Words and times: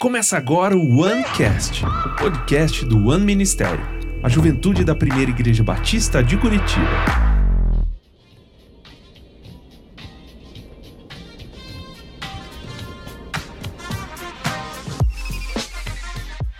Começa 0.00 0.36
agora 0.36 0.76
o 0.76 1.02
OneCast, 1.02 1.84
o 1.84 2.16
podcast 2.16 2.84
do 2.84 3.08
One 3.08 3.24
Ministério, 3.24 3.80
a 4.24 4.28
juventude 4.28 4.84
da 4.84 4.92
primeira 4.92 5.30
igreja 5.30 5.62
batista 5.62 6.22
de 6.22 6.36
Curitiba. 6.36 6.84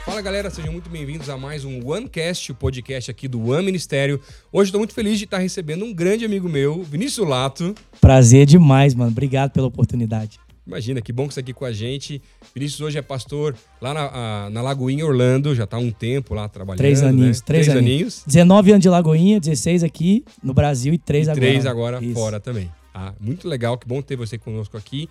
Fala 0.04 0.22
galera, 0.22 0.48
sejam 0.48 0.72
muito 0.72 0.88
bem-vindos 0.88 1.28
a 1.28 1.36
mais 1.36 1.64
um 1.64 1.84
OneCast, 1.84 2.52
o 2.52 2.54
podcast 2.54 3.10
aqui 3.10 3.26
do 3.26 3.50
One 3.50 3.64
Ministério. 3.64 4.20
Hoje 4.52 4.68
estou 4.68 4.78
muito 4.78 4.94
feliz 4.94 5.18
de 5.18 5.24
estar 5.24 5.38
recebendo 5.38 5.84
um 5.84 5.92
grande 5.92 6.24
amigo 6.24 6.48
meu, 6.48 6.84
Vinícius 6.84 7.28
Lato. 7.28 7.74
Prazer 8.00 8.46
demais, 8.46 8.94
mano. 8.94 9.10
Obrigado 9.10 9.50
pela 9.50 9.66
oportunidade. 9.66 10.38
Imagina, 10.68 11.00
que 11.00 11.14
bom 11.14 11.26
que 11.26 11.32
você 11.32 11.40
está 11.40 11.50
aqui 11.50 11.58
com 11.58 11.64
a 11.64 11.72
gente. 11.72 12.20
Vinícius 12.54 12.82
hoje 12.82 12.98
é 12.98 13.02
pastor 13.02 13.56
lá 13.80 13.94
na, 13.94 14.50
na 14.50 14.60
Lagoinha, 14.60 15.06
Orlando, 15.06 15.54
já 15.54 15.64
está 15.64 15.78
há 15.78 15.80
um 15.80 15.90
tempo 15.90 16.34
lá 16.34 16.46
trabalhando. 16.46 16.76
Três 16.76 17.02
aninhos. 17.02 17.38
Né? 17.38 17.44
Três, 17.46 17.66
três 17.66 17.68
aninhos. 17.78 17.94
aninhos. 17.94 18.24
19 18.26 18.70
anos 18.72 18.82
de 18.82 18.88
Lagoinha, 18.90 19.40
16 19.40 19.82
aqui 19.82 20.26
no 20.42 20.52
Brasil 20.52 20.92
e 20.92 20.98
três 20.98 21.26
E 21.26 21.30
agora. 21.30 21.46
três 21.46 21.64
agora 21.64 22.04
Isso. 22.04 22.12
fora 22.12 22.38
também. 22.38 22.70
Ah, 22.92 23.14
muito 23.18 23.48
legal, 23.48 23.78
que 23.78 23.88
bom 23.88 24.02
ter 24.02 24.16
você 24.16 24.36
conosco 24.36 24.76
aqui. 24.76 25.08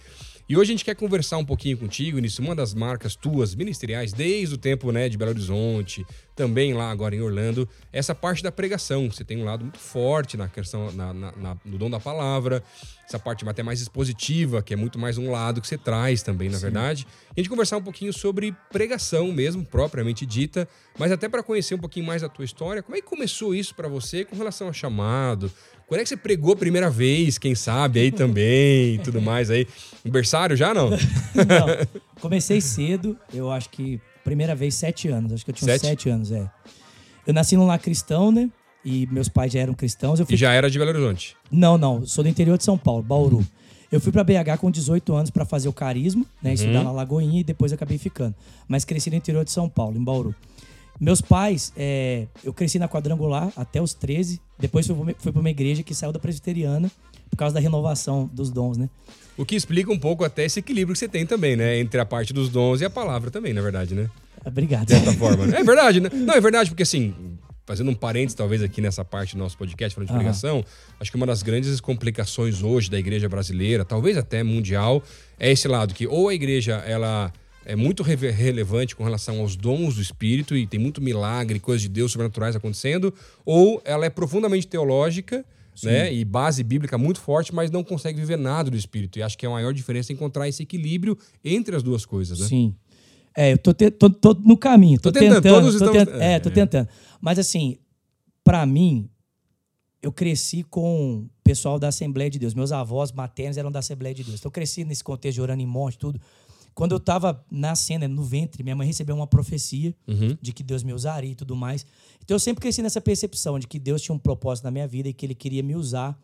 E 0.50 0.56
hoje 0.56 0.72
a 0.72 0.74
gente 0.74 0.86
quer 0.86 0.96
conversar 0.96 1.38
um 1.38 1.44
pouquinho 1.44 1.78
contigo, 1.78 2.20
nisso, 2.20 2.42
uma 2.42 2.56
das 2.56 2.74
marcas 2.74 3.18
tuas 3.18 3.54
ministeriais, 3.54 4.14
desde 4.14 4.56
o 4.56 4.58
tempo 4.58 4.94
né, 4.94 5.10
de 5.10 5.18
Belo 5.18 5.32
Horizonte, 5.32 6.06
também 6.38 6.74
lá 6.74 6.90
agora 6.90 7.14
em 7.14 7.20
Orlando, 7.20 7.68
essa 7.92 8.16
parte 8.16 8.42
da 8.42 8.50
pregação. 8.50 9.12
Você 9.12 9.26
tem 9.26 9.38
um 9.42 9.44
lado 9.44 9.64
muito 9.66 9.78
forte 9.78 10.38
na 10.38 10.48
questão, 10.48 10.90
na, 10.94 11.14
na- 11.14 11.34
na- 11.36 11.58
no 11.66 11.78
dom 11.78 11.90
da 11.90 12.00
palavra, 12.00 12.64
essa 13.06 13.20
parte 13.20 13.44
até 13.48 13.62
mais 13.62 13.82
expositiva, 13.82 14.62
que 14.62 14.74
é 14.74 14.78
muito 14.78 14.98
mais 14.98 15.18
um 15.18 15.30
lado 15.32 15.60
que 15.60 15.68
você 15.68 15.78
traz 15.78 16.24
também, 16.24 16.48
na 16.48 16.58
verdade. 16.60 17.06
E 17.36 17.42
a 17.42 17.44
gente 17.44 17.50
conversar 17.50 17.76
um 17.76 17.84
pouquinho 17.84 18.14
sobre 18.14 18.56
pregação 18.72 19.34
mesmo, 19.34 19.66
propriamente 19.66 20.26
dita, 20.26 20.66
mas 20.98 21.12
até 21.12 21.28
para 21.28 21.44
conhecer 21.44 21.76
um 21.76 21.80
pouquinho 21.80 22.06
mais 22.06 22.22
da 22.22 22.30
tua 22.30 22.46
história, 22.46 22.82
como 22.82 22.96
é 22.98 23.02
que 23.02 23.08
começou 23.08 23.54
isso 23.54 23.76
para 23.76 23.90
você 23.90 24.24
com 24.24 24.38
relação 24.38 24.68
ao 24.68 24.74
chamado? 24.74 25.52
Quando 25.88 26.02
é 26.02 26.04
que 26.04 26.10
você 26.10 26.18
pregou 26.18 26.52
a 26.52 26.56
primeira 26.58 26.90
vez, 26.90 27.38
quem 27.38 27.56
sabe 27.56 28.02
aí 28.02 28.12
também, 28.12 28.96
e 28.96 29.00
tudo 29.00 29.22
mais 29.22 29.50
aí? 29.50 29.66
Um 30.06 30.10
berçário 30.12 30.37
já 30.56 30.74
não? 30.74 30.90
Não, 31.36 31.68
comecei 32.22 32.60
cedo, 32.62 33.18
eu 33.34 33.52
acho 33.52 33.70
que 33.70 34.00
primeira 34.24 34.56
vez 34.56 34.76
sete 34.76 35.08
anos. 35.08 35.32
Acho 35.34 35.46
que 35.46 35.52
eu 35.52 35.56
tinha 35.56 35.72
Sete? 35.74 35.86
sete 35.88 36.10
anos, 36.10 36.32
é. 36.32 36.50
Eu 37.26 37.34
nasci 37.34 37.56
num 37.56 37.66
lar 37.66 37.80
cristão, 37.80 38.32
né? 38.32 38.50
E 38.84 39.08
meus 39.12 39.28
pais 39.30 39.52
já 39.52 39.60
eram 39.60 39.74
cristãos. 39.74 40.20
Eu 40.20 40.26
fui 40.26 40.36
E 40.36 40.38
já 40.38 40.52
era 40.54 40.70
de 40.70 40.78
Belo 40.80 40.92
Horizonte. 40.92 41.36
Não, 41.52 41.78
não. 41.78 42.06
Sou 42.06 42.24
do 42.24 42.30
interior 42.30 42.58
de 42.58 42.64
São 42.64 42.78
Paulo, 42.78 43.04
Bauru. 43.04 43.46
Eu 43.92 44.00
fui 44.02 44.12
pra 44.12 44.24
BH 44.24 44.58
com 44.60 44.70
18 44.72 45.14
anos 45.16 45.30
pra 45.30 45.46
fazer 45.46 45.68
o 45.70 45.74
carisma, 45.74 46.26
né? 46.42 46.54
Estudar 46.54 46.84
na 46.84 46.92
Lagoinha 46.92 47.40
e 47.40 47.44
depois 47.44 47.72
acabei 47.72 47.98
ficando. 47.98 48.36
Mas 48.68 48.84
cresci 48.86 49.10
no 49.10 49.16
interior 49.16 49.44
de 49.46 49.52
São 49.52 49.68
Paulo, 49.70 49.98
em 49.98 50.04
Bauru. 50.04 50.36
Meus 51.00 51.22
pais, 51.22 51.72
é, 51.78 52.26
eu 52.44 52.54
cresci 52.54 52.80
na 52.80 52.88
quadrangular 52.88 53.52
até 53.56 53.82
os 53.82 53.94
13. 53.94 54.42
Depois 54.58 54.88
fui 54.88 54.96
fui 55.20 55.32
pra 55.32 55.40
uma 55.40 55.50
igreja 55.50 55.84
que 55.84 55.94
saiu 55.94 56.12
da 56.12 56.20
presbiteriana 56.20 56.90
por 57.30 57.38
causa 57.38 57.54
da 57.54 57.60
renovação 57.60 58.30
dos 58.34 58.50
dons, 58.50 58.78
né? 58.78 58.90
O 59.38 59.46
que 59.46 59.56
explica 59.56 59.92
um 59.92 60.00
pouco 60.00 60.24
até 60.24 60.46
esse 60.46 60.60
equilíbrio 60.60 60.94
que 60.94 61.00
você 61.00 61.08
tem 61.08 61.26
também, 61.26 61.56
né? 61.56 61.78
Entre 61.80 62.00
a 62.00 62.06
parte 62.06 62.34
dos 62.34 62.50
dons 62.50 62.82
e 62.82 62.86
a 62.86 62.90
palavra 62.90 63.30
também, 63.30 63.54
na 63.54 63.62
verdade, 63.62 63.94
né? 63.94 64.10
Obrigado. 64.44 64.88
De 64.88 64.94
certa 64.94 65.14
forma. 65.14 65.46
né? 65.46 65.60
É 65.60 65.64
verdade, 65.64 66.00
né? 66.00 66.10
Não, 66.12 66.34
é 66.34 66.42
verdade, 66.42 66.70
porque 66.72 66.84
assim, 66.84 67.14
fazendo 67.66 67.92
um 67.92 67.94
parênteses 67.94 68.34
talvez 68.34 68.64
aqui 68.64 68.82
nessa 68.82 69.04
parte 69.06 69.36
do 69.36 69.40
nosso 69.40 69.58
podcast 69.58 69.94
falando 69.94 70.08
de 70.08 70.14
Aham. 70.14 70.24
pregação, 70.24 70.66
acho 71.00 71.12
que 71.12 71.18
uma 71.18 71.28
das 71.28 71.44
grandes 71.44 71.80
complicações 71.82 72.64
hoje 72.64 72.90
da 72.90 72.98
igreja 72.98 73.28
brasileira, 73.30 73.84
talvez 73.86 74.18
até 74.18 74.42
mundial, 74.42 75.04
é 75.38 75.52
esse 75.52 75.68
lado 75.68 75.94
que 75.94 76.08
ou 76.08 76.30
a 76.30 76.34
igreja, 76.34 76.76
ela 76.88 77.32
é 77.70 77.76
muito 77.76 78.02
reve- 78.02 78.32
relevante 78.32 78.96
com 78.96 79.04
relação 79.04 79.42
aos 79.42 79.56
dons 79.56 79.96
do 79.96 80.02
Espírito 80.02 80.56
e 80.56 80.66
tem 80.66 80.80
muito 80.80 81.02
milagre, 81.02 81.60
coisas 81.60 81.82
de 81.82 81.90
Deus 81.90 82.12
sobrenaturais 82.14 82.56
acontecendo, 82.56 83.14
ou 83.46 83.82
ela 83.84 84.06
é 84.06 84.10
profundamente 84.10 84.66
teológica, 84.68 85.46
né? 85.84 86.12
E 86.14 86.24
base 86.26 86.64
bíblica 86.64 86.98
muito 86.98 87.20
forte, 87.20 87.54
mas 87.54 87.70
não 87.70 87.84
consegue 87.84 88.20
viver 88.20 88.38
nada 88.38 88.72
do 88.72 88.78
Espírito. 88.78 89.20
E 89.20 89.22
acho 89.22 89.38
que 89.38 89.46
é 89.46 89.50
a 89.50 89.52
maior 89.52 89.74
diferença 89.74 90.12
encontrar 90.14 90.48
esse 90.48 90.64
equilíbrio 90.64 91.18
entre 91.44 91.76
as 91.76 91.84
duas 91.84 92.06
coisas, 92.06 92.40
né? 92.40 92.48
Sim. 92.48 92.74
É, 93.36 93.54
eu 93.54 93.58
tô, 93.60 93.74
te- 93.74 93.92
tô- 93.92 94.10
tô 94.10 94.34
no 94.34 94.58
caminho, 94.58 94.98
tô, 95.00 95.12
Tô 95.12 95.20
tentando, 95.20 95.42
tentando. 95.42 95.62
todos 95.66 95.78
tô 95.78 95.86
estamos- 95.86 96.12
tent- 96.14 96.22
é, 96.22 96.40
tô 96.40 96.50
é. 96.50 96.52
tentando. 96.54 96.88
Mas 97.22 97.38
assim, 97.38 97.78
pra 98.44 98.66
mim, 98.66 99.08
eu 100.02 100.12
cresci 100.12 100.64
com 100.64 101.18
o 101.26 101.30
pessoal 101.44 101.78
da 101.78 101.90
Assembleia 101.90 102.30
de 102.32 102.40
Deus. 102.40 102.54
Meus 102.56 102.72
avós 102.72 103.12
maternos 103.12 103.58
eram 103.58 103.72
da 103.72 103.80
Assembleia 103.80 104.16
de 104.16 104.24
Deus. 104.24 104.40
Então 104.40 104.48
eu 104.50 104.54
cresci 104.54 104.84
nesse 104.84 105.04
contexto 105.04 105.36
de 105.36 105.42
orando 105.42 105.62
em 105.62 105.68
monte, 105.68 105.98
tudo. 106.00 106.20
Quando 106.78 106.92
eu 106.92 107.00
tava 107.00 107.44
nascendo, 107.50 108.08
no 108.08 108.22
ventre, 108.24 108.62
minha 108.62 108.76
mãe 108.76 108.86
recebeu 108.86 109.16
uma 109.16 109.26
profecia 109.26 109.96
Uhum. 110.08 110.38
de 110.40 110.54
que 110.54 110.62
Deus 110.62 110.84
me 110.84 110.94
usaria 110.94 111.32
e 111.32 111.36
tudo 111.36 111.56
mais. 111.56 111.84
Então 112.24 112.36
eu 112.36 112.40
sempre 112.40 112.62
cresci 112.62 112.84
nessa 112.84 113.02
percepção 113.02 113.58
de 113.58 113.66
que 113.68 113.80
Deus 113.80 114.00
tinha 114.00 114.14
um 114.14 114.20
propósito 114.20 114.66
na 114.66 114.70
minha 114.72 114.88
vida 114.88 115.10
e 115.10 115.14
que 115.14 115.26
Ele 115.26 115.34
queria 115.34 115.64
me 115.64 115.76
usar. 115.76 116.16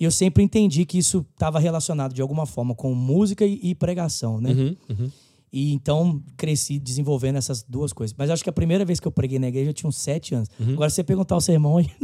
E 0.00 0.02
eu 0.02 0.10
sempre 0.10 0.42
entendi 0.42 0.84
que 0.84 0.98
isso 0.98 1.24
estava 1.32 1.60
relacionado 1.60 2.12
de 2.12 2.20
alguma 2.20 2.44
forma 2.44 2.74
com 2.74 2.92
música 2.92 3.44
e, 3.46 3.72
pregação, 3.76 4.40
né? 4.40 4.50
Uhum, 4.50 4.76
uhum. 4.90 5.10
E 5.52 5.72
então 5.72 6.20
cresci 6.36 6.80
desenvolvendo 6.80 7.36
essas 7.36 7.62
duas 7.62 7.92
coisas. 7.92 8.12
Mas 8.18 8.28
acho 8.30 8.42
que 8.42 8.50
a 8.50 8.52
primeira 8.52 8.84
vez 8.84 8.98
que 8.98 9.06
eu 9.06 9.12
preguei 9.12 9.38
na 9.38 9.46
igreja 9.46 9.70
eu 9.70 9.74
tinha 9.74 9.88
uns 9.88 9.94
sete 9.96 10.34
anos. 10.34 10.48
Uhum. 10.58 10.72
Agora, 10.72 10.90
se 10.90 10.96
você 10.96 11.04
perguntar 11.04 11.36
o 11.36 11.40
sermão 11.40 11.76
aí. 11.76 11.88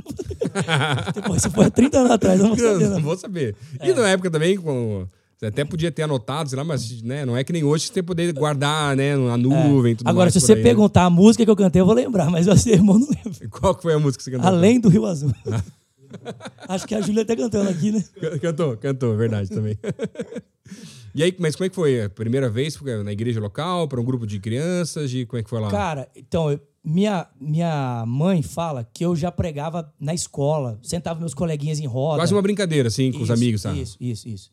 Depois, 1.14 1.42
você 1.42 1.50
foi 1.50 1.64
há 1.66 1.70
30 1.70 1.98
anos 1.98 2.10
atrás, 2.12 2.38
eu 2.40 2.46
não 2.46 2.54
vou 2.54 2.64
saber. 2.68 2.84
Não 2.88 2.94
Não. 2.94 3.02
vou 3.02 3.16
saber. 3.18 3.56
É. 3.80 3.88
E 3.90 3.94
na 3.94 4.08
época 4.08 4.30
também, 4.30 4.56
com- 4.56 5.06
você 5.40 5.46
até 5.46 5.64
podia 5.64 5.90
ter 5.90 6.02
anotado, 6.02 6.50
sei 6.50 6.58
lá, 6.58 6.62
mas 6.62 7.00
né, 7.00 7.24
não 7.24 7.34
é 7.34 7.42
que 7.42 7.50
nem 7.50 7.64
hoje 7.64 7.88
você 7.90 8.02
poder 8.02 8.30
guardar 8.34 8.94
né, 8.94 9.16
na 9.16 9.38
nuvem 9.38 9.92
e 9.92 9.96
tudo 9.96 10.06
É. 10.06 10.10
Agora, 10.10 10.26
mais 10.26 10.34
se 10.34 10.40
você 10.40 10.52
aí, 10.52 10.58
né? 10.58 10.62
perguntar 10.64 11.06
a 11.06 11.10
música 11.10 11.42
que 11.46 11.50
eu 11.50 11.56
cantei, 11.56 11.80
eu 11.80 11.86
vou 11.86 11.94
lembrar, 11.94 12.28
mas 12.30 12.46
o 12.46 12.54
sermão 12.58 12.96
eu 12.96 13.00
não 13.00 13.08
lembro. 13.08 13.48
Qual 13.48 13.74
que 13.74 13.80
foi 13.80 13.94
a 13.94 13.98
música 13.98 14.18
que 14.18 14.24
você 14.24 14.30
cantou? 14.32 14.46
Além 14.46 14.78
do 14.78 14.90
Rio 14.90 15.06
Azul. 15.06 15.32
Acho 16.68 16.86
que 16.86 16.94
a 16.94 17.00
Júlia 17.00 17.24
tá 17.24 17.34
cantando 17.34 17.70
aqui, 17.70 17.90
né? 17.90 18.04
Can- 18.20 18.38
Cantou, 18.38 18.76
cantou, 18.76 19.16
verdade 19.16 19.48
também. 19.48 19.78
e 21.14 21.22
aí, 21.22 21.34
mas 21.38 21.56
como 21.56 21.64
é 21.64 21.68
que 21.70 21.74
foi? 21.74 22.02
A 22.02 22.10
primeira 22.10 22.50
vez 22.50 22.78
na 23.02 23.10
igreja 23.12 23.40
local, 23.40 23.88
para 23.88 23.98
um 23.98 24.04
grupo 24.04 24.26
de 24.26 24.38
crianças? 24.40 25.10
De, 25.10 25.24
como 25.24 25.40
é 25.40 25.42
que 25.42 25.48
foi 25.48 25.58
lá? 25.60 25.70
Cara, 25.70 26.06
então, 26.14 26.50
eu- 26.50 26.60
minha, 26.84 27.26
minha 27.40 28.04
mãe 28.06 28.42
fala 28.42 28.86
que 28.92 29.04
eu 29.06 29.16
já 29.16 29.32
pregava 29.32 29.90
na 29.98 30.12
escola, 30.12 30.78
sentava 30.82 31.18
meus 31.20 31.32
coleguinhas 31.32 31.80
em 31.80 31.86
roda. 31.86 32.16
Quase 32.18 32.34
uma 32.34 32.42
brincadeira, 32.42 32.88
assim, 32.88 33.10
com 33.10 33.18
os 33.18 33.24
Isso, 33.24 33.32
amigos, 33.32 33.60
sabe? 33.62 33.80
Isso, 33.80 33.96
isso, 34.00 34.28
isso. 34.28 34.50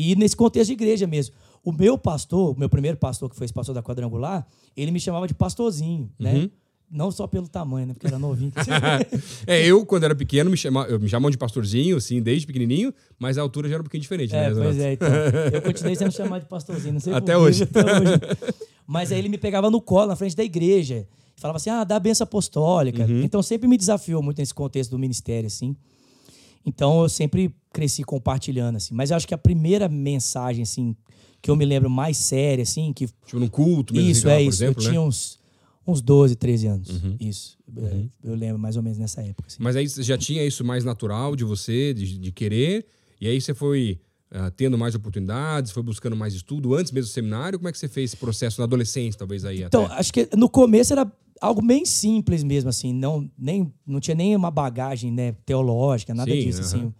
E 0.00 0.14
nesse 0.14 0.36
contexto 0.36 0.68
de 0.68 0.74
igreja 0.74 1.08
mesmo. 1.08 1.34
O 1.64 1.72
meu 1.72 1.98
pastor, 1.98 2.54
o 2.54 2.58
meu 2.58 2.68
primeiro 2.68 2.96
pastor, 2.96 3.28
que 3.28 3.34
foi 3.34 3.46
esse 3.46 3.52
pastor 3.52 3.74
da 3.74 3.82
quadrangular, 3.82 4.46
ele 4.76 4.92
me 4.92 5.00
chamava 5.00 5.26
de 5.26 5.34
pastorzinho, 5.34 6.08
Uhum. 6.20 6.24
né? 6.44 6.50
Não 6.88 7.10
só 7.10 7.26
pelo 7.26 7.48
tamanho, 7.48 7.88
né? 7.88 7.92
Porque 7.94 8.06
era 8.06 8.18
novinho. 8.18 8.52
é, 9.44 9.66
eu, 9.66 9.84
quando 9.84 10.04
era 10.04 10.14
pequeno, 10.14 10.48
me, 10.50 10.56
chama, 10.56 10.84
eu 10.84 11.00
me 11.00 11.08
chamam 11.08 11.30
de 11.30 11.36
pastorzinho, 11.36 11.96
assim, 11.96 12.22
desde 12.22 12.46
pequenininho, 12.46 12.94
mas 13.18 13.36
a 13.36 13.42
altura 13.42 13.68
já 13.68 13.74
era 13.74 13.82
um 13.82 13.84
pouquinho 13.84 14.00
diferente, 14.00 14.34
é, 14.34 14.48
né? 14.48 14.62
pois 14.62 14.78
é, 14.78 14.92
então. 14.92 15.08
Eu 15.52 15.62
continuei 15.62 15.96
sendo 15.96 16.12
chamado 16.16 16.42
de 16.42 16.48
pastorzinho, 16.48 16.94
não 16.94 17.00
sei 17.00 17.12
Até 17.12 17.34
por 17.34 17.42
hoje. 17.42 17.64
Até 17.64 17.80
hoje. 17.80 18.20
Mas 18.86 19.12
aí 19.12 19.18
ele 19.18 19.28
me 19.28 19.36
pegava 19.36 19.68
no 19.68 19.82
colo, 19.82 20.06
na 20.06 20.16
frente 20.16 20.34
da 20.34 20.42
igreja. 20.44 21.06
Falava 21.36 21.56
assim, 21.58 21.68
ah, 21.68 21.84
dá 21.84 21.96
a 21.96 22.00
benção 22.00 22.24
apostólica. 22.24 23.04
Uhum. 23.04 23.22
Então 23.22 23.42
sempre 23.42 23.68
me 23.68 23.76
desafiou 23.76 24.22
muito 24.22 24.38
nesse 24.38 24.54
contexto 24.54 24.92
do 24.92 24.98
ministério, 24.98 25.46
assim. 25.48 25.76
Então 26.64 27.02
eu 27.02 27.08
sempre 27.08 27.54
cresci 27.78 28.02
compartilhando, 28.02 28.76
assim. 28.76 28.92
Mas 28.92 29.10
eu 29.10 29.16
acho 29.16 29.26
que 29.28 29.34
a 29.34 29.38
primeira 29.38 29.88
mensagem, 29.88 30.62
assim, 30.64 30.96
que 31.40 31.48
eu 31.48 31.54
me 31.54 31.64
lembro 31.64 31.88
mais 31.88 32.16
séria, 32.16 32.62
assim, 32.62 32.92
que 32.92 33.06
Tipo, 33.06 33.38
num 33.38 33.46
culto 33.48 33.94
mesmo, 33.94 34.10
Isso, 34.10 34.28
assim, 34.28 34.36
é 34.36 34.42
isso. 34.42 34.64
exemplo, 34.64 34.82
eu 34.82 34.84
né? 34.84 34.90
tinha 34.90 35.00
uns, 35.00 35.38
uns 35.86 36.00
12, 36.02 36.34
13 36.34 36.66
anos. 36.66 36.88
Uhum. 36.88 37.16
Isso. 37.20 37.56
É, 37.76 38.04
Eu 38.24 38.34
lembro 38.34 38.58
mais 38.58 38.76
ou 38.76 38.82
menos 38.82 38.98
nessa 38.98 39.20
época. 39.22 39.44
assim. 39.46 39.58
Mas 39.60 39.76
aí 39.76 39.88
você 39.88 40.02
já 40.02 40.18
tinha 40.18 40.44
isso 40.44 40.64
mais 40.64 40.84
natural 40.84 41.36
de 41.36 41.44
você, 41.44 41.94
de, 41.94 42.18
de 42.18 42.32
querer, 42.32 42.84
e 43.20 43.28
aí 43.28 43.40
você 43.40 43.54
foi 43.54 44.00
ah, 44.32 44.50
tendo 44.50 44.76
mais 44.76 44.96
oportunidades, 44.96 45.70
foi 45.70 45.82
buscando 45.84 46.16
mais 46.16 46.34
estudo, 46.34 46.74
antes 46.74 46.90
mesmo 46.90 47.08
do 47.08 47.12
seminário, 47.12 47.58
como 47.60 47.68
é 47.68 47.72
que 47.72 47.78
você 47.78 47.86
fez 47.88 48.10
esse 48.10 48.16
processo 48.16 48.60
na 48.60 48.64
adolescência, 48.64 49.16
talvez 49.18 49.44
aí 49.44 49.62
Então, 49.62 49.84
até? 49.86 49.94
acho 49.94 50.12
que 50.12 50.28
no 50.36 50.48
começo 50.48 50.92
era 50.92 51.10
algo 51.40 51.62
bem 51.62 51.84
simples 51.86 52.42
mesmo, 52.42 52.68
assim. 52.70 52.92
Não, 52.92 53.30
nem, 53.38 53.72
não 53.86 54.00
tinha 54.00 54.16
nem 54.16 54.34
uma 54.34 54.50
bagagem 54.50 55.12
né, 55.12 55.32
teológica, 55.46 56.12
nada 56.12 56.32
Sim, 56.32 56.40
disso, 56.40 56.58
aham. 56.60 56.66
assim. 56.66 56.94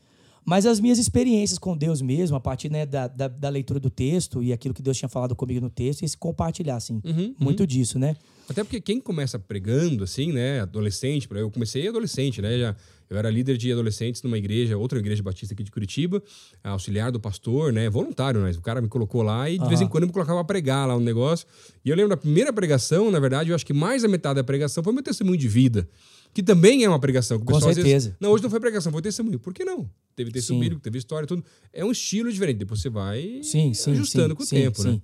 Mas 0.48 0.64
as 0.64 0.80
minhas 0.80 0.98
experiências 0.98 1.58
com 1.58 1.76
Deus 1.76 2.00
mesmo, 2.00 2.34
a 2.34 2.40
partir 2.40 2.70
né, 2.70 2.86
da, 2.86 3.06
da, 3.06 3.28
da 3.28 3.48
leitura 3.50 3.78
do 3.78 3.90
texto 3.90 4.42
e 4.42 4.50
aquilo 4.50 4.72
que 4.72 4.80
Deus 4.80 4.96
tinha 4.96 5.08
falado 5.08 5.36
comigo 5.36 5.60
no 5.60 5.68
texto, 5.68 6.00
e 6.00 6.06
esse 6.06 6.16
compartilhar, 6.16 6.76
assim. 6.76 7.02
Uhum, 7.04 7.34
Muito 7.38 7.66
disso, 7.66 7.98
né? 7.98 8.16
Até 8.48 8.64
porque 8.64 8.80
quem 8.80 8.98
começa 8.98 9.38
pregando, 9.38 10.04
assim, 10.04 10.32
né, 10.32 10.60
adolescente, 10.60 11.28
eu 11.30 11.50
comecei 11.50 11.86
adolescente, 11.86 12.40
né, 12.40 12.58
já, 12.58 12.76
eu 13.10 13.18
era 13.18 13.28
líder 13.28 13.58
de 13.58 13.70
adolescentes 13.70 14.22
numa 14.22 14.38
igreja, 14.38 14.78
outra 14.78 14.98
igreja 14.98 15.22
batista 15.22 15.52
aqui 15.52 15.62
de 15.62 15.70
Curitiba, 15.70 16.22
auxiliar 16.64 17.12
do 17.12 17.20
pastor, 17.20 17.70
né, 17.70 17.90
voluntário, 17.90 18.40
mas 18.40 18.56
o 18.56 18.62
cara 18.62 18.80
me 18.80 18.88
colocou 18.88 19.22
lá 19.22 19.50
e 19.50 19.58
de 19.58 19.68
vez 19.68 19.82
em 19.82 19.86
quando 19.86 20.06
me 20.06 20.12
colocava 20.14 20.38
pra 20.38 20.44
pregar 20.54 20.88
lá 20.88 20.96
um 20.96 21.00
negócio. 21.00 21.46
E 21.84 21.90
eu 21.90 21.94
lembro 21.94 22.08
da 22.08 22.16
primeira 22.16 22.50
pregação, 22.54 23.10
na 23.10 23.20
verdade, 23.20 23.50
eu 23.50 23.54
acho 23.54 23.66
que 23.66 23.74
mais 23.74 24.00
da 24.00 24.08
metade 24.08 24.36
da 24.36 24.44
pregação 24.44 24.82
foi 24.82 24.94
meu 24.94 25.02
testemunho 25.02 25.36
de 25.36 25.46
vida. 25.46 25.86
Que 26.32 26.42
também 26.42 26.84
é 26.84 26.88
uma 26.88 26.98
pregação. 26.98 27.38
que 27.38 27.44
Com 27.44 27.52
pessoal, 27.52 27.70
às 27.70 27.76
vezes- 27.76 27.90
certeza. 27.90 28.16
não, 28.20 28.30
hoje 28.30 28.42
não 28.42 28.50
foi 28.50 28.60
pregação, 28.60 28.90
foi 28.92 29.02
testemunho. 29.02 29.38
Por 29.38 29.52
que 29.52 29.64
não? 29.64 29.90
Teve 30.18 30.32
texto 30.32 30.48
Sim. 30.48 30.58
bíblico, 30.58 30.82
teve 30.82 30.98
história, 30.98 31.28
tudo. 31.28 31.44
É 31.72 31.84
um 31.84 31.92
estilo 31.92 32.28
diferente. 32.32 32.56
Depois 32.56 32.80
você 32.82 32.90
vai 32.90 33.38
Sim, 33.40 33.72
sim. 33.72 33.92
ajustando 33.92 34.34
com 34.34 34.42
o 34.42 34.46
tempo, 34.46 34.82
né? 34.82 34.94
sim. 34.94 35.02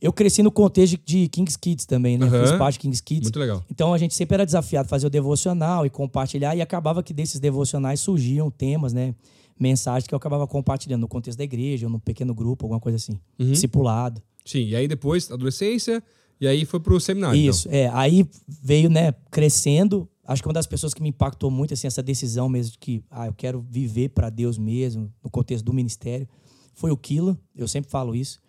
eu 0.00 0.12
cresci 0.12 0.42
no 0.42 0.50
contexto 0.50 0.98
de 1.04 1.28
Kings 1.28 1.56
Kids 1.56 1.86
também, 1.86 2.18
né? 2.18 2.26
Aham. 2.26 2.42
Fiz 2.48 2.58
parte 2.58 2.72
de 2.74 2.80
Kings 2.80 3.00
Kids. 3.00 3.22
Muito 3.22 3.38
legal. 3.38 3.64
Então 3.70 3.94
a 3.94 3.98
gente 3.98 4.12
sempre 4.12 4.34
era 4.34 4.44
desafiado 4.44 4.86
a 4.86 4.88
fazer 4.88 5.06
o 5.06 5.10
devocional 5.10 5.86
e 5.86 5.90
compartilhar, 5.90 6.56
e 6.56 6.60
acabava 6.60 7.00
que 7.00 7.14
desses 7.14 7.38
devocionais 7.38 8.00
surgiam 8.00 8.50
temas, 8.50 8.92
né? 8.92 9.14
Mensagens 9.56 10.08
que 10.08 10.12
eu 10.12 10.16
acabava 10.16 10.48
compartilhando 10.48 11.02
no 11.02 11.08
contexto 11.08 11.38
da 11.38 11.44
igreja, 11.44 11.86
ou 11.86 11.92
num 11.92 12.00
pequeno 12.00 12.34
grupo, 12.34 12.64
alguma 12.64 12.80
coisa 12.80 12.96
assim. 12.96 13.20
Uhum. 13.38 13.52
Discipulado. 13.52 14.20
Sim, 14.44 14.64
e 14.64 14.74
aí 14.74 14.88
depois, 14.88 15.30
adolescência, 15.30 16.02
e 16.40 16.48
aí 16.48 16.64
foi 16.64 16.80
pro 16.80 16.98
seminário. 16.98 17.38
então. 17.38 17.50
Isso, 17.50 17.68
é. 17.70 17.88
Aí 17.94 18.26
veio, 18.48 18.90
né, 18.90 19.14
crescendo. 19.30 20.08
Acho 20.26 20.42
que 20.42 20.48
uma 20.48 20.54
das 20.54 20.66
pessoas 20.66 20.92
que 20.92 21.02
me 21.02 21.08
impactou 21.10 21.50
muito, 21.50 21.72
assim, 21.74 21.86
essa 21.86 22.02
decisão 22.02 22.48
mesmo 22.48 22.72
de 22.72 22.78
que, 22.78 23.04
ah, 23.10 23.26
eu 23.26 23.32
quero 23.32 23.64
viver 23.70 24.08
para 24.10 24.28
Deus 24.28 24.58
mesmo, 24.58 25.12
no 25.22 25.30
contexto 25.30 25.64
do 25.64 25.72
ministério, 25.72 26.26
foi 26.74 26.90
o 26.90 26.96
Kila. 26.96 27.38
Eu 27.54 27.68
sempre 27.68 27.90
falo 27.90 28.14
isso. 28.14 28.40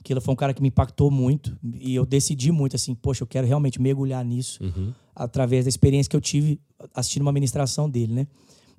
O 0.00 0.04
Kila 0.04 0.20
foi 0.20 0.32
um 0.32 0.36
cara 0.36 0.52
que 0.52 0.60
me 0.60 0.68
impactou 0.68 1.10
muito. 1.10 1.56
E 1.80 1.94
eu 1.94 2.04
decidi 2.04 2.52
muito, 2.52 2.76
assim, 2.76 2.94
poxa, 2.94 3.22
eu 3.22 3.26
quero 3.26 3.46
realmente 3.46 3.80
mergulhar 3.80 4.22
nisso, 4.24 4.62
Uhum. 4.62 4.92
através 5.14 5.64
da 5.64 5.68
experiência 5.70 6.10
que 6.10 6.16
eu 6.16 6.20
tive 6.20 6.60
assistindo 6.94 7.22
uma 7.22 7.32
ministração 7.32 7.88
dele, 7.88 8.12
né? 8.12 8.26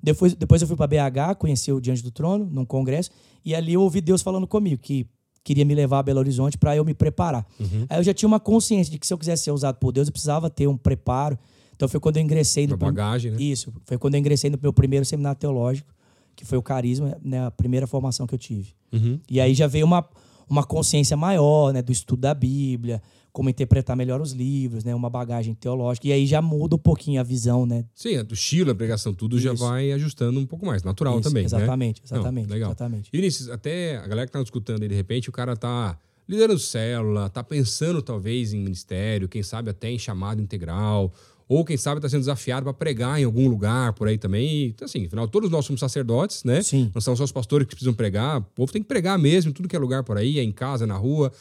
Depois, 0.02 0.34
depois 0.34 0.62
eu 0.62 0.68
fui 0.68 0.76
para 0.76 0.86
BH, 0.86 1.34
conheci 1.38 1.72
o 1.72 1.80
Diante 1.80 2.02
do 2.02 2.10
Trono, 2.12 2.44
num 2.44 2.64
congresso, 2.64 3.10
e 3.44 3.54
ali 3.54 3.72
eu 3.72 3.82
ouvi 3.82 4.00
Deus 4.00 4.22
falando 4.22 4.46
comigo, 4.46 4.80
que 4.80 5.06
queria 5.42 5.64
me 5.64 5.74
levar 5.74 5.98
a 6.00 6.02
Belo 6.02 6.18
Horizonte 6.20 6.56
para 6.58 6.76
eu 6.76 6.84
me 6.84 6.92
preparar. 6.94 7.44
Uhum. 7.58 7.86
Aí 7.88 7.98
eu 7.98 8.04
já 8.04 8.12
tinha 8.14 8.26
uma 8.28 8.38
consciência 8.38 8.92
de 8.92 8.98
que 8.98 9.06
se 9.06 9.12
eu 9.12 9.18
quisesse 9.18 9.44
ser 9.44 9.50
usado 9.52 9.76
por 9.78 9.90
Deus, 9.92 10.06
eu 10.08 10.12
precisava 10.12 10.48
ter 10.50 10.66
um 10.68 10.76
preparo. 10.76 11.36
Então 11.76 11.88
foi 11.88 12.00
quando 12.00 12.16
eu 12.16 12.22
ingressei 12.22 12.66
no 12.66 12.76
bagagem, 12.76 13.30
né? 13.30 13.40
Isso, 13.40 13.72
foi 13.84 13.98
quando 13.98 14.14
eu 14.14 14.20
ingressei 14.20 14.50
no 14.50 14.58
meu 14.60 14.72
primeiro 14.72 15.04
seminário 15.04 15.38
teológico, 15.38 15.94
que 16.34 16.44
foi 16.44 16.58
o 16.58 16.62
Carisma, 16.62 17.16
né, 17.22 17.46
a 17.46 17.50
primeira 17.50 17.86
formação 17.86 18.26
que 18.26 18.34
eu 18.34 18.38
tive. 18.38 18.74
Uhum. 18.92 19.20
E 19.28 19.40
aí 19.40 19.54
já 19.54 19.66
veio 19.66 19.86
uma, 19.86 20.06
uma 20.48 20.64
consciência 20.64 21.16
maior, 21.16 21.72
né, 21.72 21.80
do 21.80 21.92
estudo 21.92 22.20
da 22.20 22.34
Bíblia, 22.34 23.02
como 23.32 23.50
interpretar 23.50 23.94
melhor 23.96 24.20
os 24.20 24.32
livros, 24.32 24.82
né, 24.84 24.94
uma 24.94 25.10
bagagem 25.10 25.54
teológica. 25.54 26.08
E 26.08 26.12
aí 26.12 26.26
já 26.26 26.40
muda 26.40 26.76
um 26.76 26.78
pouquinho 26.78 27.20
a 27.20 27.24
visão, 27.24 27.66
né? 27.66 27.84
Sim, 27.94 28.22
do 28.24 28.34
estilo, 28.34 28.70
a 28.70 28.74
pregação, 28.74 29.12
tudo 29.12 29.38
já 29.38 29.52
Isso. 29.52 29.62
vai 29.62 29.92
ajustando 29.92 30.40
um 30.40 30.46
pouco 30.46 30.64
mais. 30.64 30.82
Natural 30.82 31.20
Isso, 31.20 31.28
também, 31.28 31.42
né? 31.42 31.46
Exatamente, 31.46 32.02
Não, 32.10 32.16
exatamente, 32.16 32.50
legal. 32.50 32.70
exatamente. 32.70 33.10
E 33.12 33.16
Vinícius, 33.16 33.50
até 33.50 33.96
a 33.96 34.06
galera 34.06 34.26
que 34.26 34.32
tá 34.32 34.40
escutando 34.40 34.82
aí, 34.82 34.88
de 34.88 34.94
repente, 34.94 35.28
o 35.28 35.32
cara 35.32 35.56
tá 35.56 35.98
liderando 36.28 36.58
célula, 36.58 37.28
tá 37.28 37.42
pensando 37.42 38.02
talvez 38.02 38.52
em 38.52 38.58
ministério, 38.58 39.28
quem 39.28 39.42
sabe 39.42 39.70
até 39.70 39.90
em 39.90 39.98
chamado 39.98 40.40
integral, 40.40 41.12
ou 41.48 41.64
quem 41.64 41.76
sabe 41.76 42.00
tá 42.00 42.08
sendo 42.08 42.20
desafiado 42.20 42.64
para 42.64 42.74
pregar 42.74 43.20
em 43.20 43.24
algum 43.24 43.48
lugar 43.48 43.92
por 43.92 44.08
aí 44.08 44.18
também. 44.18 44.66
Então, 44.66 44.84
assim, 44.84 45.06
afinal, 45.06 45.28
todos 45.28 45.48
nós 45.50 45.64
somos 45.64 45.80
sacerdotes, 45.80 46.42
né? 46.44 46.62
Sim. 46.62 46.90
Não 46.94 47.00
são 47.00 47.14
só 47.14 47.24
os 47.24 47.32
pastores 47.32 47.66
que 47.66 47.74
precisam 47.74 47.94
pregar, 47.94 48.38
o 48.38 48.42
povo 48.42 48.72
tem 48.72 48.82
que 48.82 48.88
pregar 48.88 49.18
mesmo, 49.18 49.52
tudo 49.52 49.68
que 49.68 49.76
é 49.76 49.78
lugar 49.78 50.02
por 50.02 50.18
aí, 50.18 50.38
é 50.38 50.42
em 50.42 50.52
casa, 50.52 50.84
é 50.84 50.86
na 50.86 50.96
rua. 50.96 51.32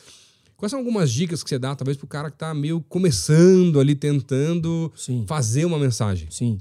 Quais 0.56 0.70
são 0.70 0.80
algumas 0.80 1.12
dicas 1.12 1.44
que 1.44 1.50
você 1.50 1.60
dá, 1.60 1.76
talvez, 1.76 1.98
pro 1.98 2.08
cara 2.08 2.32
que 2.32 2.38
tá 2.38 2.54
meio 2.54 2.82
começando 2.88 3.80
ali, 3.80 3.94
tentando 3.96 4.92
Sim. 4.96 5.26
fazer 5.28 5.66
uma 5.66 5.78
mensagem? 5.78 6.28
Sim. 6.32 6.60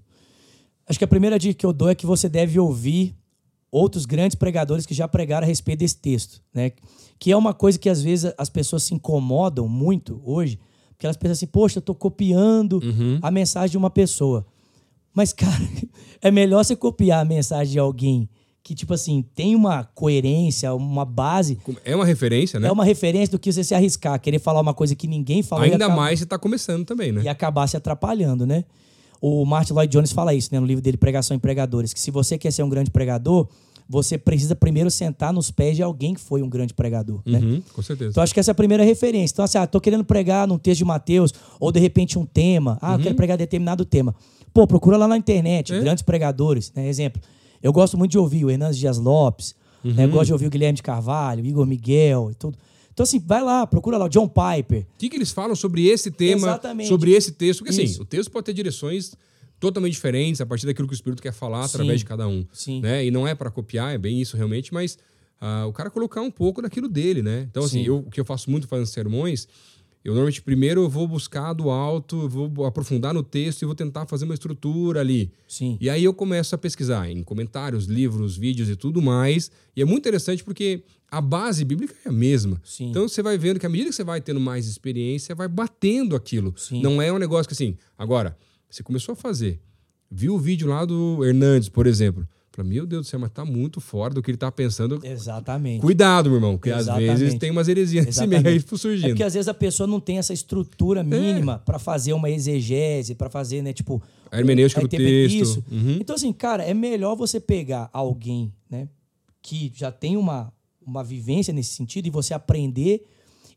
Acho 0.87 0.99
que 0.99 1.05
a 1.05 1.09
primeira 1.09 1.39
dica 1.39 1.55
que 1.55 1.65
eu 1.65 1.73
dou 1.73 1.89
é 1.89 1.95
que 1.95 2.05
você 2.05 2.29
deve 2.29 2.59
ouvir 2.59 3.15
outros 3.71 4.05
grandes 4.07 4.35
pregadores 4.35 4.87
que 4.87 4.95
já 4.95 5.07
pregaram 5.07 5.45
a 5.45 5.49
respeito 5.49 5.81
desse 5.81 5.97
texto, 5.97 6.43
né? 6.53 6.73
Que 7.19 7.31
é 7.31 7.37
uma 7.37 7.55
coisa 7.55 7.79
que 7.79 7.89
às 7.89 8.03
vezes 8.03 8.33
as 8.37 8.49
pessoas 8.49 8.83
se 8.83 8.95
incomodam 8.95 9.69
muito 9.69 10.21
hoje, 10.25 10.59
porque 10.95 11.07
elas 11.07 11.17
pensam 11.17 11.33
assim, 11.33 11.47
poxa, 11.47 11.79
eu 11.79 11.83
tô 11.83 11.95
copiando 11.95 12.75
Uhum. 12.83 13.19
a 13.21 13.31
mensagem 13.31 13.71
de 13.73 13.79
uma 13.79 13.91
pessoa. 13.91 14.47
Mas, 15.13 15.33
cara, 15.35 15.69
é 16.23 16.31
melhor 16.31 16.65
você 16.65 16.75
copiar 16.75 17.21
a 17.23 17.25
mensagem 17.25 17.73
de 17.73 17.79
alguém 17.79 18.29
que, 18.63 18.75
tipo 18.75 18.95
assim, 18.95 19.23
tem 19.35 19.55
uma 19.55 19.85
coerência, 19.85 20.73
uma 20.75 21.05
base, 21.05 21.59
É 21.85 21.95
uma 21.95 22.07
referência, 22.07 22.59
né? 22.59 22.69
é 22.69 22.73
uma 22.73 22.85
referência 22.85 23.33
do 23.33 23.39
que 23.39 23.53
você 23.53 23.63
se 23.63 23.75
arriscar, 23.75 24.19
querer 24.19 24.39
falar 24.39 24.61
uma 24.63 24.73
coisa 24.73 24.95
que 24.95 25.07
ninguém 25.07 25.43
falou 25.43 25.67
e 25.67 25.71
Ainda 25.73 25.85
acaba- 25.85 26.01
mais 26.01 26.19
você 26.21 26.25
tá 26.27 26.39
começando 26.39 26.85
também, 26.87 27.13
né? 27.13 27.21
e 27.23 27.29
acabar 27.29 27.67
se 27.67 27.77
atrapalhando, 27.77 28.47
né? 28.47 28.65
O 29.21 29.45
Martin 29.45 29.73
Lloyd 29.75 29.93
Jones 29.93 30.13
fala 30.13 30.33
isso 30.35 30.49
né, 30.53 30.59
no 30.61 30.67
livro 30.67 30.83
dele, 30.83 30.97
Pregação 30.97 31.35
em 31.37 31.41
Pregadores, 31.41 31.93
que 31.93 32.01
se 32.01 32.11
você 32.11 32.39
quer 32.39 32.51
ser 32.51 32.63
um 32.63 32.69
grande 32.69 32.91
pregador, 32.91 33.47
você 33.95 34.19
precisa 34.19 34.57
primeiro 34.57 34.91
sentar 34.91 35.33
nos 35.33 35.51
pés 35.51 35.77
de 35.77 35.83
alguém 35.83 36.15
que 36.15 36.21
foi 36.21 36.43
um 36.43 36.49
grande 36.49 36.75
pregador, 36.75 37.21
né? 37.25 37.39
Uhum, 37.39 37.63
com 37.73 37.81
certeza. 37.83 38.11
Então, 38.11 38.23
acho 38.23 38.35
que 38.35 38.41
essa 38.41 38.51
é 38.51 38.53
a 38.53 38.55
primeira 38.55 38.83
referência. 38.85 39.33
Então, 39.33 39.45
assim, 39.45 39.57
ah, 39.57 39.67
tô 39.67 39.81
querendo 39.81 40.05
pregar 40.05 40.49
num 40.49 40.59
texto 40.59 40.79
de 40.79 40.85
Mateus, 40.85 41.33
ou 41.61 41.71
de 41.71 41.79
repente 41.79 42.19
um 42.19 42.27
tema. 42.27 42.77
Ah, 42.83 42.95
eu 42.95 42.99
quero 42.99 43.15
pregar 43.15 43.39
determinado 43.39 43.85
tema. 43.85 44.15
Pô, 44.53 44.67
procura 44.67 44.97
lá 44.97 45.07
na 45.07 45.17
internet, 45.17 45.73
É. 45.73 45.81
grandes 45.81 46.03
pregadores, 46.03 46.73
né? 46.75 46.89
Exemplo, 46.89 47.23
eu 47.63 47.73
gosto 47.73 47.97
muito 47.97 48.11
de 48.11 48.19
ouvir 48.19 48.45
o 48.45 48.51
Hernandes 48.51 48.79
Dias 48.79 48.99
Lopes, 48.99 49.55
né? 49.85 50.05
Eu 50.05 50.09
gosto 50.09 50.27
de 50.27 50.33
ouvir 50.33 50.47
o 50.47 50.51
Guilherme 50.51 50.77
de 50.77 50.83
Carvalho, 50.83 51.43
o 51.43 51.47
Igor 51.47 51.67
Miguel 51.67 52.31
e 52.31 52.35
tudo. 52.35 52.59
Então, 52.93 53.03
assim, 53.05 53.19
vai 53.19 53.43
lá, 53.43 53.67
procura 53.67 53.97
lá, 53.99 54.05
o 54.05 54.09
John 54.09 54.29
Piper. 54.29 54.83
O 54.83 54.87
que, 54.99 55.09
que 55.09 55.17
eles 55.17 55.31
falam 55.31 55.55
sobre 55.57 55.87
esse 55.87 56.11
tema, 56.11 56.47
Exatamente. 56.49 56.89
sobre 56.89 57.11
esse 57.13 57.33
texto? 57.33 57.61
Porque 57.61 57.71
assim, 57.71 57.83
Isso. 57.85 58.03
o 58.03 58.05
texto 58.05 58.31
pode 58.31 58.45
ter 58.47 58.53
direções 58.53 59.15
totalmente 59.59 59.93
diferentes 59.93 60.41
a 60.41 60.47
partir 60.47 60.67
daquilo 60.67 60.87
que 60.87 60.95
o 60.95 60.97
Espírito 60.97 61.23
quer 61.23 61.33
falar 61.33 61.67
Sim. 61.69 61.77
através 61.77 62.01
de 62.01 62.07
cada 62.07 62.29
um. 62.29 62.45
Sim. 62.53 62.81
Né? 62.81 63.07
E 63.07 63.11
não 63.11 63.27
é 63.27 63.35
para 63.35 63.51
copiar, 63.51 63.95
é 63.95 63.99
bem 63.99 64.21
isso 64.21 64.37
realmente, 64.37 64.73
mas 64.73 64.99
ah, 65.41 65.67
o 65.67 65.73
cara 65.73 65.91
colocar 65.91 66.21
um 66.23 66.31
pouco 66.31 66.63
daquilo 66.63 66.89
dele, 66.89 67.23
né? 67.23 67.47
Então, 67.51 67.65
assim, 67.65 67.81
Sim. 67.81 67.89
eu, 67.89 67.99
o 67.99 68.11
que 68.11 68.21
eu 68.21 68.25
faço 68.25 68.51
muito 68.51 68.67
fazendo 68.67 68.87
sermões, 68.87 69.47
eu 70.05 70.13
normalmente 70.13 70.43
primeiro 70.43 70.83
eu 70.83 70.89
vou 70.89 71.09
buscar 71.09 71.55
do 71.55 71.71
alto, 71.71 72.29
vou 72.29 72.67
aprofundar 72.67 73.15
no 73.15 73.23
texto 73.23 73.63
e 73.63 73.65
vou 73.65 73.75
tentar 73.75 74.05
fazer 74.05 74.27
uma 74.27 74.35
estrutura 74.35 75.01
ali. 75.01 75.33
Sim. 75.49 75.79
E 75.81 75.89
aí 75.89 76.05
eu 76.05 76.13
começo 76.13 76.55
a 76.55 76.59
pesquisar 76.59 77.11
em 77.11 77.23
comentários, 77.23 77.87
livros, 77.87 78.37
vídeos 78.37 78.69
e 78.69 78.77
tudo 78.77 79.01
mais. 79.01 79.51
E 79.75 79.81
é 79.81 79.85
muito 79.85 80.01
interessante 80.01 80.45
porque 80.45 80.83
a 81.11 81.23
base 81.23 81.65
bíblica 81.65 81.95
é 82.05 82.11
a 82.11 82.13
mesma. 82.13 82.61
Sim. 82.63 82.91
Então 82.91 83.09
você 83.09 83.23
vai 83.23 83.39
vendo 83.39 83.59
que 83.59 83.65
à 83.65 83.69
medida 83.69 83.89
que 83.89 83.97
você 83.97 84.05
vai 84.05 84.21
tendo 84.21 84.41
mais 84.41 84.67
experiência, 84.67 85.35
vai 85.35 85.49
batendo 85.49 86.15
aquilo. 86.15 86.53
Sim. 86.55 86.83
Não 86.83 87.01
é 87.01 87.11
um 87.11 87.19
negócio 87.19 87.49
que 87.49 87.55
assim, 87.55 87.75
agora, 87.97 88.37
você 88.75 88.83
começou 88.83 89.13
a 89.13 89.17
fazer, 89.17 89.61
viu 90.11 90.35
o 90.35 90.39
vídeo 90.39 90.67
lá 90.69 90.85
do 90.85 91.25
Hernandes, 91.25 91.69
por 91.69 91.87
exemplo. 91.87 92.27
Fala, 92.51 92.69
meu 92.69 92.87
Deus 92.87 93.07
do 93.07 93.11
céu, 93.11 93.19
mas 93.19 93.31
tá 93.33 93.45
muito 93.45 93.81
fora 93.81 94.15
do 94.15 94.23
que 94.23 94.31
ele 94.31 94.39
tá 94.39 94.51
pensando. 94.51 95.01
Exatamente. 95.03 95.81
Cuidado, 95.81 96.29
meu 96.31 96.37
irmão, 96.37 96.57
porque 96.57 96.71
às 96.71 96.83
Exatamente. 96.83 97.19
vezes 97.19 97.39
tem 97.39 97.51
umas 97.51 97.67
heresias 97.67 98.07
nesse 98.07 98.21
meio 98.29 98.47
aí 98.47 98.55
Exatamente. 98.57 98.75
É 98.75 98.79
surgindo. 98.79 99.09
porque 99.09 99.23
às 99.25 99.35
vezes 99.35 99.49
a 99.49 99.55
pessoa 99.55 99.89
não 99.89 99.99
tem 99.99 100.19
essa 100.19 100.33
estrutura 100.33 101.03
mínima 101.03 101.59
pra 101.67 101.81
fazer 101.81 102.13
uma 102.13 102.31
exegese, 102.31 103.15
pra 103.17 103.29
fazer, 103.29 103.61
né, 103.61 103.73
tipo... 103.73 104.01
A 104.31 104.39
hermenêutica 104.39 104.81
do 104.81 104.87
interpre- 104.87 105.29
texto. 105.29 105.43
Isso. 105.43 105.65
Uhum. 105.71 105.99
Então, 106.01 106.15
assim, 106.15 106.33
cara, 106.33 106.63
é 106.63 106.73
melhor 106.73 107.17
você 107.17 107.41
pegar 107.41 107.91
alguém, 107.93 108.53
né, 108.71 108.89
que 109.43 109.73
já 109.75 109.91
tem 109.91 110.17
uma, 110.17 110.53
uma 110.87 111.03
vivência 111.03 111.53
nesse 111.53 111.71
sentido 111.75 112.07
e 112.07 112.11
você 112.11 112.35
aprender 112.35 113.05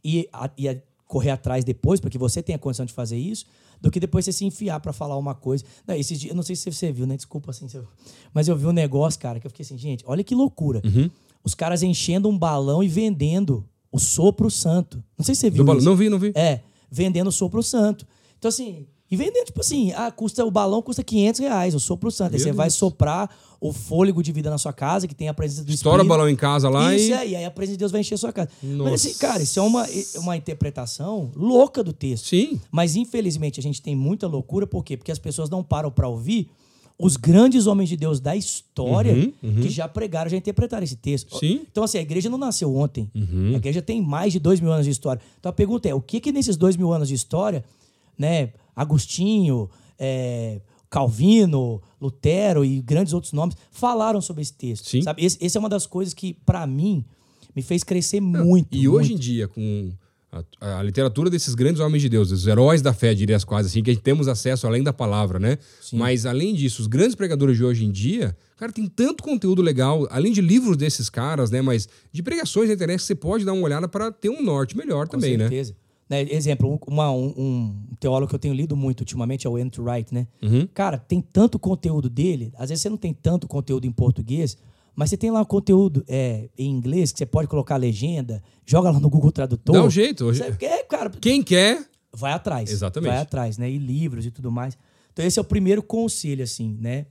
e, 0.04 0.28
a- 0.34 0.50
e 0.58 0.68
a- 0.70 0.78
correr 1.06 1.30
atrás 1.30 1.64
depois, 1.64 2.00
porque 2.00 2.18
você 2.18 2.42
tem 2.42 2.56
a 2.56 2.60
condição 2.60 2.86
de 2.86 2.94
fazer 2.94 3.18
isso, 3.18 3.46
do 3.82 3.92
que 3.92 4.00
depois 4.00 4.26
você 4.26 4.32
se 4.32 4.46
enfiar 4.46 4.80
pra 4.80 4.94
falar 4.94 5.18
uma 5.18 5.36
coisa. 5.36 5.64
Não, 5.86 5.96
esses 5.96 6.20
dias, 6.20 6.32
eu 6.32 6.36
não 6.36 6.44
sei 6.44 6.56
se 6.56 6.72
você 6.72 6.92
viu, 6.92 7.06
né? 7.06 7.16
Desculpa, 7.16 7.52
assim, 7.52 7.68
mas 8.34 8.48
eu 8.48 8.56
vi 8.56 8.66
um 8.66 8.72
negócio, 8.72 9.20
cara, 9.20 9.40
que 9.40 9.48
eu 9.48 9.52
fiquei 9.52 9.64
assim, 9.64 9.78
gente, 9.78 10.04
olha 10.08 10.24
que 10.24 10.36
loucura. 10.36 10.82
Uhum. 10.84 11.10
Os 11.44 11.54
caras 11.54 11.84
enchendo 11.84 12.28
um 12.28 12.38
balão 12.38 12.84
e 12.84 12.88
vendendo 12.88 13.66
o 13.92 14.00
sopro 14.00 14.50
santo. 14.52 15.04
Não 15.18 15.26
sei 15.26 15.34
se 15.36 15.42
você 15.42 15.50
viu. 15.50 15.64
Não 15.64 15.96
vi, 15.96 16.10
não 16.10 16.20
vi. 16.20 16.32
É, 16.36 16.62
vendendo 16.90 17.28
o 17.28 17.32
sopro 17.32 17.64
santo. 17.64 18.06
Então, 18.38 18.50
assim, 18.50 18.86
e 19.10 19.16
vendendo, 19.16 19.46
tipo 19.46 19.62
assim, 19.62 19.92
ah, 19.94 20.12
custa, 20.12 20.46
o 20.46 20.52
balão 20.52 20.82
custa 20.82 21.04
500 21.04 21.40
reais, 21.40 21.76
o 21.76 21.80
sopro 21.80 22.12
santo. 22.12 22.34
Aí 22.34 22.40
você 22.40 22.52
vai 22.52 22.70
soprar 22.70 23.30
o 23.60 23.72
fôlego 23.74 24.22
de 24.22 24.32
vida 24.32 24.50
na 24.50 24.58
sua 24.58 24.74
casa, 24.74 25.08
que 25.08 25.16
tem 25.16 25.30
a 25.30 25.34
presença 25.34 25.64
do 25.64 25.72
Estoura 25.72 25.98
o 25.98 25.98
Espírito. 26.02 26.10
balão 26.10 26.30
em 26.30 26.36
casa 26.36 26.70
lá 26.70 26.94
Isso 26.94 27.10
e. 27.10 27.14
aí, 27.14 27.36
aí 27.36 27.46
a 27.46 27.50
presença 27.50 27.76
de 27.76 27.80
Deus 27.80 27.92
vai 27.92 28.02
encher 28.02 28.16
a 28.16 28.18
sua 28.18 28.32
casa. 28.34 28.50
Nossa. 28.62 28.92
Mas 28.92 29.06
assim, 29.06 29.18
cara, 29.18 29.42
isso 29.42 29.58
é 29.60 29.64
uma, 29.64 29.88
uma 30.18 30.38
interpretação 30.38 31.32
louca 31.36 31.84
do 31.84 31.94
texto. 31.94 32.28
Sim. 32.28 32.60
Mas 32.72 32.96
infelizmente 32.96 33.60
a 33.60 33.64
gente 33.64 33.82
tem 33.82 33.96
muita 33.96 34.28
loucura, 34.28 34.68
por 34.68 34.84
quê? 34.84 34.96
Porque 34.98 35.12
as 35.12 35.18
pessoas 35.20 35.50
não 35.50 35.64
param 35.64 35.90
para 35.90 36.08
ouvir 36.08 36.50
os 37.00 37.16
grandes 37.16 37.68
homens 37.68 37.90
de 37.90 37.96
Deus 37.96 38.20
da 38.20 38.36
história 38.36 39.14
Uhum, 39.14 39.34
uhum. 39.44 39.62
que 39.62 39.70
já 39.70 39.88
pregaram, 39.88 40.30
já 40.30 40.38
interpretaram 40.38 40.84
esse 40.84 40.96
texto. 40.96 41.38
Sim. 41.38 41.62
Então, 41.72 41.84
assim, 41.84 41.98
a 41.98 42.02
igreja 42.02 42.30
não 42.30 42.38
nasceu 42.38 42.76
ontem. 42.76 43.10
Uhum. 43.16 43.52
A 43.54 43.58
igreja 43.58 43.82
tem 43.82 44.02
mais 44.02 44.34
de 44.34 44.40
dois 44.40 44.60
mil 44.60 44.72
anos 44.72 44.86
de 44.86 44.92
história. 44.92 45.22
Então 45.40 45.50
a 45.50 45.54
pergunta 45.54 45.88
é: 45.88 45.94
o 45.96 46.02
que 46.02 46.20
que 46.20 46.32
nesses 46.32 46.58
dois 46.58 46.76
mil 46.76 46.92
anos 46.92 47.08
de 47.08 47.14
história, 47.16 47.64
né, 48.18 48.50
Agostinho, 48.78 49.68
é, 49.98 50.62
Calvino, 50.90 51.82
Lutero 52.00 52.64
e 52.64 52.80
grandes 52.82 53.12
outros 53.12 53.34
nomes 53.34 53.58
falaram 53.72 54.22
sobre 54.22 54.44
esse 54.44 54.54
texto? 54.54 54.88
Sim. 54.88 55.02
Sabe? 55.02 55.26
Esse, 55.26 55.38
esse 55.42 55.58
é 55.58 55.60
uma 55.60 55.68
das 55.68 55.88
coisas 55.88 56.14
que, 56.14 56.36
para 56.46 56.66
mim, 56.68 57.04
me 57.56 57.64
fez 57.64 57.84
crescer 57.84 58.22
muito. 58.22 58.76
E 58.78 58.88
hoje 58.88 59.14
em 59.14 59.18
dia, 59.18 59.48
com 59.48 59.92
a, 60.62 60.80
a 60.80 60.84
literatura 60.84 61.30
desses 61.30 61.56
grandes 61.56 61.82
homens 61.82 62.02
de 62.02 62.10
Deus, 62.10 62.32
os 62.32 62.46
heróis 62.46 62.82
da 62.82 62.94
fé, 62.94 63.14
diria 63.14 63.36
as 63.36 63.44
quase 63.44 63.68
assim, 63.70 63.82
que 63.82 63.90
a 63.90 63.94
gente 63.94 64.04
temos 64.04 64.28
acesso 64.28 64.68
além 64.68 64.84
da 64.84 64.94
palavra, 64.94 65.40
né? 65.40 65.58
Sim. 65.82 65.98
Mas 65.98 66.26
além 66.26 66.54
disso, 66.54 66.82
os 66.82 66.88
grandes 66.88 67.16
pregadores 67.16 67.58
de 67.58 67.64
hoje 67.64 67.84
em 67.84 67.92
dia, 67.92 68.38
cara, 68.58 68.72
tem 68.72 68.88
tanto 68.88 69.24
conteúdo 69.24 69.62
legal, 69.62 70.08
além 70.12 70.32
de 70.32 70.42
livros 70.42 70.78
desses 70.78 71.10
caras, 71.10 71.50
né? 71.50 71.62
Mas 71.62 71.90
de 72.12 72.22
pregações 72.22 72.68
na 72.68 72.76
internet 72.76 73.00
que 73.00 73.06
você 73.06 73.16
pode 73.16 73.44
dar 73.44 73.54
uma 73.54 73.64
olhada 73.64 73.88
para 73.88 74.12
ter 74.12 74.30
um 74.30 74.44
norte 74.44 74.78
melhor 74.78 75.08
Com 75.08 75.14
também, 75.14 75.36
né? 75.36 75.46
certeza. 75.46 75.76
Né, 76.10 76.22
Exemplo, 76.30 76.72
um, 76.72 76.80
uma- 76.94 77.12
um- 77.12 77.34
um 77.38 77.76
teólogo 78.00 78.30
que 78.30 78.36
eu 78.36 78.40
tenho 78.40 78.54
lido 78.54 78.76
muito 78.78 79.02
ultimamente 79.02 79.46
é 79.46 79.50
o 79.50 79.58
Andrew 79.58 79.84
Wright, 79.86 80.14
né? 80.14 80.26
Uhum. 80.42 80.68
Cara, 80.74 80.98
tem 80.98 81.20
tanto 81.22 81.60
conteúdo 81.60 82.10
dele, 82.10 82.54
às 82.58 82.70
vezes 82.70 82.82
você 82.82 82.90
não 82.90 82.96
tem 82.98 83.14
tanto 83.14 83.48
conteúdo 83.48 83.86
em 83.86 83.92
português, 83.92 84.58
Mas 85.00 85.12
você 85.12 85.18
tem 85.18 85.30
lá 85.30 85.42
um 85.42 85.46
conteúdo 85.46 86.04
é, 86.08 86.50
em 86.58 86.72
inglês 86.72 87.12
que 87.12 87.20
você 87.20 87.26
pode 87.28 87.48
colocar 87.48 87.76
a 87.76 87.78
legenda, 87.78 88.42
joga 88.66 88.90
lá 88.90 89.00
no 89.00 89.08
Google 89.12 89.32
Tradutor. 89.32 89.76
Dá 89.76 89.84
um 89.84 89.92
jeito. 89.92 90.26
Hoje... 90.26 90.40
Você, 90.44 90.66
é, 90.66 90.82
cara, 90.84 91.12
Quem 91.12 91.44
quer, 91.44 91.88
vai 92.12 92.32
atrás. 92.34 92.72
Exatamente. 92.72 93.12
Vai 93.12 93.22
atrás, 93.22 93.60
né? 93.60 93.70
E 93.70 93.78
livros 93.78 94.26
e 94.26 94.32
tudo 94.32 94.52
mais. 94.52 94.76
Então, 95.14 95.24
esse 95.24 95.38
é 95.38 95.42
o 95.44 95.46
primeiro 95.46 95.84
conselho, 95.84 96.44
assim, 96.44 96.76
né? 96.82 97.06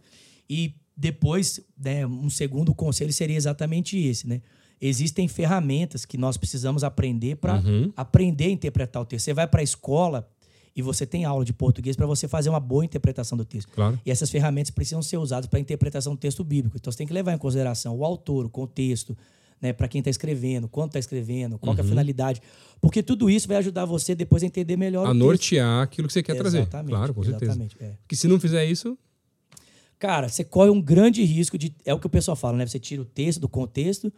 E 0.51 0.75
depois, 0.97 1.61
né, 1.81 2.05
um 2.05 2.29
segundo 2.29 2.75
conselho 2.75 3.13
seria 3.13 3.37
exatamente 3.37 3.97
esse, 3.97 4.27
né? 4.27 4.43
Existem 4.81 5.27
ferramentas 5.27 6.05
que 6.05 6.19
nós 6.19 6.37
precisamos 6.37 6.85
aprender 6.85 7.37
para 7.37 7.57
Uhum. 7.61 7.93
aprender 7.97 8.47
a 8.47 8.51
interpretar 8.51 9.01
o 9.03 9.05
texto. 9.07 9.25
Você 9.25 9.33
vai 9.35 9.47
para 9.47 9.61
a 9.61 9.65
escola 9.65 10.29
e 10.75 10.83
você 10.83 11.07
tem 11.07 11.25
aula 11.25 11.45
de 11.45 11.53
português 11.55 11.97
para 11.97 12.07
você 12.07 12.29
fazer 12.29 12.51
uma 12.51 12.61
boa 12.61 12.85
interpretação 12.85 13.39
do 13.39 13.45
texto. 13.45 13.71
Claro. 13.73 13.99
E 14.05 14.11
essas 14.11 14.31
ferramentas 14.31 14.71
precisam 14.71 15.01
ser 15.03 15.17
usadas 15.17 15.47
para 15.47 15.59
a 15.59 15.63
interpretação 15.63 16.15
do 16.15 16.19
texto 16.19 16.45
bíblico. 16.45 16.77
Então 16.77 16.93
você 16.93 16.99
tem 16.99 17.07
que 17.07 17.13
levar 17.15 17.33
em 17.33 17.39
consideração 17.39 17.97
o 17.97 18.05
autor, 18.05 18.45
o 18.45 18.51
contexto, 18.51 19.17
né, 19.63 19.73
para 19.73 19.89
quem 19.89 20.01
está 20.01 20.11
escrevendo, 20.11 20.69
quanto 20.69 20.89
está 20.91 20.99
escrevendo, 20.99 21.59
qual 21.59 21.75
que 21.75 21.81
é 21.81 21.83
Uhum. 21.83 21.89
a 21.89 21.91
finalidade. 21.93 22.43
Porque 22.79 23.03
tudo 23.03 23.31
isso 23.31 23.49
vai 23.49 23.57
ajudar 23.57 23.87
você 23.87 24.15
depois 24.15 24.43
a 24.43 24.47
entender 24.47 24.77
melhor 24.77 25.07
a 25.07 25.11
o 25.11 25.13
texto. 25.15 25.25
nortear 25.25 25.83
aquilo 25.85 26.07
que 26.09 26.13
você 26.13 26.23
quer 26.23 26.37
trazer. 26.37 26.59
Exatamente, 26.59 26.91
Claro, 26.95 27.15
com 27.15 27.23
certeza. 27.25 27.45
exatamente, 27.53 27.77
é. 27.81 27.93
Porque 28.03 28.15
se 28.15 28.29
não 28.29 28.39
fizer 28.39 28.67
isso, 28.67 28.99
Cara, 29.99 30.29
você 30.29 30.45
corre 30.45 30.69
um 30.69 30.79
grande 30.83 31.25
risco 31.25 31.57
de. 31.57 31.75
É 31.83 31.95
o 31.95 31.99
que 31.99 32.07
o 32.07 32.11
pessoal 32.11 32.37
fala, 32.37 32.59
né? 32.59 32.67
Você 32.67 32.79
tira 32.79 33.01
o 33.01 33.05
texto 33.07 33.41
do 33.41 33.49
contexto 33.49 34.13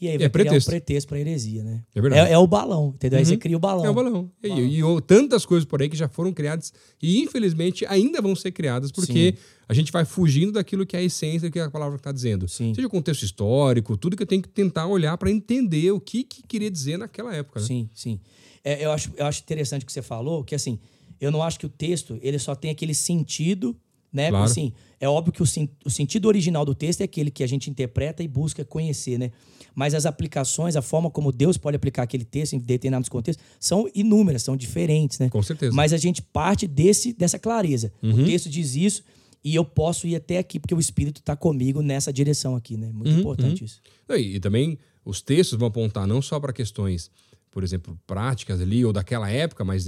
e 0.00 0.08
aí 0.08 0.18
vai 0.18 0.26
é 0.26 0.28
criar 0.28 0.44
pretexto. 0.44 0.68
um 0.68 0.72
pretexto 0.72 1.08
para 1.08 1.20
heresia, 1.20 1.62
né? 1.62 1.82
É 1.94 2.00
verdade. 2.00 2.28
É, 2.30 2.32
é 2.34 2.38
o 2.38 2.46
balão, 2.46 2.92
entendeu? 2.94 3.18
Aí 3.18 3.24
Uhum. 3.24 3.28
você 3.30 3.36
cria 3.36 3.56
o 3.56 3.60
balão. 3.60 3.84
é 3.84 3.90
o 3.90 3.94
balão. 3.94 4.30
E, 4.42 4.48
e 4.48 4.82
o- 4.84 5.00
tantas 5.00 5.46
coisas 5.46 5.64
por 5.64 5.80
aí 5.80 5.88
que 5.88 5.96
já 5.96 6.08
foram 6.08 6.32
criadas 6.32 6.72
e 7.02 7.20
infelizmente 7.22 7.86
ainda 7.86 8.20
vão 8.20 8.34
ser 8.36 8.50
criadas 8.52 8.90
porque 8.92 9.34
a 9.68 9.72
gente 9.74 9.90
vai 9.92 10.04
fugindo 10.04 10.52
daquilo 10.52 10.84
que 10.84 10.96
é 10.96 10.98
a 10.98 11.02
essência 11.02 11.48
do 11.48 11.52
que 11.52 11.58
a 11.58 11.70
palavra 11.70 11.96
está 11.96 12.12
dizendo. 12.12 12.46
Sim. 12.48 12.74
Seja 12.74 12.86
o 12.86 12.90
contexto 12.90 13.22
histórico, 13.22 13.96
tudo 13.96 14.16
que 14.16 14.22
eu 14.22 14.26
tenho 14.26 14.42
que 14.42 14.48
tentar 14.48 14.86
olhar 14.86 15.16
para 15.16 15.30
entender 15.30 15.90
o 15.92 16.00
que, 16.00 16.24
que 16.24 16.42
queria 16.46 16.70
dizer 16.70 16.98
naquela 16.98 17.34
época. 17.34 17.60
Né? 17.60 17.66
Sim, 17.66 17.88
sim. 17.94 18.20
É, 18.62 18.84
eu, 18.84 18.90
acho, 18.92 19.10
eu 19.16 19.26
acho 19.26 19.42
interessante 19.42 19.82
o 19.82 19.86
que 19.86 19.92
você 19.92 20.02
falou, 20.02 20.42
que 20.44 20.54
assim, 20.54 20.78
eu 21.20 21.30
não 21.30 21.42
acho 21.42 21.58
que 21.58 21.66
o 21.66 21.68
texto 21.70 22.18
ele 22.20 22.38
só 22.38 22.54
tem 22.54 22.70
aquele 22.70 22.94
sentido, 22.94 23.76
né? 24.14 24.30
Claro. 24.30 24.44
Assim, 24.44 24.72
é 25.00 25.08
óbvio 25.08 25.32
que 25.32 25.42
o, 25.42 25.46
o 25.84 25.90
sentido 25.90 26.26
original 26.28 26.64
do 26.64 26.74
texto 26.74 27.00
é 27.00 27.04
aquele 27.04 27.30
que 27.30 27.42
a 27.42 27.46
gente 27.46 27.68
interpreta 27.68 28.22
e 28.22 28.28
busca 28.28 28.64
conhecer, 28.64 29.18
né? 29.18 29.32
Mas 29.74 29.92
as 29.92 30.06
aplicações, 30.06 30.76
a 30.76 30.82
forma 30.82 31.10
como 31.10 31.32
Deus 31.32 31.58
pode 31.58 31.76
aplicar 31.76 32.04
aquele 32.04 32.24
texto 32.24 32.52
em 32.52 32.60
determinados 32.60 33.08
contextos, 33.08 33.44
são 33.58 33.90
inúmeras, 33.92 34.44
são 34.44 34.56
diferentes, 34.56 35.18
né? 35.18 35.28
Com 35.28 35.42
certeza. 35.42 35.74
Mas 35.74 35.92
a 35.92 35.96
gente 35.96 36.22
parte 36.22 36.66
desse, 36.68 37.12
dessa 37.12 37.40
clareza. 37.40 37.92
Uhum. 38.00 38.22
O 38.22 38.24
texto 38.24 38.48
diz 38.48 38.76
isso 38.76 39.02
e 39.42 39.52
eu 39.54 39.64
posso 39.64 40.06
ir 40.06 40.14
até 40.14 40.38
aqui 40.38 40.60
porque 40.60 40.74
o 40.74 40.78
Espírito 40.78 41.18
está 41.18 41.34
comigo 41.34 41.82
nessa 41.82 42.12
direção 42.12 42.54
aqui, 42.54 42.76
né? 42.76 42.90
Muito 42.94 43.10
Uhum, 43.10 43.18
importante 43.18 43.64
isso. 43.64 43.80
Não, 44.08 44.16
E, 44.16 44.36
e 44.36 44.40
também 44.40 44.78
os 45.04 45.20
textos 45.20 45.58
vão 45.58 45.66
apontar 45.68 46.06
não 46.06 46.22
só 46.22 46.38
para 46.38 46.52
questões, 46.52 47.10
por 47.54 47.62
exemplo, 47.62 47.96
práticas 48.04 48.60
ali 48.60 48.84
ou 48.84 48.92
daquela 48.92 49.30
época, 49.30 49.64
mas 49.64 49.86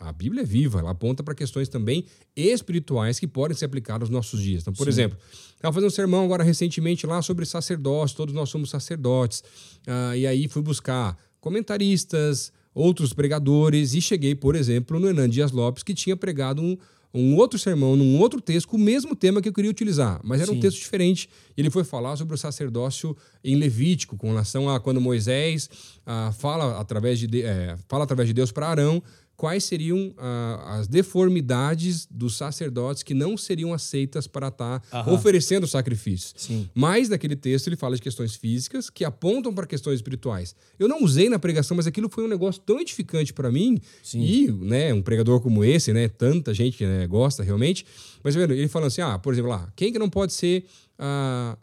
a 0.00 0.12
Bíblia 0.12 0.42
é 0.42 0.44
viva, 0.44 0.80
ela 0.80 0.90
aponta 0.90 1.22
para 1.22 1.32
questões 1.32 1.68
também 1.68 2.04
espirituais 2.34 3.20
que 3.20 3.28
podem 3.28 3.56
ser 3.56 3.66
aplicadas 3.66 4.08
nos 4.08 4.16
nossos 4.16 4.42
dias. 4.42 4.62
Então, 4.62 4.74
por 4.74 4.88
exemplo, 4.88 5.16
estava 5.54 5.72
fazendo 5.72 5.86
um 5.86 5.94
sermão 5.94 6.24
agora 6.24 6.42
recentemente 6.42 7.06
lá 7.06 7.22
sobre 7.22 7.46
sacerdócio, 7.46 8.16
todos 8.16 8.34
nós 8.34 8.50
somos 8.50 8.68
sacerdotes, 8.68 9.44
Ah, 9.86 10.16
e 10.16 10.26
aí 10.26 10.48
fui 10.48 10.60
buscar 10.60 11.16
comentaristas, 11.40 12.52
outros 12.74 13.12
pregadores 13.12 13.94
e 13.94 14.00
cheguei, 14.00 14.34
por 14.34 14.56
exemplo, 14.56 14.98
no 14.98 15.06
Hernan 15.06 15.28
Dias 15.28 15.52
Lopes, 15.52 15.84
que 15.84 15.94
tinha 15.94 16.16
pregado 16.16 16.60
um, 16.60 16.76
um 17.14 17.36
outro 17.36 17.56
sermão, 17.60 17.94
num 17.94 18.18
outro 18.18 18.40
texto, 18.40 18.66
com 18.66 18.76
o 18.76 18.80
mesmo 18.80 19.14
tema 19.14 19.40
que 19.40 19.48
eu 19.48 19.52
queria 19.52 19.70
utilizar, 19.70 20.20
mas 20.24 20.40
era 20.40 20.50
um 20.50 20.54
Sim. 20.54 20.60
texto 20.60 20.78
diferente. 20.78 21.28
Ele 21.56 21.70
foi 21.70 21.84
falar 21.84 22.16
sobre 22.16 22.34
o 22.34 22.38
sacerdócio 22.38 23.16
em 23.44 23.54
Levítico, 23.54 24.16
com 24.16 24.26
relação 24.28 24.68
a 24.68 24.80
quando 24.80 25.00
Moisés 25.00 25.70
ah, 26.06 26.32
fala, 26.32 26.78
através 26.80 27.18
de, 27.18 27.42
eh, 27.42 27.76
fala 27.88 28.04
através 28.04 28.28
de 28.28 28.32
Deus 28.34 28.52
para 28.52 28.68
Arão 28.68 29.02
quais 29.36 29.64
seriam 29.64 30.14
ah, 30.16 30.76
as 30.78 30.86
deformidades 30.86 32.06
dos 32.10 32.36
sacerdotes 32.36 33.02
que 33.02 33.14
não 33.14 33.36
seriam 33.36 33.72
aceitas 33.72 34.26
para 34.26 34.48
estar 34.48 34.82
Aham. 34.92 35.12
oferecendo 35.12 35.66
sacrifícios. 35.66 36.34
Sim. 36.36 36.68
Mas 36.74 37.08
naquele 37.08 37.34
texto 37.34 37.66
ele 37.66 37.76
fala 37.76 37.96
de 37.96 38.02
questões 38.02 38.34
físicas 38.34 38.88
que 38.88 39.04
apontam 39.04 39.52
para 39.52 39.66
questões 39.66 39.96
espirituais. 39.96 40.54
Eu 40.78 40.88
não 40.88 41.02
usei 41.02 41.28
na 41.28 41.38
pregação, 41.38 41.76
mas 41.76 41.86
aquilo 41.86 42.08
foi 42.08 42.24
um 42.24 42.28
negócio 42.28 42.60
tão 42.64 42.80
edificante 42.80 43.32
para 43.32 43.50
mim. 43.50 43.80
Sim. 44.02 44.22
E, 44.22 44.52
né, 44.52 44.94
um 44.94 45.02
pregador 45.02 45.40
como 45.40 45.64
esse, 45.64 45.92
né, 45.92 46.08
tanta 46.08 46.54
gente 46.54 46.78
que 46.78 46.86
né, 46.86 47.06
gosta 47.06 47.42
realmente. 47.42 47.84
Mas 48.22 48.34
vendo, 48.34 48.52
ele 48.52 48.68
falando 48.68 48.88
assim, 48.88 49.00
ah, 49.02 49.18
por 49.18 49.32
exemplo, 49.32 49.50
lá, 49.50 49.70
quem 49.74 49.92
que 49.92 49.98
não 49.98 50.08
pode 50.08 50.32
ser 50.32 50.64
ah, 50.98 51.58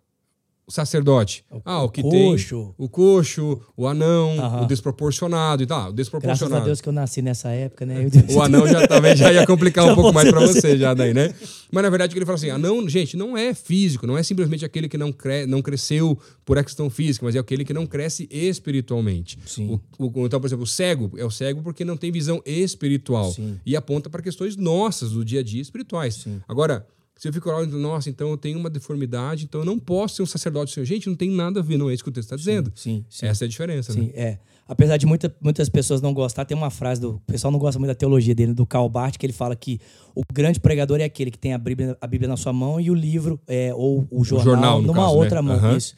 o 0.72 0.74
sacerdote? 0.74 1.44
O- 1.52 1.62
ah, 1.66 1.84
o 1.84 1.90
que 1.90 2.02
coxo. 2.02 2.56
tem 2.56 2.74
o 2.78 2.88
coxo, 2.90 3.60
o 3.76 3.86
anão, 3.86 4.40
Aham. 4.40 4.62
o 4.64 4.66
desproporcionado 4.66 5.62
e 5.62 5.66
tal. 5.68 5.78
O 5.78 5.82
Graças 5.82 5.92
a 5.92 5.96
desproporcionado. 5.96 6.66
Deus 6.66 6.80
que 6.82 6.88
eu 6.88 6.94
nasci 6.94 7.22
nessa 7.22 7.50
época, 7.50 7.86
né? 7.86 8.08
O 8.34 8.42
anão 8.42 8.66
já, 8.66 8.88
também 8.88 9.16
já 9.16 9.32
ia 9.34 9.46
complicar 9.46 9.86
um 9.92 9.94
pouco 9.96 10.14
mais 10.14 10.30
pra 10.30 10.40
você 10.40 10.78
já 10.78 10.94
daí, 10.94 11.14
né? 11.14 11.34
Mas 11.72 11.84
na 11.84 11.90
verdade 11.90 12.12
o 12.12 12.14
que 12.14 12.20
ele 12.20 12.26
fala 12.26 12.38
assim, 12.38 12.50
anão, 12.50 12.88
gente, 12.88 13.18
não 13.18 13.38
é 13.38 13.54
físico, 13.54 14.08
não 14.08 14.18
é 14.18 14.24
simplesmente 14.24 14.64
aquele 14.64 14.88
que 14.88 14.98
não, 14.98 15.12
cre 15.12 15.46
não 15.46 15.62
cresceu 15.62 16.18
por 16.46 16.58
a 16.58 16.64
questão 16.64 16.90
física, 16.90 17.26
mas 17.26 17.36
é 17.36 17.40
aquele 17.40 17.66
que 17.66 17.74
não 17.74 17.86
cresce 17.86 18.28
espiritualmente. 18.32 19.38
Sim. 19.46 19.80
O, 20.00 20.06
o- 20.22 20.26
então, 20.26 20.40
por 20.40 20.48
exemplo, 20.48 20.64
o 20.64 20.68
cego 20.68 21.12
é 21.18 21.26
o 21.26 21.32
cego 21.32 21.62
porque 21.62 21.84
não 21.84 21.98
tem 21.98 22.12
visão 22.12 22.42
espiritual 22.46 23.32
Sim. 23.32 23.60
e 23.66 23.76
aponta 23.76 24.10
para 24.10 24.22
questões 24.22 24.56
nossas 24.56 25.12
do 25.12 25.24
dia 25.26 25.42
a 25.42 25.44
dia 25.44 25.62
espirituais. 25.62 26.16
Sim. 26.16 26.42
Agora, 26.48 26.86
se 27.22 27.28
eu 27.28 27.34
fico 27.34 27.52
olhando, 27.52 27.78
nossa, 27.78 28.10
então 28.10 28.32
eu 28.32 28.38
tenho 28.38 28.58
uma 28.58 28.68
deformidade, 28.68 29.44
então 29.46 29.62
eu 29.62 29.66
não 29.66 29.78
posso 29.78 30.16
ser 30.16 30.24
um 30.24 30.26
sacerdote 30.26 30.72
do 30.72 30.74
Senhor. 30.74 30.86
Gente, 30.88 31.08
não 31.08 31.16
tem 31.16 31.30
nada 31.30 31.60
a 31.60 31.64
ver, 31.64 31.78
não 31.78 31.88
é 31.88 31.94
isso 31.94 32.02
que 32.04 32.10
o 32.10 32.12
texto 32.12 32.26
está 32.34 32.36
dizendo. 32.36 32.72
Sim, 32.76 33.06
sim. 33.08 33.28
Essa 33.28 33.44
é 33.44 33.46
a 33.46 33.48
diferença, 33.48 33.94
né? 33.94 34.02
Sim, 34.02 34.12
é. 34.16 34.40
Apesar 34.68 34.98
de 34.98 35.06
muita, 35.06 35.32
muitas 35.40 35.70
pessoas 35.70 36.02
não 36.02 36.16
gostar, 36.16 36.46
tem 36.46 36.58
uma 36.58 36.72
frase 36.72 37.00
do. 37.00 37.12
O 37.18 37.20
pessoal 37.20 37.52
não 37.52 37.60
gosta 37.60 37.78
muito 37.78 37.90
da 37.90 37.96
teologia 37.96 38.34
dele, 38.34 38.56
do 38.56 38.66
Karl 38.66 38.90
Barth, 38.90 39.18
que 39.18 39.26
ele 39.28 39.34
fala 39.34 39.56
que 39.56 39.80
o 40.16 40.24
grande 40.34 40.60
pregador 40.60 41.00
é 41.00 41.04
aquele 41.04 41.30
que 41.30 41.38
tem 41.38 41.54
a 41.54 41.60
Bíblia, 41.60 41.96
a 42.02 42.08
Bíblia 42.08 42.28
na 42.28 42.38
sua 42.38 42.54
mão 42.54 42.82
e 42.82 42.90
o 42.90 42.94
livro, 42.96 43.40
é, 43.48 43.72
ou 43.76 44.08
o 44.10 44.24
jornal, 44.26 44.46
jornal, 44.56 44.82
no 44.82 44.88
numa 44.88 45.04
caso, 45.04 45.16
outra 45.16 45.42
né? 45.44 45.48
mão. 45.48 45.58
Aham. 45.58 45.78
Isso. 45.78 45.96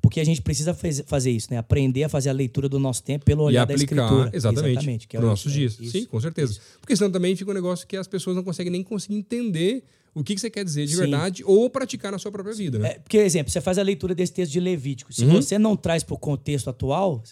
Porque 0.00 0.18
a 0.18 0.24
gente 0.24 0.40
precisa 0.40 0.72
faz- 0.72 1.02
fazer 1.06 1.30
isso, 1.30 1.48
né? 1.50 1.58
Aprender 1.58 2.04
a 2.04 2.08
fazer 2.08 2.30
a 2.30 2.32
leitura 2.32 2.70
do 2.70 2.78
nosso 2.78 3.02
tempo 3.02 3.24
pelo 3.26 3.42
e 3.42 3.46
olhar 3.46 3.66
da 3.66 3.74
aplicar 3.74 3.96
escritura. 4.02 4.30
exatamente, 4.32 5.08
que 5.08 5.16
é 5.16 5.20
para 5.20 5.26
o- 5.26 5.30
nossos 5.30 5.52
dias. 5.52 5.78
isso. 5.78 5.92
Sim, 5.92 6.04
com 6.06 6.18
certeza. 6.20 6.58
Porque 6.80 6.96
senão 6.96 7.10
também 7.10 7.36
fica 7.36 7.50
um 7.50 7.54
negócio 7.54 7.86
que 7.86 7.96
as 7.98 8.06
pessoas 8.06 8.34
não 8.34 8.42
conseguem 8.42 8.70
nem 8.72 8.82
conseguir 8.82 9.16
entender 9.16 9.82
o 10.14 10.22
que, 10.22 10.34
que 10.34 10.40
você 10.40 10.48
quer 10.50 10.64
dizer 10.64 10.86
de 10.86 10.92
Sim. 10.92 10.98
verdade 11.00 11.42
ou 11.44 11.68
praticar 11.68 12.12
na 12.12 12.18
sua 12.18 12.30
própria 12.30 12.54
vida, 12.54 12.78
né? 12.78 12.90
É, 12.90 12.98
porque, 13.00 13.18
exemplo, 13.18 13.50
você 13.52 13.60
faz 13.60 13.78
a 13.78 13.82
leitura 13.82 14.14
desse 14.14 14.32
texto 14.32 14.52
de 14.52 14.60
Levítico. 14.60 15.12
Se 15.12 15.24
Uhum. 15.24 15.34
você 15.34 15.58
não 15.58 15.76
traz 15.76 16.02
para 16.04 16.14
o 16.14 16.18
contexto 16.18 16.70
atual, 16.70 17.22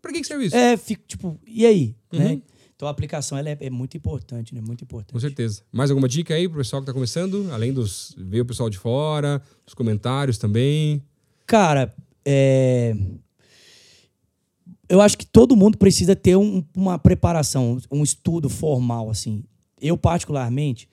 pra 0.00 0.12
que, 0.12 0.20
que 0.20 0.26
serve 0.26 0.46
isso? 0.46 0.56
é, 0.56 0.76
fica 0.76 1.02
tipo, 1.06 1.38
e 1.46 1.66
aí? 1.66 1.96
Uhum. 2.12 2.18
Né? 2.18 2.42
Então 2.76 2.88
a 2.88 2.90
aplicação 2.90 3.36
ela 3.38 3.48
é, 3.50 3.56
é 3.60 3.70
muito 3.70 3.96
importante, 3.96 4.54
né? 4.54 4.60
Muito 4.60 4.82
importante. 4.84 5.12
Com 5.12 5.20
certeza. 5.20 5.62
Mais 5.72 5.90
alguma 5.90 6.08
dica 6.08 6.34
aí 6.34 6.48
pro 6.48 6.58
pessoal 6.58 6.82
que 6.82 6.86
tá 6.86 6.92
começando? 6.92 7.48
Além 7.52 7.72
dos 7.72 8.14
ver 8.18 8.40
o 8.40 8.44
pessoal 8.44 8.68
de 8.70 8.78
fora, 8.78 9.40
os 9.66 9.72
comentários 9.74 10.36
também. 10.38 11.02
Cara, 11.46 11.94
é... 12.24 12.96
eu 14.88 15.00
acho 15.00 15.16
que 15.16 15.24
todo 15.26 15.56
mundo 15.56 15.78
precisa 15.78 16.14
ter 16.14 16.36
um- 16.36 16.64
uma 16.76 16.98
preparação, 16.98 17.78
um 17.90 18.02
estudo 18.02 18.48
formal, 18.48 19.10
assim. 19.10 19.44
Eu, 19.80 19.96
particularmente, 19.96 20.88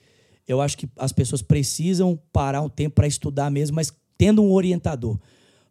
eu 0.50 0.60
acho 0.60 0.78
que 0.78 0.90
as 0.98 1.12
pessoas 1.14 1.42
precisam 1.42 2.20
parar 2.34 2.62
um 2.62 2.70
tempo 2.70 2.96
para 2.96 3.08
estudar 3.08 3.50
mesmo, 3.50 3.76
mas 3.76 3.94
tendo 4.18 4.42
um 4.44 4.52
orientador. 4.52 5.18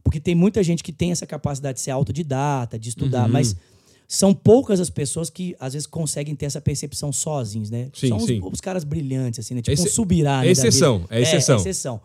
Porque 0.03 0.19
tem 0.21 0.35
muita 0.35 0.63
gente 0.63 0.83
que 0.83 0.93
tem 0.93 1.11
essa 1.11 1.27
capacidade 1.27 1.77
de 1.77 1.83
ser 1.83 1.91
autodidata, 1.91 2.79
de 2.79 2.89
estudar, 2.89 3.27
Uhum. 3.27 3.33
mas 3.33 3.55
são 4.07 4.33
poucas 4.33 4.81
as 4.81 4.89
pessoas 4.89 5.29
que 5.29 5.55
às 5.61 5.75
vezes 5.75 5.87
conseguem 5.87 6.35
ter 6.35 6.47
essa 6.47 6.61
percepção 6.61 7.13
sozinhos, 7.13 7.69
né? 7.69 7.91
Sim, 7.93 8.09
São 8.09 8.17
os, 8.17 8.25
sim. 8.25 8.41
os 8.43 8.61
caras 8.61 8.85
brilhantes, 8.85 9.41
assim, 9.41 9.55
né? 9.55 9.61
Tipo 9.61 9.75
Exce- 9.75 9.89
um 9.89 9.91
subirá. 9.91 10.37
é 10.37 10.39
né, 10.39 10.45
da 10.47 10.51
exceção, 10.53 11.05
é 11.11 11.21
exceção. 11.21 11.57
É, 11.57 11.61
exceção. 11.61 12.01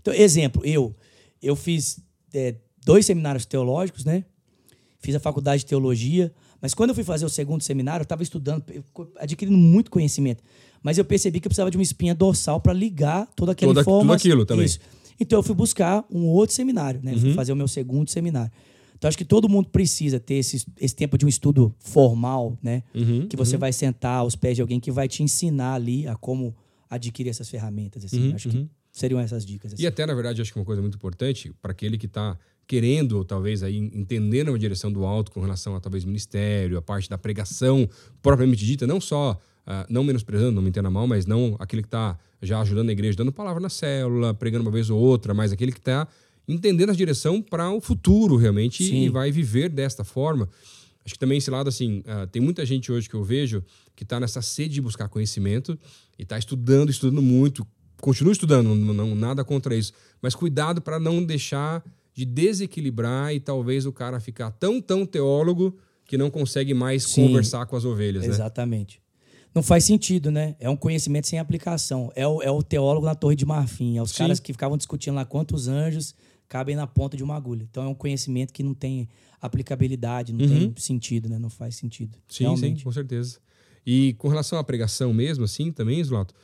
Então, 0.00 0.14
exemplo, 0.14 0.62
eu, 0.64 0.94
eu 1.42 1.56
fiz 1.56 1.98
é, 2.32 2.54
dois 2.84 3.04
seminários 3.06 3.44
teológicos, 3.46 4.04
né? 4.04 4.24
Fiz 5.00 5.14
a 5.14 5.18
faculdade 5.20 5.60
de 5.62 5.66
teologia, 5.66 6.32
mas 6.60 6.72
quando 6.74 6.90
eu 6.90 6.94
fui 6.94 7.02
fazer 7.02 7.24
o 7.24 7.28
segundo 7.28 7.62
seminário, 7.62 8.02
eu 8.02 8.04
estava 8.04 8.22
estudando, 8.22 8.62
adquirindo 9.18 9.56
muito 9.58 9.90
conhecimento. 9.90 10.42
Mas 10.82 10.98
eu 10.98 11.04
percebi 11.04 11.40
que 11.40 11.46
eu 11.46 11.50
precisava 11.50 11.70
de 11.70 11.76
uma 11.76 11.82
espinha 11.82 12.14
dorsal 12.14 12.60
para 12.60 12.72
ligar 12.72 13.26
toda 13.36 13.52
aquela 13.52 13.72
Toda- 13.74 13.84
tudo 13.84 13.96
informação. 13.96 14.14
aquilo 14.16 14.46
também. 14.46 14.66
Isso. 14.66 14.78
Então 15.18 15.38
eu 15.38 15.42
fui 15.42 15.54
buscar 15.54 16.04
um 16.10 16.26
outro 16.26 16.54
seminário, 16.56 17.00
né? 17.02 17.12
Uhum. 17.12 17.18
Fui 17.20 17.32
fazer 17.34 17.52
o 17.52 17.56
meu 17.56 17.68
segundo 17.68 18.08
seminário. 18.08 18.50
Então 18.96 19.08
acho 19.08 19.16
que 19.18 19.24
todo 19.24 19.48
mundo 19.48 19.68
precisa 19.68 20.18
ter 20.20 20.34
esse, 20.34 20.64
esse 20.78 20.94
tempo 20.94 21.16
de 21.18 21.24
um 21.24 21.28
estudo 21.28 21.74
formal, 21.78 22.58
né? 22.62 22.82
Uhum, 22.94 23.26
que 23.28 23.36
você 23.36 23.56
vai 23.56 23.72
sentar 23.72 24.18
aos 24.20 24.36
pés 24.36 24.56
de 24.56 24.62
alguém 24.62 24.78
que 24.80 24.90
vai 24.90 25.08
te 25.08 25.22
ensinar 25.22 25.74
ali 25.74 26.06
a 26.06 26.16
como 26.16 26.54
adquirir 26.88 27.30
essas 27.30 27.48
ferramentas. 27.48 28.04
Assim. 28.04 28.28
Uhum, 28.28 28.34
acho 28.34 28.48
uhum. 28.48 28.64
que 28.64 28.70
seriam 28.92 29.20
essas 29.20 29.44
dicas. 29.44 29.72
assim. 29.72 29.82
E 29.82 29.86
até, 29.86 30.04
na 30.04 30.14
verdade, 30.14 30.42
acho 30.42 30.52
que 30.52 30.58
uma 30.58 30.64
coisa 30.64 30.82
muito 30.82 30.96
importante 30.96 31.52
para 31.62 31.72
aquele 31.72 31.96
que 31.96 32.06
está 32.06 32.36
querendo, 32.66 33.12
ou 33.18 33.24
talvez, 33.24 33.62
aí, 33.62 33.76
entender 33.76 34.48
uma 34.48 34.58
direção 34.58 34.92
do 34.92 35.04
alto 35.04 35.32
com 35.32 35.40
relação 35.40 35.74
a 35.74 35.80
talvez 35.80 36.04
ministério, 36.04 36.76
a 36.78 36.82
parte 36.82 37.08
da 37.08 37.18
pregação 37.18 37.88
propriamente 38.22 38.64
dita, 38.64 38.86
não 38.86 39.00
só, 39.00 39.38
ah, 39.66 39.86
não 39.88 40.02
menosprezando, 40.04 40.52
não 40.52 40.62
me 40.62 40.68
entenda 40.70 40.90
mal, 40.90 41.06
mas 41.06 41.26
não 41.26 41.56
aquele 41.58 41.82
que 41.82 41.88
está 41.88 42.18
já 42.42 42.60
ajudando 42.60 42.88
a 42.88 42.92
igreja, 42.92 43.16
dando 43.18 43.32
palavra 43.32 43.60
na 43.60 43.68
célula, 43.68 44.32
pregando 44.34 44.64
uma 44.64 44.70
vez 44.70 44.88
ou 44.90 44.98
outra, 45.00 45.34
mas 45.34 45.52
aquele 45.52 45.72
que 45.72 45.78
está 45.78 46.06
entendendo 46.48 46.90
a 46.90 46.94
direção 46.94 47.40
para 47.40 47.70
o 47.70 47.80
futuro 47.80 48.36
realmente 48.36 48.84
Sim. 48.84 49.04
e 49.04 49.08
vai 49.08 49.30
viver 49.30 49.68
desta 49.68 50.02
forma. 50.04 50.48
Acho 51.04 51.14
que 51.14 51.18
também 51.20 51.38
esse 51.38 51.50
lado, 51.50 51.68
assim, 51.68 52.02
ah, 52.06 52.26
tem 52.26 52.42
muita 52.42 52.64
gente 52.66 52.90
hoje 52.90 53.08
que 53.08 53.14
eu 53.14 53.22
vejo 53.24 53.62
que 53.94 54.02
está 54.02 54.18
nessa 54.18 54.42
sede 54.42 54.74
de 54.74 54.80
buscar 54.80 55.08
conhecimento 55.08 55.78
e 56.18 56.22
está 56.22 56.38
estudando, 56.38 56.90
estudando 56.90 57.22
muito, 57.22 57.66
continua 58.00 58.32
estudando, 58.32 58.74
não, 58.74 58.94
não- 58.94 59.14
nada 59.14 59.44
contra 59.44 59.74
isso, 59.76 59.92
mas 60.22 60.34
cuidado 60.34 60.80
para 60.80 60.98
não 60.98 61.22
deixar 61.24 61.84
de 62.14 62.24
desequilibrar 62.24 63.34
e 63.34 63.40
talvez 63.40 63.86
o 63.86 63.92
cara 63.92 64.18
ficar 64.20 64.50
tão, 64.50 64.80
tão 64.80 65.06
teólogo 65.06 65.76
que 66.04 66.18
não 66.18 66.28
consegue 66.30 66.74
mais 66.74 67.04
Sim. 67.04 67.26
conversar 67.28 67.66
com 67.66 67.76
as 67.76 67.84
ovelhas, 67.84 68.24
né? 68.24 68.28
Exatamente. 68.28 69.00
Não 69.54 69.62
faz 69.62 69.84
sentido, 69.84 70.30
né? 70.30 70.54
É 70.60 70.70
um 70.70 70.76
conhecimento 70.76 71.26
sem 71.26 71.38
aplicação. 71.38 72.12
É 72.14 72.26
o, 72.26 72.40
é 72.42 72.50
o 72.50 72.62
teólogo 72.62 73.04
na 73.04 73.14
Torre 73.14 73.34
de 73.34 73.44
Marfim. 73.44 73.98
É 73.98 74.02
os 74.02 74.10
Sim. 74.12 74.18
caras 74.18 74.38
que 74.38 74.52
ficavam 74.52 74.76
discutindo 74.76 75.14
lá 75.14 75.24
quantos 75.24 75.66
anjos 75.66 76.14
cabem 76.48 76.76
na 76.76 76.86
ponta 76.86 77.16
de 77.16 77.22
uma 77.22 77.36
agulha. 77.36 77.66
Então 77.68 77.84
é 77.84 77.88
um 77.88 77.94
conhecimento 77.94 78.52
que 78.52 78.62
não 78.62 78.74
tem 78.74 79.08
aplicabilidade, 79.40 80.32
não 80.32 80.46
tem 80.46 80.74
sentido, 80.76 81.28
né? 81.28 81.38
Não 81.38 81.50
faz 81.50 81.76
sentido. 81.76 82.14
Uhum. 82.16 82.22
Sim, 82.28 82.44
Realmente. 82.44 82.78
sim, 82.78 82.84
com 82.84 82.92
certeza. 82.92 83.38
E 83.84 84.14
com 84.14 84.28
relação 84.28 84.58
à 84.58 84.64
pregação 84.64 85.12
mesmo, 85.12 85.44
assim, 85.44 85.72
também, 85.72 86.02
Zulato, 86.04 86.34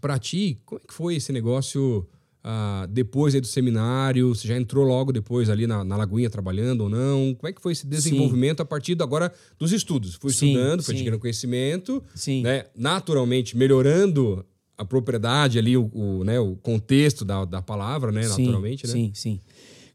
pra 0.00 0.18
ti, 0.18 0.60
como 0.64 0.80
é 0.82 0.86
que 0.86 0.92
foi 0.92 1.16
esse 1.16 1.32
negócio 1.32 2.06
ah, 2.44 2.86
depois 2.90 3.34
aí 3.34 3.40
do 3.40 3.46
seminário? 3.46 4.34
Você 4.34 4.48
já 4.48 4.56
entrou 4.56 4.84
logo 4.84 5.12
depois 5.12 5.48
ali 5.48 5.66
na, 5.66 5.84
na 5.84 5.96
Lagoinha 5.96 6.28
trabalhando 6.28 6.82
ou 6.82 6.88
não? 6.88 7.34
Como 7.34 7.48
é 7.48 7.52
que 7.52 7.60
foi 7.60 7.72
esse 7.72 7.86
desenvolvimento 7.86 8.60
a 8.60 8.64
partir 8.64 9.00
agora 9.00 9.32
dos 9.58 9.72
estudos? 9.72 10.16
Foi 10.16 10.32
Sim, 10.32 10.48
estudando, 10.48 10.82
foi 10.82 10.94
sim. 10.94 10.98
adquirindo 10.98 11.20
conhecimento, 11.20 12.02
Sim. 12.14 12.42
né? 12.42 12.64
naturalmente 12.76 13.56
melhorando 13.56 14.44
a 14.76 14.84
propriedade 14.84 15.58
ali, 15.58 15.76
o, 15.76 15.90
o, 15.94 16.24
né, 16.24 16.40
o 16.40 16.56
contexto 16.56 17.24
da, 17.24 17.44
da 17.44 17.62
palavra, 17.62 18.10
né? 18.10 18.24
Sim, 18.24 18.42
naturalmente, 18.42 18.86
né? 18.86 18.92
Sim, 18.92 19.10
sim. 19.14 19.40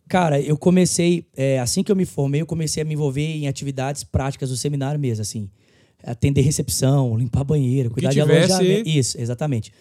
Cara, 0.08 0.40
eu 0.40 0.58
comecei, 0.58 1.28
é, 1.36 1.60
assim 1.60 1.84
que 1.84 1.92
eu 1.92 1.96
me 1.96 2.06
formei, 2.06 2.42
eu 2.42 2.46
comecei 2.46 2.82
a 2.82 2.86
me 2.86 2.94
envolver 2.94 3.26
em 3.26 3.48
atividades 3.48 4.06
práticas 4.06 4.50
do 4.50 4.56
seminário 4.56 4.98
mesmo, 4.98 5.22
assim. 5.22 5.50
Atender 6.02 6.42
recepção, 6.42 7.18
limpar 7.18 7.44
banheiro, 7.44 7.90
cuidar 7.90 8.14
de 8.14 8.22
alojamento. 8.22 8.88
Isso, 8.88 9.20
exatamente. 9.20 9.74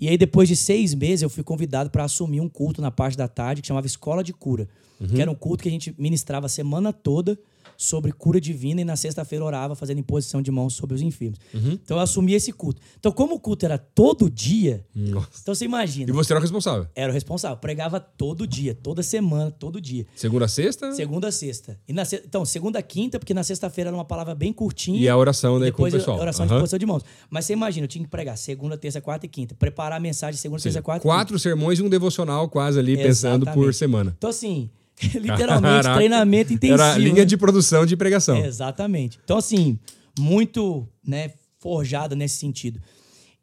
E 0.00 0.08
aí, 0.08 0.16
depois 0.16 0.48
de 0.48 0.56
seis 0.56 0.94
meses, 0.94 1.22
eu 1.22 1.28
fui 1.28 1.44
convidado 1.44 1.90
para 1.90 2.04
assumir 2.04 2.40
um 2.40 2.48
culto 2.48 2.80
na 2.80 2.90
parte 2.90 3.16
da 3.16 3.28
tarde 3.28 3.60
que 3.60 3.68
chamava 3.68 3.86
Escola 3.86 4.24
de 4.24 4.32
Cura. 4.32 4.68
Uhum. 5.00 5.08
Que 5.08 5.20
era 5.20 5.30
um 5.30 5.34
culto 5.34 5.62
que 5.62 5.68
a 5.68 5.72
gente 5.72 5.94
ministrava 5.98 6.46
a 6.46 6.48
semana 6.48 6.92
toda 6.92 7.38
sobre 7.80 8.12
cura 8.12 8.38
divina 8.38 8.82
e 8.82 8.84
na 8.84 8.94
sexta-feira 8.94 9.42
orava 9.42 9.74
fazendo 9.74 10.00
imposição 10.00 10.42
de 10.42 10.50
mãos 10.50 10.74
sobre 10.74 10.94
os 10.94 11.00
enfermos. 11.00 11.38
Uhum. 11.54 11.78
Então 11.82 11.96
eu 11.96 12.02
assumi 12.02 12.34
esse 12.34 12.52
culto. 12.52 12.78
Então, 12.98 13.10
como 13.10 13.36
o 13.36 13.40
culto 13.40 13.64
era 13.64 13.78
todo 13.78 14.28
dia, 14.28 14.84
Nossa. 14.94 15.28
então 15.40 15.54
você 15.54 15.64
imagina. 15.64 16.10
E 16.10 16.12
você 16.12 16.34
era 16.34 16.38
o 16.38 16.42
responsável? 16.42 16.86
Era 16.94 17.10
o 17.10 17.14
responsável. 17.14 17.56
Pregava 17.56 17.98
todo 17.98 18.46
dia, 18.46 18.74
toda 18.74 19.02
semana, 19.02 19.50
todo 19.50 19.80
dia. 19.80 20.06
Segunda 20.14 20.44
a 20.44 20.48
sexta? 20.48 20.92
Segunda 20.92 21.28
a 21.28 21.32
sexta. 21.32 21.80
E 21.88 21.92
na 21.94 22.02
Então, 22.02 22.44
segunda 22.44 22.78
a 22.78 22.82
quinta, 22.82 23.18
porque 23.18 23.32
na 23.32 23.42
sexta-feira 23.42 23.88
era 23.88 23.96
uma 23.96 24.04
palavra 24.04 24.34
bem 24.34 24.52
curtinha. 24.52 25.00
E 25.00 25.08
a 25.08 25.16
oração, 25.16 25.58
né, 25.58 25.66
depois 25.66 25.90
com 25.94 25.96
o 25.96 26.00
pessoal. 26.00 26.18
a 26.18 26.20
oração 26.20 26.46
de 26.46 26.52
Aham. 26.52 26.60
posição 26.60 26.78
de 26.78 26.84
mãos. 26.84 27.02
Mas 27.30 27.46
você 27.46 27.54
imagina, 27.54 27.84
eu 27.84 27.88
tinha 27.88 28.04
que 28.04 28.10
pregar 28.10 28.36
segunda, 28.36 28.76
terça, 28.76 29.00
quarta 29.00 29.24
e 29.24 29.28
quinta. 29.28 29.54
Preparar 29.54 29.96
a 29.96 30.00
mensagem 30.00 30.38
segunda, 30.38 30.62
terça, 30.62 30.82
quarta 30.82 31.02
Quatro 31.02 31.38
sermões 31.38 31.78
e 31.78 31.82
um 31.82 31.88
devocional 31.88 32.46
quase 32.50 32.78
ali, 32.78 32.94
pensando 32.94 33.46
por 33.46 33.50
Exatamente. 33.52 33.76
semana. 33.76 34.14
Então, 34.18 34.28
assim, 34.28 34.68
literalmente, 35.14 35.82
Caraca. 35.82 35.94
treinamento 35.94 36.52
intensivo. 36.52 36.80
Era 36.80 36.98
linha 36.98 37.14
né? 37.16 37.24
de 37.24 37.36
produção 37.36 37.86
de 37.86 37.96
pregação. 37.96 38.36
Exatamente. 38.36 39.18
Então, 39.24 39.36
assim, 39.36 39.78
muito 40.18 40.86
né, 41.06 41.32
forjada 41.58 42.14
nesse 42.14 42.36
sentido. 42.36 42.80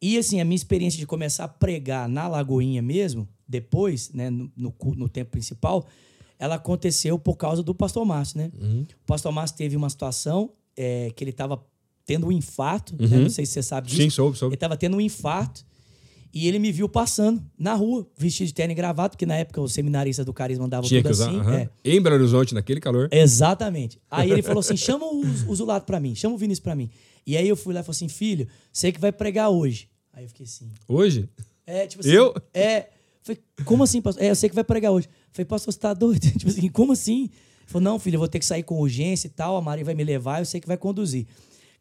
E, 0.01 0.17
assim, 0.17 0.39
a 0.39 0.45
minha 0.45 0.55
experiência 0.55 0.99
de 0.99 1.07
começar 1.07 1.45
a 1.45 1.47
pregar 1.47 2.07
na 2.07 2.27
Lagoinha 2.27 2.81
mesmo, 2.81 3.27
depois, 3.47 4.11
né, 4.13 4.29
no, 4.29 4.51
no, 4.55 4.73
no 4.95 5.09
tempo 5.09 5.31
principal, 5.31 5.87
ela 6.37 6.55
aconteceu 6.55 7.17
por 7.17 7.35
causa 7.35 7.63
do 7.63 7.73
pastor 7.73 8.05
Márcio, 8.05 8.37
né? 8.37 8.51
Uhum. 8.59 8.85
O 9.03 9.07
pastor 9.07 9.31
Márcio 9.31 9.57
teve 9.57 9.75
uma 9.75 9.89
situação 9.89 10.51
é, 10.75 11.11
que 11.15 11.23
ele 11.23 11.31
estava 11.31 11.63
tendo 12.05 12.27
um 12.27 12.31
infarto, 12.31 12.95
né? 12.97 13.17
Não 13.17 13.29
sei 13.29 13.45
se 13.45 13.53
você 13.53 13.63
sabe 13.63 13.87
disso. 13.87 14.01
Uhum. 14.01 14.09
Sim, 14.09 14.15
soube, 14.15 14.31
Ele 14.31 14.37
soube. 14.37 14.53
estava 14.55 14.77
tendo 14.77 14.97
um 14.97 15.01
infarto 15.01 15.65
e 16.33 16.47
ele 16.47 16.59
me 16.59 16.71
viu 16.71 16.87
passando 16.87 17.41
na 17.57 17.73
rua, 17.73 18.07
vestido 18.17 18.47
de 18.47 18.53
terno 18.53 18.71
e 18.71 18.75
gravata, 18.75 19.11
porque 19.15 19.25
na 19.25 19.35
época 19.35 19.61
os 19.61 19.73
seminaristas 19.73 20.25
do 20.25 20.33
Carisma 20.33 20.65
andavam 20.65 20.87
Tinha 20.87 21.01
tudo 21.01 21.07
que 21.07 21.13
usar. 21.13 21.29
assim. 21.29 21.39
aham. 21.39 21.55
é. 21.55 21.69
Em 21.83 22.01
Belo 22.01 22.15
Horizonte, 22.15 22.53
naquele 22.53 22.79
calor. 22.79 23.09
Exatamente. 23.11 23.99
Aí 24.09 24.31
ele 24.31 24.41
falou 24.41 24.59
assim: 24.59 24.75
chama 24.77 25.05
o, 25.05 25.21
o 25.47 25.55
Zulato 25.55 25.85
pra 25.85 25.99
mim, 25.99 26.15
chama 26.15 26.35
o 26.35 26.37
Vinícius 26.37 26.63
pra 26.63 26.75
mim. 26.75 26.89
E 27.25 27.35
aí 27.35 27.47
eu 27.47 27.55
fui 27.55 27.73
lá 27.73 27.79
e 27.79 27.83
falei 27.83 27.95
assim: 27.95 28.09
filho, 28.09 28.47
você 28.71 28.91
que 28.91 28.99
vai 28.99 29.11
pregar 29.11 29.49
hoje. 29.49 29.89
Aí 30.13 30.23
eu 30.23 30.29
fiquei 30.29 30.45
assim. 30.45 30.71
Hoje? 30.87 31.29
É, 31.65 31.85
tipo 31.87 32.01
assim. 32.01 32.11
Eu? 32.11 32.33
É. 32.53 32.87
Falei, 33.21 33.41
como 33.65 33.83
assim, 33.83 34.01
pastor? 34.01 34.23
É, 34.23 34.29
eu 34.29 34.35
sei 34.35 34.47
que 34.49 34.55
vai 34.55 34.63
pregar 34.63 34.91
hoje. 34.91 35.09
Falei, 35.31 35.45
pastor, 35.45 35.73
você 35.73 35.79
tá 35.79 35.93
doido? 35.93 36.19
tipo 36.31 36.47
assim, 36.49 36.69
como 36.69 36.93
assim? 36.93 37.23
Ele 37.23 37.31
falou, 37.67 37.83
não, 37.83 37.99
filho, 37.99 38.15
eu 38.15 38.19
vou 38.19 38.27
ter 38.27 38.39
que 38.39 38.45
sair 38.45 38.63
com 38.63 38.79
urgência 38.79 39.27
e 39.27 39.29
tal, 39.29 39.57
a 39.57 39.61
Maria 39.61 39.83
vai 39.83 39.93
me 39.93 40.03
levar, 40.03 40.39
eu 40.39 40.45
sei 40.45 40.61
que 40.61 40.67
vai 40.67 40.77
conduzir. 40.77 41.27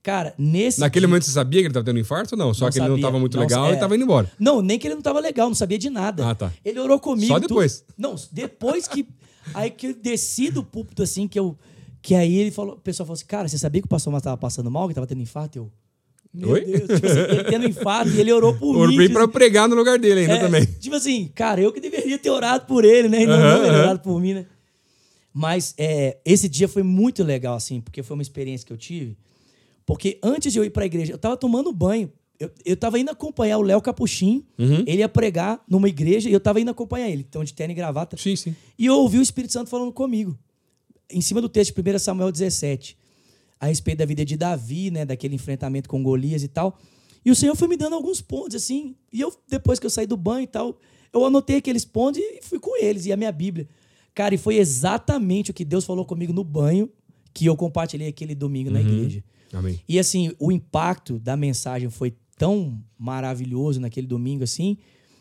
Cara, 0.03 0.35
nesse. 0.39 0.79
Naquele 0.81 1.03
dia- 1.03 1.09
momento 1.09 1.25
você 1.25 1.33
sabia 1.33 1.61
que 1.61 1.67
ele 1.67 1.71
estava 1.71 1.85
tendo 1.85 1.99
infarto 1.99 2.35
ou 2.35 2.39
não? 2.39 2.55
Só 2.55 2.67
Não 2.67 2.73
que 2.73 2.79
ele 2.79 2.83
não 2.85 2.91
sabia. 2.95 3.01
estava 3.03 3.19
muito 3.19 3.35
Não, 3.37 3.43
legal 3.43 3.67
é. 3.67 3.71
e 3.71 3.75
estava 3.75 3.95
indo 3.97 4.05
embora. 4.05 4.31
Não, 4.39 4.63
nem 4.63 4.79
que 4.79 4.87
ele 4.87 4.95
não 4.95 5.03
tava 5.03 5.19
legal, 5.19 5.49
não 5.49 5.55
sabia 5.55 5.79
de 5.79 5.91
nada. 5.91 6.31
Ah, 6.31 6.35
tá. 6.35 6.53
Ele 6.65 6.79
orou 6.79 6.99
comigo. 7.01 7.27
Só 7.27 7.39
depois. 7.41 7.85
Não, 7.99 8.15
depois 8.31 8.87
que. 8.87 9.07
aí 9.53 9.69
que 9.71 9.89
eu 9.89 9.95
desci 9.95 10.51
do 10.51 10.63
púlpito, 10.63 11.03
assim, 11.03 11.27
que 11.27 11.39
eu. 11.39 11.57
Que 12.01 12.15
aí 12.15 12.37
ele 12.37 12.53
falou, 12.53 12.75
o 12.75 12.79
pessoal 12.79 13.05
falou 13.05 13.15
assim: 13.17 13.27
cara, 13.27 13.49
você 13.49 13.59
sabia 13.59 13.81
que 13.83 13.87
o 13.87 13.89
pastor 13.89 14.13
Márcio 14.13 14.25
tava 14.27 14.37
passando 14.37 14.71
mal, 14.71 14.87
que 14.87 14.95
tava 14.95 15.07
tendo 15.09 15.21
infarto? 15.23 15.59
Eu. 15.59 15.73
Meu 16.33 16.51
Oi? 16.51 16.65
Deus, 16.67 16.81
tipo 16.83 17.07
assim, 17.07 17.19
ele 17.19 17.45
tendo 17.45 17.67
infarto 17.67 18.11
e 18.11 18.21
ele 18.21 18.31
orou 18.33 18.55
por 18.55 18.75
mim. 18.75 18.81
Orei 18.81 19.09
tipo 19.09 19.15
pra 19.15 19.27
pregar 19.27 19.67
no 19.69 19.75
lugar 19.75 19.99
dele 19.99 20.21
ainda 20.21 20.35
é, 20.35 20.39
também. 20.39 20.67
Tipo 20.67 20.95
assim, 20.95 21.31
cara, 21.35 21.61
eu 21.63 21.73
que 21.73 21.81
deveria 21.81 22.19
ter 22.19 22.29
orado 22.31 22.67
por 22.67 22.85
ele, 22.85 23.09
né? 23.09 23.23
E 23.23 23.27
não, 23.27 23.35
Aham, 23.35 23.59
não 23.59 23.65
ele 23.67 23.77
orado 23.77 24.01
por 24.01 24.21
mim, 24.21 24.35
né? 24.35 24.47
Mas 25.33 25.75
é, 25.79 26.19
esse 26.25 26.49
dia 26.49 26.69
foi 26.69 26.83
muito 26.83 27.25
legal, 27.25 27.57
assim, 27.57 27.81
porque 27.81 28.03
foi 28.03 28.15
uma 28.15 28.23
experiência 28.23 28.67
que 28.67 28.73
eu 28.73 28.77
tive. 28.77 29.17
Porque 29.87 30.19
antes 30.21 30.53
de 30.53 30.59
eu 30.59 30.65
ir 30.65 30.71
pra 30.71 30.85
igreja, 30.85 31.13
eu 31.13 31.19
tava 31.19 31.37
tomando 31.37 31.73
banho. 31.73 32.13
Eu, 32.39 32.51
eu 32.65 32.77
tava 32.77 32.99
indo 32.99 33.11
acompanhar 33.11 33.57
o 33.57 33.63
Léo 33.63 33.81
Capuchin. 33.81 34.45
Uhum. 34.59 34.83
Ele 34.87 34.99
ia 34.99 35.09
pregar 35.09 35.65
numa 35.69 35.89
igreja 35.89 36.29
e 36.29 36.33
eu 36.33 36.41
tava 36.41 36.61
indo 36.61 36.71
acompanhar 36.71 37.09
ele. 37.09 37.25
Então, 37.27 37.45
de 37.45 37.55
terno 37.55 37.73
e 37.73 37.75
gravata. 37.75 38.17
Sim, 38.17 38.35
sim. 38.35 38.55
E 38.77 38.85
eu 38.85 38.95
ouvi 38.95 39.19
o 39.19 39.23
Espírito 39.23 39.53
Santo 39.53 39.71
falando 39.71 39.93
comigo. 39.93 40.37
Em 41.09 41.21
cima 41.21 41.41
do 41.41 41.49
texto 41.49 41.73
de 41.73 41.93
1 41.95 41.99
Samuel 42.01 42.33
17. 42.33 42.99
A 43.61 43.67
respeito 43.67 43.99
da 43.99 44.05
vida 44.05 44.25
de 44.25 44.37
Davi, 44.37 44.91
né? 44.91 45.05
Daquele 45.05 45.37
enfrentamento 45.37 45.89
com 45.89 46.03
Golias 46.03 46.43
e 46.43 46.49
tal. 46.49 46.79
E 47.25 47.31
o 47.31 47.37
Senhor 47.37 47.55
foi 47.55 47.69
me 47.69 47.77
dando 47.77 47.95
alguns 47.95 48.21
pontos, 48.21 48.57
assim. 48.57 48.97
E 49.13 49.21
eu, 49.21 49.33
depois 49.49 49.79
que 49.79 49.87
eu 49.87 49.91
saí 49.91 50.07
do 50.07 50.17
banho 50.17 50.45
e 50.45 50.49
tal, 50.49 50.79
eu 51.13 51.25
anotei 51.25 51.57
aqueles 51.57 51.85
pontos 51.85 52.21
e 52.21 52.41
fui 52.43 52.59
com 52.59 52.77
eles. 52.77 53.07
E 53.07 53.13
a 53.13 53.17
minha 53.17 53.33
Bíblia. 53.33 53.69
Cara, 54.13 54.35
e 54.35 54.39
foi 54.39 54.57
exatamente 54.57 55.53
o 55.53 55.55
que 55.55 55.65
Deus 55.65 55.85
falou 55.85 56.05
comigo 56.05 56.33
no 56.33 56.43
banho 56.43 56.91
que 57.37 57.45
eu 57.45 57.55
compartilhei 57.55 58.09
aquele 58.09 58.35
domingo 58.35 58.71
na 58.71 58.81
igreja. 58.81 59.23
Amém. 59.53 59.79
E 59.87 59.99
assim, 59.99 60.33
o 60.39 60.51
impacto 60.51 61.19
da 61.19 61.37
mensagem 61.37 61.91
foi 61.91 62.17
tão 62.39 62.83
maravilhoso 62.99 63.79
naquele 63.79 64.07
domingo 64.07 64.43
assim, 64.43 64.79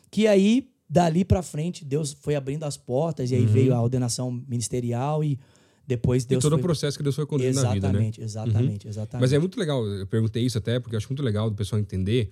que 0.09 0.25
aí 0.25 0.69
dali 0.89 1.25
pra 1.25 1.41
frente 1.41 1.83
Deus 1.83 2.15
foi 2.21 2.35
abrindo 2.35 2.63
as 2.63 2.77
portas 2.77 3.31
e 3.31 3.35
aí 3.35 3.45
veio 3.45 3.73
a 3.73 3.81
ordenação 3.81 4.31
ministerial 4.31 5.25
e 5.25 5.37
depois 5.85 6.23
E 6.23 6.27
Deus 6.27 6.41
todo 6.41 6.53
o 6.53 6.55
foi 6.55 6.63
processo 6.63 6.95
que 6.95 7.03
Deus 7.03 7.15
foi 7.17 7.25
conduzindo 7.25 7.61
na 7.61 7.73
vida, 7.73 7.91
né? 7.91 7.99
Exatamente, 7.99 8.21
exatamente, 8.21 8.87
exatamente. 8.87 9.21
Mas 9.21 9.33
é 9.33 9.37
muito 9.39 9.59
legal, 9.59 9.85
eu 9.85 10.07
perguntei 10.07 10.45
isso 10.45 10.57
até 10.57 10.79
porque 10.79 10.95
eu 10.95 10.97
acho 10.97 11.09
muito 11.09 11.21
legal 11.21 11.49
do 11.49 11.55
pessoal 11.57 11.81
entender 11.81 12.31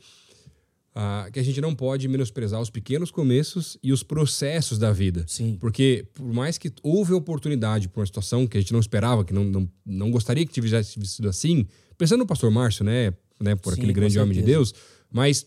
ah, 0.95 1.27
que 1.31 1.39
a 1.39 1.43
gente 1.43 1.59
não 1.59 1.73
pode 1.73 2.07
menosprezar 2.07 2.61
os 2.61 2.69
pequenos 2.69 3.09
começos 3.09 3.77
e 3.81 3.91
os 3.91 4.03
processos 4.03 4.77
da 4.77 4.91
vida. 4.91 5.25
Sim. 5.27 5.57
Porque 5.59 6.05
por 6.13 6.31
mais 6.31 6.57
que 6.57 6.71
houve 6.83 7.13
oportunidade 7.13 7.89
por 7.89 8.01
uma 8.01 8.05
situação 8.05 8.45
que 8.45 8.57
a 8.57 8.61
gente 8.61 8.73
não 8.73 8.79
esperava, 8.79 9.25
que 9.25 9.33
não, 9.33 9.43
não, 9.43 9.69
não 9.85 10.11
gostaria 10.11 10.45
que 10.45 10.53
tivesse 10.53 10.99
sido 11.05 11.27
assim, 11.27 11.65
pensando 11.97 12.19
no 12.19 12.27
pastor 12.27 12.51
Márcio, 12.51 12.85
né, 12.85 13.13
né 13.41 13.55
por 13.55 13.73
Sim, 13.73 13.79
aquele 13.79 13.93
grande 13.93 14.19
homem 14.19 14.37
de. 14.37 14.43
Deus, 14.43 14.73
mas 15.11 15.45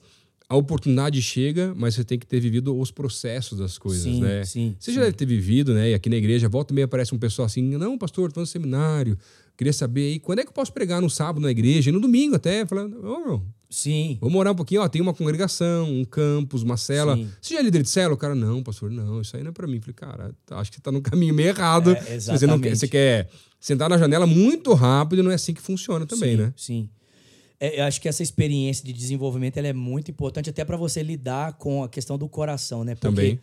a 0.48 0.56
oportunidade 0.56 1.20
chega, 1.20 1.74
mas 1.76 1.94
você 1.94 2.04
tem 2.04 2.18
que 2.18 2.26
ter 2.26 2.38
vivido 2.38 2.76
os 2.76 2.90
processos 2.90 3.58
das 3.58 3.78
coisas, 3.78 4.04
Sim, 4.04 4.20
né? 4.20 4.44
sim, 4.44 4.76
Você 4.78 4.90
sim. 4.90 4.94
já 4.96 5.02
deve 5.02 5.16
ter 5.16 5.26
vivido, 5.26 5.74
né? 5.74 5.90
E 5.90 5.94
aqui 5.94 6.08
na 6.08 6.16
igreja, 6.16 6.48
volta 6.48 6.72
e 6.72 6.74
meia 6.74 6.84
aparece 6.84 7.14
um 7.14 7.18
pessoal 7.18 7.46
assim, 7.46 7.62
não, 7.62 7.98
pastor, 7.98 8.30
tô 8.30 8.40
no 8.40 8.46
seminário, 8.46 9.18
queria 9.56 9.72
saber 9.72 10.12
aí, 10.12 10.20
quando 10.20 10.38
é 10.38 10.42
que 10.42 10.48
eu 10.48 10.54
posso 10.54 10.72
pregar 10.72 11.00
no 11.00 11.10
sábado 11.10 11.42
na 11.42 11.50
igreja? 11.50 11.90
E 11.90 11.92
no 11.92 12.00
domingo 12.00 12.36
até, 12.36 12.64
falando, 12.64 13.04
ô, 13.04 13.26
meu, 13.26 13.46
Sim. 13.68 14.16
Vamos 14.20 14.38
orar 14.38 14.52
um 14.52 14.56
pouquinho, 14.56 14.82
ó, 14.82 14.88
tem 14.88 15.02
uma 15.02 15.12
congregação, 15.12 15.90
um 15.90 16.04
campus, 16.04 16.62
uma 16.62 16.76
cela. 16.76 17.16
Sim. 17.16 17.30
Você 17.40 17.54
já 17.54 17.60
é 17.60 17.62
líder 17.62 17.82
de 17.82 17.88
cela? 17.88 18.14
O 18.14 18.16
cara, 18.16 18.34
não, 18.34 18.62
pastor, 18.62 18.90
não, 18.90 19.20
isso 19.20 19.36
aí 19.36 19.42
não 19.42 19.50
é 19.50 19.52
pra 19.52 19.66
mim. 19.66 19.80
Falei, 19.80 19.94
cara, 19.94 20.34
acho 20.52 20.72
que 20.72 20.80
tá 20.80 20.92
no 20.92 21.00
caminho 21.02 21.34
meio 21.34 21.48
errado. 21.48 21.92
É, 21.92 22.18
você, 22.18 22.46
não 22.46 22.60
quer, 22.60 22.76
você 22.76 22.86
quer 22.88 23.28
sentar 23.60 23.88
na 23.88 23.98
janela 23.98 24.26
muito 24.26 24.72
rápido, 24.74 25.22
não 25.22 25.30
é 25.30 25.34
assim 25.34 25.52
que 25.52 25.60
funciona 25.60 26.06
também, 26.06 26.36
sim, 26.36 26.42
né? 26.42 26.52
Sim. 26.56 26.88
É, 27.58 27.80
eu 27.80 27.84
acho 27.84 28.00
que 28.00 28.08
essa 28.08 28.22
experiência 28.22 28.84
de 28.84 28.92
desenvolvimento 28.92 29.56
ela 29.56 29.68
é 29.68 29.72
muito 29.72 30.10
importante 30.10 30.50
até 30.50 30.64
para 30.64 30.76
você 30.76 31.02
lidar 31.02 31.54
com 31.54 31.82
a 31.82 31.88
questão 31.88 32.18
do 32.18 32.28
coração, 32.28 32.84
né? 32.84 32.94
Porque 32.94 33.08
Também. 33.08 33.40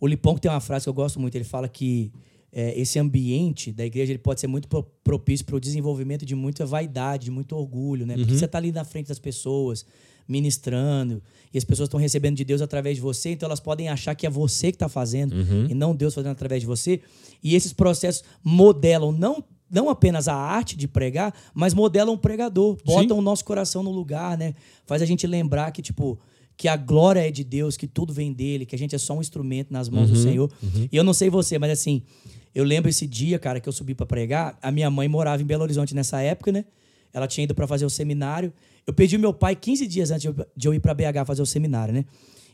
o 0.00 0.06
Lipão 0.06 0.34
que 0.34 0.40
tem 0.40 0.50
uma 0.50 0.60
frase 0.60 0.84
que 0.84 0.88
eu 0.88 0.94
gosto 0.94 1.18
muito, 1.18 1.34
ele 1.34 1.44
fala 1.44 1.68
que 1.68 2.12
é, 2.52 2.78
esse 2.80 2.98
ambiente 2.98 3.70
da 3.72 3.84
igreja 3.84 4.12
ele 4.12 4.18
pode 4.18 4.40
ser 4.40 4.46
muito 4.46 4.68
pro- 4.68 4.84
propício 5.04 5.44
para 5.44 5.56
o 5.56 5.60
desenvolvimento 5.60 6.24
de 6.24 6.34
muita 6.34 6.64
vaidade, 6.64 7.26
de 7.26 7.30
muito 7.30 7.54
orgulho, 7.56 8.06
né? 8.06 8.14
Porque 8.16 8.32
você 8.38 8.44
está 8.46 8.58
ali 8.58 8.72
na 8.72 8.84
frente 8.84 9.08
das 9.08 9.18
pessoas, 9.18 9.84
ministrando, 10.32 11.22
e 11.52 11.58
as 11.58 11.64
pessoas 11.64 11.86
estão 11.88 11.98
recebendo 11.98 12.36
de 12.36 12.44
Deus 12.44 12.60
através 12.60 12.96
de 12.96 13.00
você, 13.02 13.30
então 13.30 13.46
elas 13.46 13.60
podem 13.60 13.88
achar 13.88 14.14
que 14.14 14.26
é 14.26 14.30
você 14.30 14.70
que 14.70 14.76
está 14.76 14.88
fazendo 14.88 15.34
e 15.70 15.74
não 15.74 15.94
Deus 15.96 16.14
fazendo 16.14 16.32
através 16.32 16.60
de 16.60 16.66
você. 16.66 17.00
E 17.42 17.54
esses 17.54 17.72
processos 17.72 18.22
modelam 18.44 19.10
não 19.12 19.42
não 19.70 19.90
apenas 19.90 20.28
a 20.28 20.34
arte 20.34 20.74
de 20.78 20.88
pregar, 20.88 21.34
mas 21.52 21.74
modelam 21.74 22.14
o 22.14 22.18
pregador, 22.18 22.78
botam 22.86 23.18
o 23.18 23.22
nosso 23.22 23.44
coração 23.44 23.82
no 23.82 23.90
lugar, 23.90 24.38
né? 24.38 24.54
Faz 24.86 25.02
a 25.02 25.04
gente 25.04 25.26
lembrar 25.26 25.70
que 25.72 25.82
tipo 25.82 26.18
que 26.58 26.66
a 26.68 26.76
glória 26.76 27.26
é 27.26 27.30
de 27.30 27.44
Deus, 27.44 27.76
que 27.76 27.86
tudo 27.86 28.12
vem 28.12 28.32
dele, 28.32 28.66
que 28.66 28.74
a 28.74 28.78
gente 28.78 28.94
é 28.94 28.98
só 28.98 29.16
um 29.16 29.20
instrumento 29.20 29.72
nas 29.72 29.88
mãos 29.88 30.10
do 30.10 30.16
Senhor. 30.22 30.50
E 30.92 30.96
eu 30.96 31.04
não 31.04 31.14
sei 31.14 31.30
você, 31.30 31.56
mas 31.58 31.70
assim, 31.70 32.02
eu 32.54 32.64
lembro 32.64 32.90
esse 32.90 33.06
dia, 33.06 33.38
cara, 33.38 33.60
que 33.60 33.68
eu 33.68 33.72
subi 33.72 33.94
para 33.94 34.04
pregar. 34.04 34.58
A 34.60 34.70
minha 34.72 34.90
mãe 34.90 35.06
morava 35.08 35.40
em 35.40 35.46
Belo 35.46 35.62
Horizonte 35.62 35.94
nessa 35.94 36.20
época, 36.20 36.50
né? 36.50 36.64
Ela 37.14 37.26
tinha 37.28 37.44
ido 37.44 37.54
para 37.54 37.66
fazer 37.66 37.86
o 37.86 37.90
seminário. 37.90 38.52
Eu 38.86 38.92
pedi 38.92 39.16
meu 39.16 39.32
pai 39.32 39.54
15 39.54 39.86
dias 39.86 40.10
antes 40.10 40.28
de 40.56 40.66
eu- 40.68 40.74
ir 40.74 40.80
para 40.80 40.92
BH 40.92 41.24
fazer 41.24 41.42
o 41.42 41.46
seminário, 41.46 41.94
né? 41.94 42.04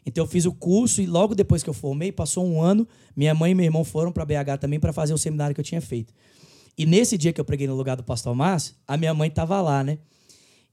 Então 0.05 0.23
eu 0.23 0.29
fiz 0.29 0.45
o 0.45 0.53
curso 0.53 1.01
e 1.01 1.07
logo 1.07 1.35
depois 1.35 1.62
que 1.62 1.71
eu 1.71 1.75
formei, 1.75 2.12
passou 2.12 2.47
um 2.47 2.61
ano, 2.61 2.87
minha 3.17 3.35
mãe 3.35 3.53
e 3.53 3.55
meu 3.55 3.64
irmão 3.64 3.85
foram 3.85 4.12
para 4.12 4.25
BH 4.27 4.59
também 4.61 4.79
para 4.79 4.93
fazer 4.93 5.14
o 5.14 5.19
seminário 5.19 5.55
que 5.55 5.61
eu 5.62 5.64
tinha 5.64 5.81
feito. 5.81 6.12
E 6.77 6.85
nesse 6.85 7.17
dia 7.17 7.33
que 7.33 7.40
eu 7.40 7.45
preguei 7.45 7.67
no 7.67 7.75
lugar 7.75 7.97
do 7.97 8.05
pastor 8.05 8.35
Márcio, 8.35 8.75
a 8.87 8.99
minha 8.99 9.14
mãe 9.14 9.31
tava 9.31 9.62
lá, 9.62 9.83
né? 9.83 9.97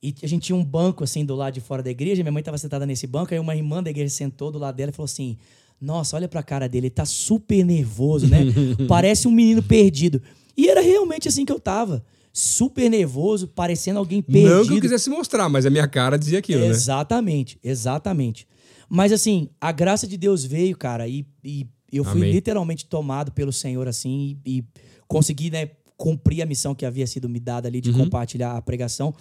E 0.04 0.16
a 0.24 0.28
gente 0.28 0.44
tinha 0.48 0.56
um 0.56 0.64
banco 0.64 1.04
assim 1.04 1.24
do 1.24 1.36
lado 1.36 1.54
de 1.54 1.62
fora 1.62 1.84
da 1.84 1.92
igreja, 1.92 2.24
minha 2.24 2.32
mãe 2.32 2.42
estava 2.42 2.58
sentada 2.58 2.86
nesse 2.86 3.06
banco, 3.06 3.34
aí 3.34 3.40
uma 3.40 3.56
irmã 3.56 3.84
da 3.84 3.90
igreja 3.90 4.14
sentou 4.14 4.52
do 4.52 4.58
lado 4.58 4.76
dela 4.76 4.90
e 4.90 4.94
falou 4.94 5.06
assim: 5.06 5.38
Nossa, 5.80 6.16
olha 6.16 6.28
pra 6.28 6.42
cara 6.42 6.68
dele, 6.68 6.88
ele 6.88 6.92
tá 6.92 7.06
super 7.06 7.64
nervoso, 7.64 8.28
né? 8.28 8.40
Parece 8.88 9.28
um 9.28 9.32
menino 9.32 9.62
perdido. 9.62 10.22
E 10.58 10.68
era 10.70 10.82
realmente 10.82 11.28
assim 11.28 11.46
que 11.46 11.52
eu 11.52 11.60
tava. 11.60 12.04
Super 12.34 12.90
nervoso, 12.90 13.48
parecendo 13.48 14.00
alguém 14.00 14.22
perdido. 14.22 14.56
Não 14.56 14.66
que 14.66 14.74
eu 14.78 14.82
quisesse 14.82 15.10
mostrar, 15.10 15.50
mas 15.50 15.66
a 15.66 15.70
minha 15.70 15.88
cara 15.88 16.18
dizia 16.18 16.40
aquilo, 16.40 16.62
né? 16.62 16.68
Exatamente, 16.68 17.60
exatamente. 17.64 18.48
Mas 18.90 19.12
assim, 19.12 19.50
a 19.60 19.72
graça 19.72 20.08
de 20.08 20.18
Deus 20.18 20.44
veio, 20.44 20.76
cara, 20.78 21.08
e, 21.08 21.26
e 21.44 21.68
eu 21.92 22.04
fui 22.04 22.22
Amém. 22.22 22.32
literalmente 22.32 22.86
tomado 22.86 23.32
pelo 23.34 23.52
Senhor, 23.52 23.88
assim, 23.88 24.38
e, 24.46 24.60
e 24.60 24.64
consegui, 25.08 25.50
né, 25.52 25.72
cumprir 25.98 26.42
a 26.42 26.46
missão 26.46 26.74
que 26.74 26.86
havia 26.86 27.06
sido 27.06 27.28
me 27.30 27.40
dada 27.40 27.68
ali 27.68 27.80
de 27.82 27.90
Uhum. 27.92 28.00
compartilhar 28.06 28.56
a 28.58 28.62
pregação. 28.62 29.14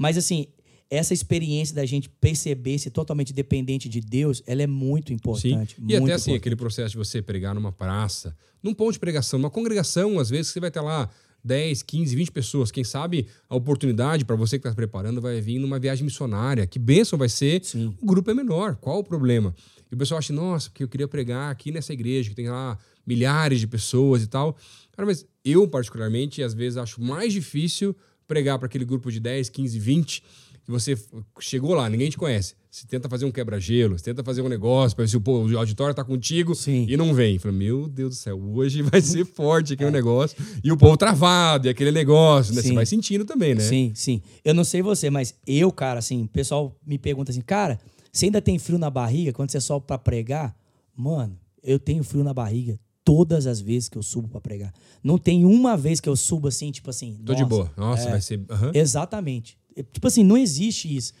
Mas 0.00 0.16
assim, 0.16 0.46
essa 0.88 1.12
experiência 1.12 1.74
da 1.74 1.84
gente 1.84 2.08
perceber-se 2.08 2.88
totalmente 2.90 3.34
dependente 3.34 3.86
de 3.86 4.00
Deus, 4.00 4.42
ela 4.46 4.62
é 4.62 4.66
muito 4.66 5.08
Sim. 5.08 5.14
importante. 5.14 5.76
E 5.78 5.82
muito 5.82 6.04
até 6.04 6.12
assim, 6.14 6.30
importante. 6.30 6.36
aquele 6.36 6.56
processo 6.56 6.92
de 6.92 6.96
você 6.96 7.20
pregar 7.20 7.54
numa 7.54 7.70
praça, 7.70 8.34
num 8.62 8.72
ponto 8.72 8.94
de 8.94 8.98
pregação, 8.98 9.38
numa 9.38 9.50
congregação, 9.50 10.18
às 10.18 10.30
vezes 10.30 10.52
você 10.52 10.58
vai 10.58 10.70
ter 10.70 10.80
lá 10.80 11.10
10, 11.44 11.82
15, 11.82 12.16
20 12.16 12.32
pessoas. 12.32 12.70
Quem 12.70 12.82
sabe 12.82 13.26
a 13.46 13.54
oportunidade 13.54 14.24
para 14.24 14.36
você 14.36 14.56
que 14.56 14.60
está 14.60 14.70
se 14.70 14.76
preparando 14.76 15.20
vai 15.20 15.38
vir 15.38 15.58
numa 15.58 15.78
viagem 15.78 16.02
missionária. 16.02 16.66
Que 16.66 16.78
bênção 16.78 17.18
vai 17.18 17.28
ser. 17.28 17.62
Sim. 17.62 17.94
O 18.00 18.06
grupo 18.06 18.30
é 18.30 18.34
menor. 18.34 18.76
Qual 18.76 19.00
o 19.00 19.04
problema? 19.04 19.54
E 19.90 19.94
o 19.94 19.98
pessoal 19.98 20.18
acha, 20.18 20.32
nossa, 20.32 20.70
porque 20.70 20.82
eu 20.82 20.88
queria 20.88 21.06
pregar 21.06 21.50
aqui 21.50 21.70
nessa 21.70 21.92
igreja, 21.92 22.30
que 22.30 22.36
tem 22.36 22.48
lá 22.48 22.78
milhares 23.06 23.60
de 23.60 23.66
pessoas 23.66 24.22
e 24.22 24.26
tal. 24.26 24.56
Cara, 24.92 25.06
mas 25.06 25.26
eu, 25.44 25.68
particularmente, 25.68 26.42
às 26.42 26.54
vezes 26.54 26.78
acho 26.78 27.02
mais 27.02 27.32
difícil 27.34 27.94
pregar 28.30 28.60
para 28.60 28.66
aquele 28.66 28.84
grupo 28.84 29.10
de 29.10 29.18
10, 29.18 29.48
15, 29.48 29.76
20, 29.80 30.22
que 30.64 30.70
você 30.70 30.96
chegou 31.40 31.74
lá, 31.74 31.90
ninguém 31.90 32.08
te 32.08 32.16
conhece. 32.16 32.54
Você 32.70 32.86
tenta 32.86 33.08
fazer 33.08 33.24
um 33.24 33.32
quebra-gelo, 33.32 33.98
você 33.98 34.04
tenta 34.04 34.22
fazer 34.22 34.40
um 34.40 34.48
negócio 34.48 34.94
para 34.94 35.04
ver 35.04 35.08
se 35.08 35.16
o, 35.16 35.20
pô, 35.20 35.44
o 35.44 35.58
auditório 35.58 35.92
tá 35.92 36.04
contigo 36.04 36.54
Sim. 36.54 36.86
e 36.88 36.96
não 36.96 37.12
vem. 37.12 37.40
Fala, 37.40 37.52
meu 37.52 37.88
Deus 37.88 38.10
do 38.10 38.14
céu, 38.14 38.40
hoje 38.40 38.82
vai 38.86 39.00
ser 39.00 39.24
forte 39.24 39.72
aqui 39.72 39.84
o 39.84 39.90
negócio. 39.90 40.36
E 40.62 40.70
o 40.70 40.76
povo 40.76 40.96
travado, 40.96 41.66
e 41.66 41.70
aquele 41.70 41.90
negócio, 41.90 42.54
né? 42.54 42.60
Você 42.62 42.68
É. 42.68 42.70
Sim. 42.70 42.74
vai 42.76 42.86
sentindo 42.86 43.24
também, 43.24 43.52
né? 43.56 43.62
Sim, 43.62 43.90
sim. 43.96 44.22
Eu 44.44 44.54
não 44.54 44.62
sei 44.62 44.80
você, 44.80 45.10
mas 45.10 45.34
eu, 45.44 45.72
cara, 45.72 45.98
assim, 45.98 46.22
o 46.22 46.28
pessoal 46.28 46.78
me 46.86 46.98
pergunta 46.98 47.32
assim, 47.32 47.40
cara, 47.40 47.80
você 48.12 48.26
ainda 48.26 48.40
tem 48.40 48.56
frio 48.56 48.78
na 48.78 48.90
barriga 48.90 49.32
quando 49.32 49.50
você 49.50 49.60
sobe 49.60 49.86
pra 49.88 49.98
pregar? 49.98 50.54
Mano, 50.94 51.36
eu 51.64 51.80
tenho 51.80 52.04
frio 52.04 52.22
na 52.22 52.32
barriga 52.32 52.78
todas 53.10 53.44
as 53.48 53.60
vezes 53.60 53.88
que 53.88 53.98
eu 53.98 54.04
subo 54.04 54.28
pra 54.28 54.40
pregar. 54.40 54.72
Não 55.02 55.18
tem 55.18 55.44
uma 55.44 55.76
vez 55.76 55.98
que 56.00 56.08
eu 56.08 56.14
subo 56.14 56.46
assim, 56.46 56.70
tipo 56.70 56.88
assim. 56.90 57.18
Tô 57.26 57.34
de 57.34 57.44
boa. 57.44 57.68
Nossa, 57.76 58.06
é. 58.06 58.10
vai 58.12 58.20
ser. 58.20 58.40
aham. 58.48 58.70
Exatamente. 58.72 59.58
É, 59.74 59.82
Tipo 59.82 60.06
assim, 60.06 60.22
não 60.22 60.36
existe 60.36 60.94
isso. 60.96 61.12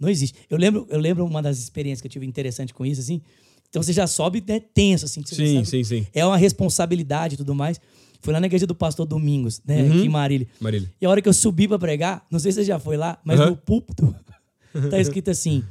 Não 0.00 0.08
existe. 0.08 0.38
Eu 0.48 0.56
lembro, 0.56 0.86
eu 0.88 0.98
lembro 0.98 1.22
uma 1.22 1.42
das 1.42 1.58
experiências 1.58 2.00
que 2.00 2.06
eu 2.06 2.10
tive 2.10 2.24
interessante 2.24 2.72
com 2.72 2.86
isso, 2.86 3.02
assim. 3.02 3.20
Então 3.68 3.82
você 3.82 3.92
já 3.92 4.06
sobe 4.06 4.42
né, 4.48 4.58
tenso, 4.58 5.04
assim. 5.04 5.22
Sim, 5.26 5.66
sim, 5.66 5.84
sim. 5.84 6.06
É 6.14 6.24
uma 6.24 6.38
responsabilidade 6.38 7.34
e 7.34 7.36
tudo 7.36 7.54
mais. 7.54 7.78
Fui 8.22 8.32
lá 8.32 8.40
na 8.40 8.46
igreja 8.46 8.66
do 8.66 8.74
pastor 8.74 9.04
Domingos, 9.04 9.60
né? 9.66 9.82
Uhum. 9.82 9.88
Aqui 9.98 10.06
em 10.06 10.08
Marília. 10.08 10.48
Marília. 10.58 10.90
E 10.98 11.04
a 11.04 11.10
hora 11.10 11.20
que 11.20 11.28
eu 11.28 11.34
subi 11.34 11.68
pra 11.68 11.78
pregar, 11.78 12.26
não 12.30 12.38
sei 12.38 12.52
se 12.52 12.60
você 12.60 12.64
já 12.64 12.78
foi 12.78 12.96
lá, 12.96 13.20
mas 13.22 13.38
Aham. 13.38 13.50
no 13.50 13.56
púlpito 13.58 14.16
tá 14.88 14.98
escrito 14.98 15.30
assim: 15.30 15.62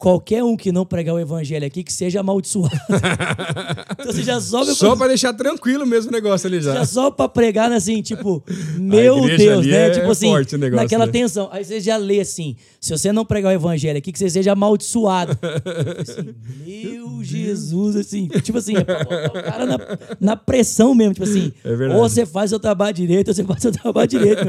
qualquer 0.00 0.42
um 0.42 0.56
que 0.56 0.72
não 0.72 0.86
pregar 0.86 1.14
o 1.14 1.18
evangelho 1.18 1.66
aqui, 1.66 1.84
que 1.84 1.92
seja 1.92 2.20
amaldiçoado. 2.20 2.74
então 3.92 4.06
você 4.12 4.22
já 4.22 4.40
sobe 4.40 4.72
Só 4.72 4.96
para 4.96 5.08
deixar 5.08 5.34
tranquilo 5.34 5.86
mesmo 5.86 6.08
o 6.10 6.12
negócio 6.12 6.46
ali 6.46 6.58
já. 6.58 6.72
já 6.72 6.86
só 6.86 7.10
pra 7.10 7.28
pregar, 7.28 7.68
né, 7.68 7.76
assim, 7.76 8.00
tipo, 8.00 8.42
meu 8.80 9.20
Deus, 9.36 9.66
né? 9.66 9.88
é 9.88 9.90
tipo 9.90 10.10
assim, 10.10 10.30
forte 10.30 10.54
o 10.54 10.58
negócio, 10.58 10.82
naquela 10.82 11.04
né? 11.04 11.12
tensão. 11.12 11.50
Aí 11.52 11.62
você 11.62 11.80
já 11.80 11.98
lê 11.98 12.20
assim: 12.20 12.56
se 12.80 12.90
você 12.96 13.12
não 13.12 13.26
pregar 13.26 13.52
o 13.52 13.54
evangelho 13.54 13.98
aqui, 13.98 14.10
que 14.10 14.18
você 14.18 14.30
seja 14.30 14.52
amaldiçoado. 14.52 15.36
Falei 15.38 15.96
assim, 16.00 16.34
meu 16.64 17.22
Jesus, 17.22 17.94
assim, 17.96 18.26
tipo 18.42 18.56
assim, 18.56 18.76
é 18.78 18.84
pra 18.84 19.04
botar 19.04 19.26
o 19.26 19.32
cara 19.32 19.66
na, 19.66 19.78
na 20.18 20.36
pressão 20.36 20.94
mesmo, 20.94 21.12
tipo 21.12 21.24
assim, 21.24 21.52
É 21.62 21.76
verdade. 21.76 22.00
ou 22.00 22.08
você 22.08 22.24
faz 22.24 22.48
seu 22.48 22.58
trabalho 22.58 22.94
direito, 22.94 23.28
ou 23.28 23.34
você 23.34 23.44
faz 23.44 23.60
seu 23.60 23.70
trabalho 23.70 24.08
direito. 24.08 24.40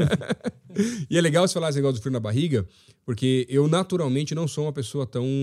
E 1.10 1.18
é 1.18 1.20
legal 1.20 1.46
você 1.46 1.52
falar 1.54 1.68
esse 1.68 1.76
negócio 1.78 1.98
do 1.98 2.00
frio 2.02 2.12
na 2.12 2.20
barriga, 2.20 2.66
porque 3.04 3.46
eu 3.50 3.68
naturalmente 3.68 4.34
não 4.34 4.48
sou 4.48 4.64
uma 4.64 4.72
pessoa 4.72 5.06
tão 5.06 5.41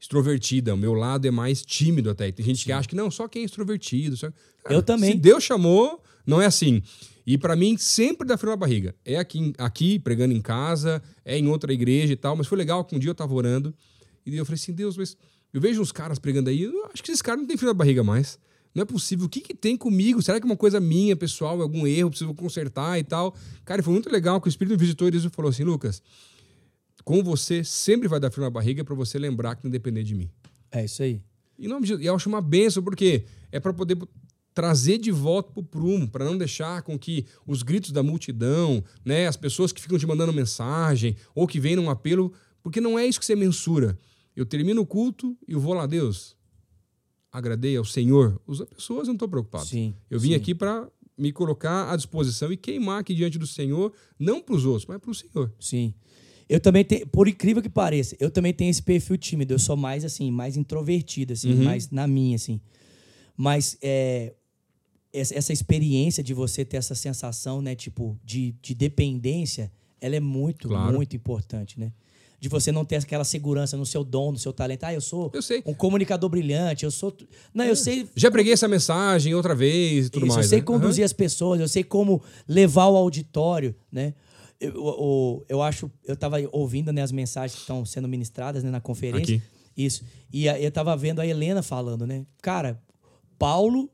extrovertida. 0.00 0.74
O 0.74 0.76
meu 0.76 0.94
lado 0.94 1.26
é 1.26 1.30
mais 1.30 1.62
tímido 1.62 2.10
até. 2.10 2.30
Tem 2.30 2.44
gente 2.44 2.64
que 2.64 2.72
acha 2.72 2.88
que 2.88 2.94
não, 2.94 3.10
só 3.10 3.26
quem 3.26 3.42
é 3.42 3.44
extrovertido. 3.44 4.16
Só... 4.16 4.30
Eu 4.68 4.82
também. 4.82 5.12
Se 5.12 5.18
Deus 5.18 5.42
chamou, 5.42 6.02
não 6.26 6.40
é 6.40 6.46
assim. 6.46 6.82
E 7.26 7.36
pra 7.36 7.54
mim 7.54 7.76
sempre 7.76 8.26
dá 8.26 8.36
frio 8.38 8.50
na 8.50 8.56
barriga. 8.56 8.94
É 9.04 9.16
aqui, 9.16 9.52
aqui, 9.58 9.98
pregando 9.98 10.32
em 10.32 10.40
casa, 10.40 11.02
é 11.24 11.38
em 11.38 11.48
outra 11.48 11.72
igreja 11.72 12.12
e 12.12 12.16
tal. 12.16 12.36
Mas 12.36 12.46
foi 12.46 12.56
legal 12.56 12.84
que 12.84 12.96
um 12.96 12.98
dia 12.98 13.10
eu 13.10 13.14
tava 13.14 13.34
orando 13.34 13.74
e 14.24 14.36
eu 14.36 14.44
falei 14.44 14.56
assim, 14.60 14.72
Deus, 14.72 14.96
mas 14.96 15.16
eu 15.52 15.60
vejo 15.60 15.80
uns 15.80 15.92
caras 15.92 16.18
pregando 16.18 16.50
aí, 16.50 16.62
eu 16.62 16.86
acho 16.92 17.02
que 17.02 17.10
esses 17.10 17.22
caras 17.22 17.40
não 17.40 17.46
têm 17.46 17.56
frio 17.56 17.68
na 17.68 17.74
barriga 17.74 18.04
mais. 18.04 18.38
Não 18.74 18.82
é 18.82 18.84
possível. 18.84 19.26
O 19.26 19.28
que, 19.28 19.40
que 19.40 19.54
tem 19.54 19.76
comigo? 19.76 20.22
Será 20.22 20.38
que 20.38 20.44
é 20.44 20.48
uma 20.48 20.56
coisa 20.56 20.78
minha, 20.78 21.16
pessoal? 21.16 21.60
Algum 21.60 21.86
erro? 21.86 22.10
Preciso 22.10 22.32
consertar 22.34 22.98
e 22.98 23.02
tal? 23.02 23.34
Cara, 23.64 23.82
foi 23.82 23.92
muito 23.92 24.10
legal 24.10 24.40
que 24.40 24.48
o 24.48 24.50
Espírito 24.50 24.72
me 24.72 24.76
visitou 24.78 25.08
e 25.08 25.10
ele 25.10 25.30
falou 25.30 25.48
assim: 25.48 25.64
Lucas, 25.64 26.02
com 27.08 27.24
você 27.24 27.64
sempre 27.64 28.06
vai 28.06 28.20
dar 28.20 28.30
frio 28.30 28.44
na 28.44 28.50
barriga 28.50 28.84
para 28.84 28.94
você 28.94 29.18
lembrar 29.18 29.56
que 29.56 29.64
não 29.64 29.70
depender 29.70 30.02
de 30.02 30.14
mim. 30.14 30.28
É 30.70 30.84
isso 30.84 31.02
aí. 31.02 31.22
E 31.58 31.66
eu 32.04 32.14
acho 32.14 32.28
uma 32.28 32.42
benção, 32.42 32.82
porque 32.82 33.24
é 33.50 33.58
para 33.58 33.72
poder 33.72 33.96
trazer 34.52 34.98
de 34.98 35.10
volta 35.10 35.50
pro 35.50 35.62
prumo, 35.62 36.06
para 36.06 36.26
não 36.26 36.36
deixar 36.36 36.82
com 36.82 36.98
que 36.98 37.24
os 37.46 37.62
gritos 37.62 37.92
da 37.92 38.02
multidão, 38.02 38.84
né, 39.06 39.26
as 39.26 39.38
pessoas 39.38 39.72
que 39.72 39.80
ficam 39.80 39.98
te 39.98 40.06
mandando 40.06 40.34
mensagem 40.34 41.16
ou 41.34 41.46
que 41.46 41.58
vêm 41.58 41.76
num 41.76 41.88
apelo, 41.88 42.30
porque 42.62 42.78
não 42.78 42.98
é 42.98 43.06
isso 43.06 43.18
que 43.18 43.24
você 43.24 43.34
mensura. 43.34 43.98
Eu 44.36 44.44
termino 44.44 44.82
o 44.82 44.86
culto 44.86 45.34
e 45.48 45.52
eu 45.52 45.60
vou 45.60 45.72
lá, 45.72 45.86
Deus, 45.86 46.36
agradei 47.32 47.74
ao 47.74 47.86
Senhor. 47.86 48.38
As 48.46 48.60
pessoas 48.68 49.08
não 49.08 49.14
estou 49.14 49.30
preocupado. 49.30 49.64
Sim, 49.64 49.94
Eu 50.10 50.20
vim 50.20 50.28
sim. 50.28 50.34
aqui 50.34 50.54
para 50.54 50.86
me 51.16 51.32
colocar 51.32 51.90
à 51.90 51.96
disposição 51.96 52.52
e 52.52 52.56
queimar 52.58 53.00
aqui 53.00 53.14
diante 53.14 53.38
do 53.38 53.46
Senhor, 53.46 53.94
não 54.18 54.42
para 54.42 54.54
os 54.54 54.66
outros, 54.66 54.84
mas 54.84 54.98
para 54.98 55.10
o 55.10 55.14
Senhor. 55.14 55.50
Sim. 55.58 55.94
Eu 56.48 56.58
também 56.60 56.84
tenho, 56.84 57.06
por 57.06 57.28
incrível 57.28 57.62
que 57.62 57.68
pareça, 57.68 58.16
eu 58.18 58.30
também 58.30 58.52
tenho 58.54 58.70
esse 58.70 58.82
perfil 58.82 59.18
tímido. 59.18 59.52
Eu 59.54 59.58
sou 59.58 59.76
mais 59.76 60.04
assim, 60.04 60.30
mais 60.30 60.56
introvertido, 60.56 61.32
assim, 61.34 61.52
Uhum. 61.52 61.64
mais 61.64 61.90
na 61.90 62.06
minha, 62.06 62.36
assim. 62.36 62.60
Mas 63.36 63.76
é, 63.82 64.32
essa 65.12 65.52
experiência 65.52 66.22
de 66.22 66.32
você 66.34 66.64
ter 66.64 66.76
essa 66.78 66.94
sensação, 66.94 67.60
né, 67.62 67.74
tipo, 67.74 68.18
de, 68.24 68.54
de 68.62 68.74
dependência, 68.74 69.70
ela 70.00 70.16
é 70.16 70.20
muito, 70.20 70.68
Claro. 70.68 70.94
muito 70.94 71.14
importante, 71.14 71.78
né? 71.78 71.92
De 72.40 72.48
você 72.48 72.70
não 72.70 72.84
ter 72.84 72.96
aquela 72.96 73.24
segurança 73.24 73.76
no 73.76 73.84
seu 73.84 74.04
dom, 74.04 74.30
no 74.30 74.38
seu 74.38 74.52
talento. 74.52 74.84
Ah, 74.84 74.94
eu 74.94 75.00
sou 75.00 75.28
Eu 75.34 75.40
um 75.66 75.74
comunicador 75.74 76.30
brilhante, 76.30 76.84
eu 76.84 76.90
sou. 76.90 77.12
Não, 77.52 77.64
eu 77.64 77.74
sei 77.74 78.08
Já 78.14 78.30
preguei 78.30 78.52
essa 78.52 78.68
mensagem 78.68 79.34
outra 79.34 79.56
vez 79.56 80.06
e 80.06 80.10
tudo 80.10 80.24
isso, 80.24 80.36
mais. 80.36 80.46
eu 80.46 80.50
sei 80.50 80.58
né? 80.60 80.64
conduzir 80.64 81.04
as 81.04 81.12
pessoas, 81.12 81.60
eu 81.60 81.66
sei 81.66 81.82
como 81.82 82.22
levar 82.46 82.86
o 82.86 82.96
auditório, 82.96 83.74
né? 83.90 84.14
Eu, 84.60 84.72
eu, 84.74 85.44
eu 85.48 85.62
acho, 85.62 85.90
eu 86.04 86.16
tava 86.16 86.36
ouvindo 86.52 86.92
né, 86.92 87.02
as 87.02 87.12
mensagens 87.12 87.54
que 87.54 87.60
estão 87.60 87.84
sendo 87.84 88.08
ministradas 88.08 88.64
né, 88.64 88.70
na 88.70 88.80
conferência. 88.80 89.36
Aqui. 89.36 89.42
Isso. 89.76 90.04
E 90.32 90.48
a- 90.48 90.58
eu 90.60 90.70
tava 90.72 90.96
vendo 90.96 91.20
a 91.20 91.26
Helena 91.26 91.62
falando, 91.62 92.06
né? 92.06 92.26
Cara, 92.42 92.82
Paulo, 93.38 93.88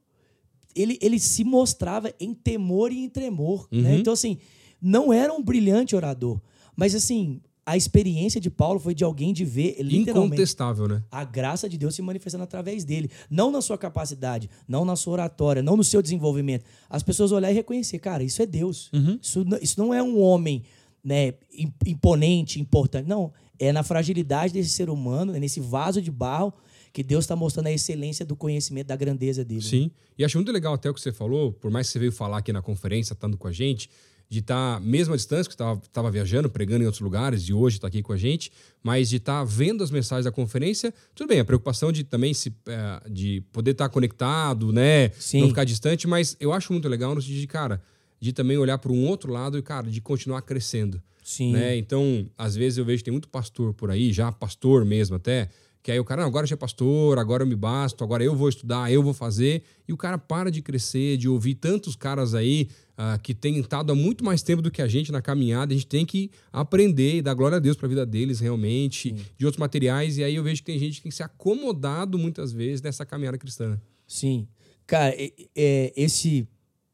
ele, 0.74 0.98
ele 1.03 1.18
se 1.18 1.44
mostrava 1.44 2.12
em 2.18 2.33
temor 2.33 2.90
e 2.92 3.05
em 3.05 3.09
tremor, 3.11 3.68
né? 3.70 3.90
Uhum. 3.92 3.98
Então, 3.98 4.12
assim, 4.12 4.38
não 4.81 5.12
era 5.12 5.33
um 5.33 5.42
brilhante 5.42 5.94
orador. 5.94 6.40
Mas, 6.74 6.94
assim, 6.94 7.40
a 7.66 7.77
experiência 7.77 8.40
de 8.40 8.50
Paulo 8.50 8.79
foi 8.79 8.94
de 8.94 9.03
alguém 9.05 9.33
de 9.33 9.44
ver 9.44 9.77
literalmente 9.81 10.35
Incontestável, 10.35 10.87
né? 10.87 11.03
a 11.11 11.24
graça 11.24 11.68
de 11.68 11.79
Deus 11.79 11.94
se 11.94 12.03
manifestando 12.03 12.44
através 12.44 12.85
dele. 12.85 13.11
Não 13.31 13.50
na 13.50 13.62
sua 13.62 13.79
capacidade, 13.79 14.50
não 14.68 14.85
na 14.85 14.96
sua 14.96 15.14
oratória, 15.14 15.62
não 15.62 15.77
no 15.77 15.83
seu 15.85 16.03
desenvolvimento. 16.03 16.64
As 16.90 17.03
pessoas 17.03 17.33
olhar 17.33 17.50
e 17.50 17.55
reconhecer, 17.55 17.98
cara, 17.98 18.22
isso 18.22 18.42
é 18.42 18.46
Deus. 18.46 18.90
Isso, 19.22 19.44
não- 19.44 19.59
isso 19.62 19.79
não 19.81 19.94
é 19.94 20.03
um 20.03 20.20
homem 20.20 20.62
né, 21.03 21.35
im- 21.53 21.72
imponente, 21.87 22.61
importante. 22.61 23.09
Não, 23.09 23.33
é 23.59 23.72
na 23.72 23.83
fragilidade 23.83 24.53
desse 24.53 24.70
ser 24.70 24.90
humano, 24.90 25.35
é 25.35 25.40
nesse 25.40 25.61
vaso 25.61 26.00
de 26.03 26.11
barro 26.11 26.53
que 26.92 27.03
Deus 27.03 27.24
está 27.24 27.35
mostrando 27.35 27.66
a 27.66 27.72
excelência 27.72 28.24
do 28.24 28.37
conhecimento, 28.37 28.87
da 28.88 28.96
grandeza 28.96 29.44
dele. 29.44 29.62
Sim. 29.62 29.90
E 30.18 30.24
acho 30.24 30.37
muito 30.38 30.53
legal 30.53 30.74
até 30.74 30.88
o 30.88 30.94
que 30.94 31.00
você 31.00 31.12
falou, 31.12 31.53
por 31.53 31.70
mais 31.70 31.87
que 31.88 31.92
você 31.94 31.98
veio 31.98 32.12
falar 32.12 32.38
aqui 32.38 32.53
na 32.53 32.62
conferência, 32.62 33.14
estando 33.14 33.37
com 33.37 33.48
a 33.48 33.53
gente, 33.53 33.90
de 34.28 34.40
estar, 34.40 34.80
mesmo 34.80 35.14
à 35.14 35.16
distância, 35.16 35.48
que 35.48 35.87
estava 35.87 36.10
viajando, 36.10 36.50
pregando 36.50 36.82
em 36.82 36.87
outros 36.87 37.00
lugares, 37.00 37.42
e 37.42 37.52
hoje 37.52 37.76
está 37.76 37.88
aqui 37.88 38.02
com 38.02 38.12
a 38.12 38.16
gente, 38.16 38.50
mas 38.82 39.08
de 39.08 39.16
estar 39.16 39.44
vendo 39.44 39.84
as 39.84 39.90
mensagens 39.90 40.24
da 40.24 40.32
conferência, 40.32 40.92
tudo 41.14 41.28
bem, 41.28 41.40
a 41.40 41.44
preocupação 41.44 41.92
de 41.92 42.04
também 42.04 42.34
se, 42.34 42.52
eh, 42.66 43.02
de 43.10 43.42
poder 43.52 43.72
estar 43.72 43.88
conectado, 43.88 44.72
né? 44.72 45.10
Sim. 45.10 45.42
Não 45.42 45.48
ficar 45.48 45.64
distante, 45.64 46.06
mas 46.06 46.37
eu 46.40 46.52
acho 46.52 46.72
muito 46.72 46.88
legal 46.88 47.14
no 47.14 47.22
sentido 47.22 47.40
de, 47.40 47.46
cara, 47.46 47.82
de 48.20 48.32
também 48.32 48.56
olhar 48.56 48.78
para 48.78 48.90
um 48.90 49.06
outro 49.06 49.32
lado 49.32 49.58
e, 49.58 49.62
cara, 49.62 49.90
de 49.90 50.00
continuar 50.00 50.42
crescendo. 50.42 51.02
Sim. 51.24 51.52
né? 51.52 51.74
Então, 51.76 52.28
às 52.37 52.54
vezes 52.54 52.76
eu 52.76 52.84
vejo 52.84 52.98
que 52.98 53.04
tem 53.04 53.12
muito 53.12 53.28
pastor 53.28 53.72
por 53.72 53.90
aí, 53.90 54.12
já 54.12 54.30
pastor 54.30 54.84
mesmo 54.84 55.16
até, 55.16 55.48
que 55.85 55.92
aí 55.92 56.01
o 56.01 56.05
cara, 56.05 56.23
não, 56.23 56.29
agora 56.29 56.44
eu 56.44 56.49
já 56.49 56.55
é 56.55 56.57
pastor, 56.57 57.18
agora 57.18 57.42
eu 57.42 57.47
me 57.47 57.55
basto, 57.55 58.03
agora 58.03 58.25
eu 58.25 58.35
vou 58.35 58.49
estudar, 58.49 58.90
eu 58.90 59.03
vou 59.03 59.12
fazer, 59.12 59.62
e 59.87 59.92
o 59.92 59.99
cara 59.99 60.16
para 60.16 60.51
de 60.51 60.62
crescer, 60.62 61.18
de 61.18 61.29
ouvir 61.29 61.57
tantos 61.57 61.94
caras 61.94 62.35
aí 62.35 62.70
ah, 62.97 63.18
que 63.23 63.35
têm 63.35 63.59
estado 63.59 63.92
há 63.92 63.94
muito 63.94 64.25
mais 64.25 64.42
tempo 64.42 64.62
do 64.62 64.70
que 64.70 64.81
a 64.81 64.88
gente 64.88 65.12
na 65.12 65.20
caminhada, 65.20 65.75
a 65.75 65.77
gente 65.77 65.87
tem 65.87 66.07
que 66.07 66.31
aprender 66.51 67.16
e 67.16 67.23
dar 67.23 67.35
glória 67.35 67.57
a 67.57 67.61
Deus 67.61 67.77
para 67.77 67.85
a 67.85 67.88
vida 67.90 68.07
deles 68.07 68.40
realmente, 68.40 69.14
de 69.37 69.44
outros 69.44 69.61
materiais, 69.61 70.16
e 70.16 70.25
aí 70.25 70.37
eu 70.37 70.42
vejo 70.42 70.62
que 70.62 70.73
tem 70.73 70.79
gente 70.79 70.97
que 70.97 71.03
tem 71.03 71.12
se 71.12 71.23
acomodado 71.23 72.18
muitas 72.18 72.51
vezes 72.51 72.81
nessa 72.81 73.05
caminhada 73.05 73.37
cristã. 73.37 73.79
Sim. 74.09 74.49
Cara, 74.87 75.14
é- 75.14 75.33
é, 75.55 75.92
esse, 75.94 76.49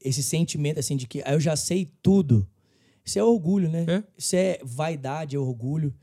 esse 0.04 0.20
sentimento 0.20 0.80
assim 0.80 0.96
de 0.96 1.06
que 1.06 1.22
ah, 1.24 1.34
eu 1.34 1.40
já 1.40 1.54
sei 1.54 1.88
tudo, 2.02 2.44
isso 3.04 3.20
é 3.20 3.22
orgulho, 3.22 3.70
né? 3.70 3.86
É. 3.88 4.02
Isso 4.18 4.34
é 4.34 4.58
vaidade, 4.64 5.36
é 5.36 5.38
orgulho. 5.38 5.94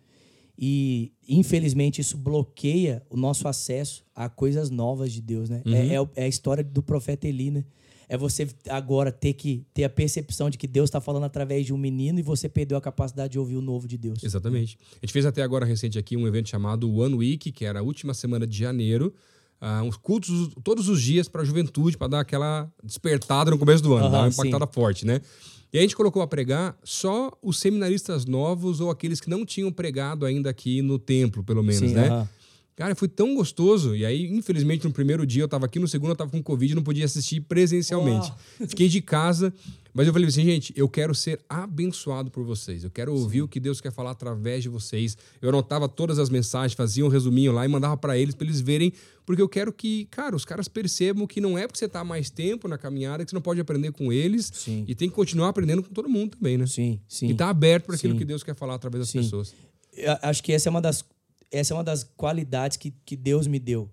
E, 0.58 1.12
infelizmente, 1.28 2.00
isso 2.02 2.18
bloqueia 2.18 3.04
o 3.10 3.18
nosso 3.18 3.48
acesso 3.48 4.04
a 4.16 4.30
coisas 4.30 4.70
novas 4.70 5.12
de 5.12 5.22
Deus, 5.22 5.50
né? 5.50 5.62
É, 5.66 5.96
é 5.96 6.02
o- 6.02 6.10
é 6.16 6.24
a 6.24 6.28
história 6.28 6.64
do 6.64 6.82
profeta 6.82 7.28
Eli, 7.28 7.52
né? 7.52 7.66
É 8.10 8.16
você 8.18 8.48
agora 8.70 9.12
ter 9.12 9.34
que 9.34 9.66
ter 9.74 9.84
a 9.84 9.90
percepção 9.90 10.50
de 10.50 10.58
que 10.58 10.66
Deus 10.66 10.88
está 10.88 11.02
falando 11.02 11.26
através 11.26 11.66
de 11.66 11.74
um 11.74 11.78
menino 11.78 12.18
e 12.20 12.22
você 12.22 12.48
perdeu 12.48 12.78
a 12.78 12.82
capacidade 12.82 13.34
de 13.34 13.40
ouvir 13.40 13.58
o 13.58 13.62
novo 13.62 13.86
de 13.86 13.98
Deus. 13.98 14.24
Exatamente. 14.24 14.78
A 14.94 15.06
gente 15.06 15.12
fez 15.12 15.26
até 15.26 15.42
agora 15.42 15.66
recente 15.66 16.00
aqui 16.00 16.16
um 16.16 16.26
evento 16.26 16.48
chamado 16.48 16.90
One 16.90 17.16
Week, 17.16 17.52
que 17.52 17.66
era 17.66 17.80
a 17.80 17.84
última 17.84 18.14
semana 18.14 18.48
de 18.48 18.58
janeiro. 18.58 19.14
Ah, 19.60 19.82
uns 19.84 19.98
cultos 19.98 20.50
todos 20.64 20.90
os 20.90 21.02
dias 21.02 21.28
para 21.28 21.42
a 21.42 21.46
juventude, 21.46 21.98
para 21.98 22.08
dar 22.08 22.20
aquela 22.22 22.70
despertada 22.84 23.52
no 23.52 23.58
começo 23.58 23.84
do 23.84 23.94
ano, 23.94 24.06
Aham, 24.06 24.12
dar 24.12 24.20
uma 24.20 24.32
sim. 24.32 24.42
impactada 24.42 24.68
forte, 24.68 25.06
né? 25.06 25.22
E 25.72 25.78
a 25.78 25.82
gente 25.82 25.96
colocou 25.96 26.22
a 26.22 26.28
pregar 26.28 26.78
só 26.84 27.32
os 27.42 27.60
seminaristas 27.60 28.26
novos 28.26 28.80
ou 28.80 28.90
aqueles 28.90 29.20
que 29.20 29.30
não 29.30 29.46
tinham 29.46 29.72
pregado 29.72 30.26
ainda 30.26 30.50
aqui 30.50 30.82
no 30.82 30.98
templo, 30.98 31.44
pelo 31.44 31.62
menos, 31.62 31.90
Sim, 31.90 31.96
né? 31.96 32.08
aham. 32.08 32.30
Cara, 32.78 32.94
foi 32.94 33.08
tão 33.08 33.34
gostoso. 33.34 33.96
E 33.96 34.06
aí, 34.06 34.28
infelizmente, 34.28 34.86
no 34.86 34.94
primeiro 34.94 35.26
dia 35.26 35.42
eu 35.42 35.48
tava 35.48 35.66
aqui, 35.66 35.80
no 35.80 35.88
segundo 35.88 36.12
eu 36.12 36.16
tava 36.16 36.30
com 36.30 36.44
Covid 36.44 36.72
e 36.72 36.76
não 36.76 36.84
podia 36.84 37.06
assistir 37.06 37.42
presencialmente. 37.42 38.32
Fiquei 38.68 38.88
de 38.88 39.02
casa, 39.02 39.52
mas 39.96 40.06
eu 40.06 40.14
falei 40.14 40.28
assim, 40.28 40.46
gente, 40.46 40.72
eu 40.76 40.88
quero 40.88 41.16
ser 41.16 41.40
abençoado 41.50 42.30
por 42.30 42.44
vocês. 42.44 42.84
Eu 42.84 42.92
quero 42.92 43.12
ouvir 43.12 43.42
o 43.42 43.48
que 43.48 43.60
Deus 43.60 43.82
quer 43.82 43.92
falar 43.92 44.12
através 44.12 44.62
de 44.62 44.70
vocês. 44.70 45.18
Eu 45.42 45.50
anotava 45.50 45.90
todas 45.90 46.20
as 46.20 46.30
mensagens, 46.30 46.74
fazia 46.74 47.04
um 47.04 47.08
resuminho 47.08 47.52
lá 47.52 47.66
e 47.66 47.68
mandava 47.68 47.98
para 47.98 48.16
eles, 48.16 48.36
para 48.36 48.46
eles 48.46 48.62
verem, 48.62 48.94
porque 49.26 49.42
eu 49.42 49.50
quero 49.50 49.74
que, 49.74 50.06
cara, 50.12 50.36
os 50.36 50.46
caras 50.46 50.68
percebam 50.68 51.26
que 51.26 51.42
não 51.42 51.58
é 51.58 51.66
porque 51.66 51.80
você 51.80 51.88
tá 51.88 52.04
mais 52.04 52.30
tempo 52.30 52.68
na 52.68 52.78
caminhada 52.78 53.26
que 53.26 53.32
você 53.32 53.36
não 53.36 53.42
pode 53.42 53.60
aprender 53.60 53.92
com 53.92 54.14
eles 54.14 54.52
Sim. 54.54 54.86
e 54.88 54.94
tem 54.94 55.10
que 55.10 55.16
continuar 55.16 55.50
aprendendo 55.50 55.82
com 55.82 55.92
todo 55.92 56.08
mundo 56.08 56.38
também, 56.38 56.60
né? 56.60 56.68
Sim, 56.68 57.00
sim. 57.08 57.28
E 57.28 57.34
tá 57.34 57.50
aberto 57.50 57.86
para 57.86 57.96
aquilo 57.96 58.14
Sim. 58.14 58.20
que 58.20 58.26
Deus 58.26 58.44
quer 58.44 58.54
falar 58.54 58.76
através 58.76 59.00
das 59.00 59.10
Sim. 59.10 59.24
pessoas. 59.24 59.56
Eu 59.94 60.16
acho 60.22 60.44
que 60.44 60.54
essa 60.54 60.70
é 60.70 60.72
uma 60.72 60.80
das, 60.80 61.04
essa 61.52 61.74
é 61.74 61.78
uma 61.78 61.84
das 61.84 62.04
qualidades 62.04 62.78
que, 62.78 62.94
que 63.06 63.16
Deus 63.16 63.48
me 63.48 63.60
deu. 63.60 63.90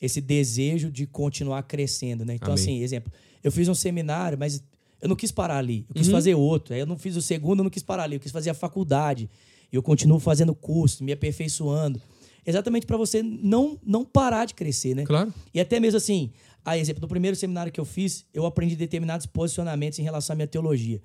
Esse 0.00 0.20
desejo 0.20 0.90
de 0.90 1.06
continuar 1.06 1.62
crescendo, 1.62 2.24
né? 2.24 2.34
Então, 2.34 2.52
Amém. 2.52 2.62
assim, 2.62 2.82
exemplo, 2.82 3.12
eu 3.42 3.50
fiz 3.50 3.68
um 3.68 3.74
seminário, 3.74 4.36
mas 4.38 4.62
eu 5.00 5.08
não 5.08 5.16
quis 5.16 5.30
parar 5.32 5.58
ali. 5.58 5.86
Eu 5.88 5.96
Uhum. 5.96 6.02
quis 6.02 6.08
fazer 6.08 6.34
outro. 6.34 6.74
Aí 6.74 6.80
eu 6.80 6.86
não 6.86 6.98
fiz 6.98 7.16
o 7.16 7.22
segundo, 7.22 7.60
eu 7.60 7.64
não 7.64 7.70
quis 7.70 7.82
parar 7.82 8.02
ali. 8.04 8.16
Eu 8.16 8.20
quis 8.20 8.32
fazer 8.32 8.50
a 8.50 8.54
faculdade. 8.54 9.28
E 9.72 9.76
eu 9.76 9.82
continuo 9.82 10.18
fazendo 10.18 10.54
curso, 10.54 11.02
me 11.02 11.12
aperfeiçoando. 11.12 12.00
Exatamente 12.44 12.86
para 12.86 12.96
você 12.96 13.22
não, 13.22 13.78
não 13.84 14.04
parar 14.04 14.44
de 14.44 14.54
crescer, 14.54 14.94
né? 14.94 15.04
Claro. 15.04 15.32
E 15.52 15.58
até 15.60 15.80
mesmo 15.80 15.96
assim, 15.96 16.30
a 16.64 16.76
exemplo, 16.78 17.00
no 17.02 17.08
primeiro 17.08 17.36
seminário 17.36 17.72
que 17.72 17.80
eu 17.80 17.84
fiz, 17.84 18.24
eu 18.32 18.46
aprendi 18.46 18.76
determinados 18.76 19.26
posicionamentos 19.26 19.98
em 19.98 20.02
relação 20.02 20.34
à 20.34 20.36
minha 20.36 20.46
teologia. 20.46 21.02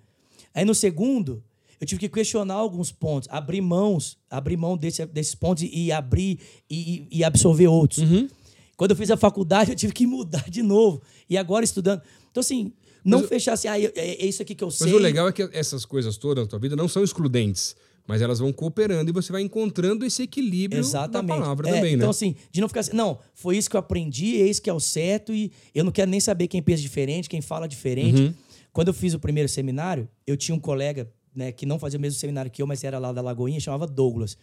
Aí 0.53 0.65
no 0.65 0.75
segundo, 0.75 1.43
eu 1.81 1.87
tive 1.87 1.99
que 1.99 2.07
questionar 2.09 2.53
alguns 2.53 2.91
pontos, 2.91 3.27
abrir 3.31 3.59
mãos, 3.59 4.17
abrir 4.29 4.55
mão 4.55 4.77
desse- 4.77 5.05
desses 5.07 5.33
pontos 5.35 5.63
e, 5.69 5.91
abrir 5.91 6.39
e, 6.69 7.07
e- 7.11 7.23
absorver 7.23 7.67
outros. 7.67 7.99
Uhum. 8.03 8.29
Quando 8.77 8.91
eu 8.91 8.95
fiz 8.97 9.09
a 9.11 9.17
faculdade, 9.17 9.71
eu 9.71 9.75
tive 9.75 9.91
que 9.91 10.05
mudar 10.07 10.49
de 10.49 10.61
novo. 10.63 11.01
E 11.29 11.37
agora 11.37 11.65
estudando. 11.65 12.01
Então, 12.31 12.39
assim, 12.41 12.71
não 13.03 13.19
Mas 13.21 13.29
fechar 13.29 13.53
assim, 13.53 13.67
ah, 13.67 13.79
é, 13.79 13.91
é 13.95 14.25
isso 14.25 14.41
aqui 14.41 14.53
que 14.55 14.63
eu 14.63 14.67
Mas 14.67 14.75
sei. 14.77 14.93
o 14.93 14.97
legal 14.99 15.27
é 15.27 15.31
que 15.33 15.41
essas 15.53 15.83
coisas 15.85 16.17
todas 16.17 16.43
na 16.45 16.49
tua 16.49 16.59
vida 16.59 16.75
não 16.75 16.87
são 16.87 17.03
excludentes, 17.03 17.75
mas 18.07 18.21
elas 18.21 18.37
vão 18.39 18.51
cooperando 18.53 19.09
e 19.09 19.13
você 19.13 19.31
vai 19.31 19.41
encontrando 19.41 20.05
esse 20.05 20.21
equilíbrio 20.23 20.79
Exatamente. 20.79 21.29
da 21.29 21.35
palavra 21.35 21.67
É, 21.69 21.73
também, 21.73 21.93
então, 21.95 22.07
né? 22.07 22.11
assim, 22.11 22.35
de 22.51 22.61
não 22.61 22.67
ficar 22.67 22.81
assim, 22.81 22.95
não, 22.95 23.19
foi 23.33 23.57
isso 23.57 23.69
que 23.69 23.75
eu 23.75 23.79
aprendi, 23.79 24.39
é 24.41 24.45
isso 24.47 24.61
que 24.61 24.69
é 24.69 24.73
o 24.73 24.79
certo, 24.79 25.33
e 25.33 25.51
eu 25.75 25.83
não 25.83 25.91
quero 25.91 26.09
nem 26.11 26.19
saber 26.19 26.47
quem 26.47 26.61
pensa 26.61 26.81
diferente, 26.81 27.27
quem 27.29 27.41
fala 27.41 27.67
diferente. 27.67 28.21
Uhum. 28.21 28.33
Quando 28.73 28.87
eu 28.89 28.93
fiz 28.93 29.13
o 29.13 29.19
primeiro 29.19 29.49
seminário, 29.49 30.07
eu 30.25 30.37
tinha 30.37 30.55
um 30.55 30.59
colega, 30.59 31.11
né, 31.35 31.51
que 31.51 31.65
não 31.65 31.79
fazia 31.79 31.97
o 31.97 32.01
mesmo 32.01 32.19
seminário 32.19 32.49
que 32.51 32.61
eu, 32.61 32.67
mas 32.67 32.83
era 32.83 32.99
lá 32.99 33.11
da 33.11 33.21
Lagoinha, 33.21 33.59
chamava 33.59 33.87
Douglas. 33.87 34.37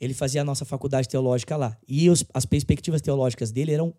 Ele 0.00 0.14
fazia 0.14 0.42
a 0.42 0.44
nossa 0.44 0.64
faculdade 0.64 1.08
teológica 1.08 1.56
lá. 1.56 1.76
E 1.88 2.08
os- 2.08 2.24
as 2.32 2.46
perspectivas 2.46 3.00
teológicas 3.00 3.50
dele 3.50 3.72
eram 3.72 3.92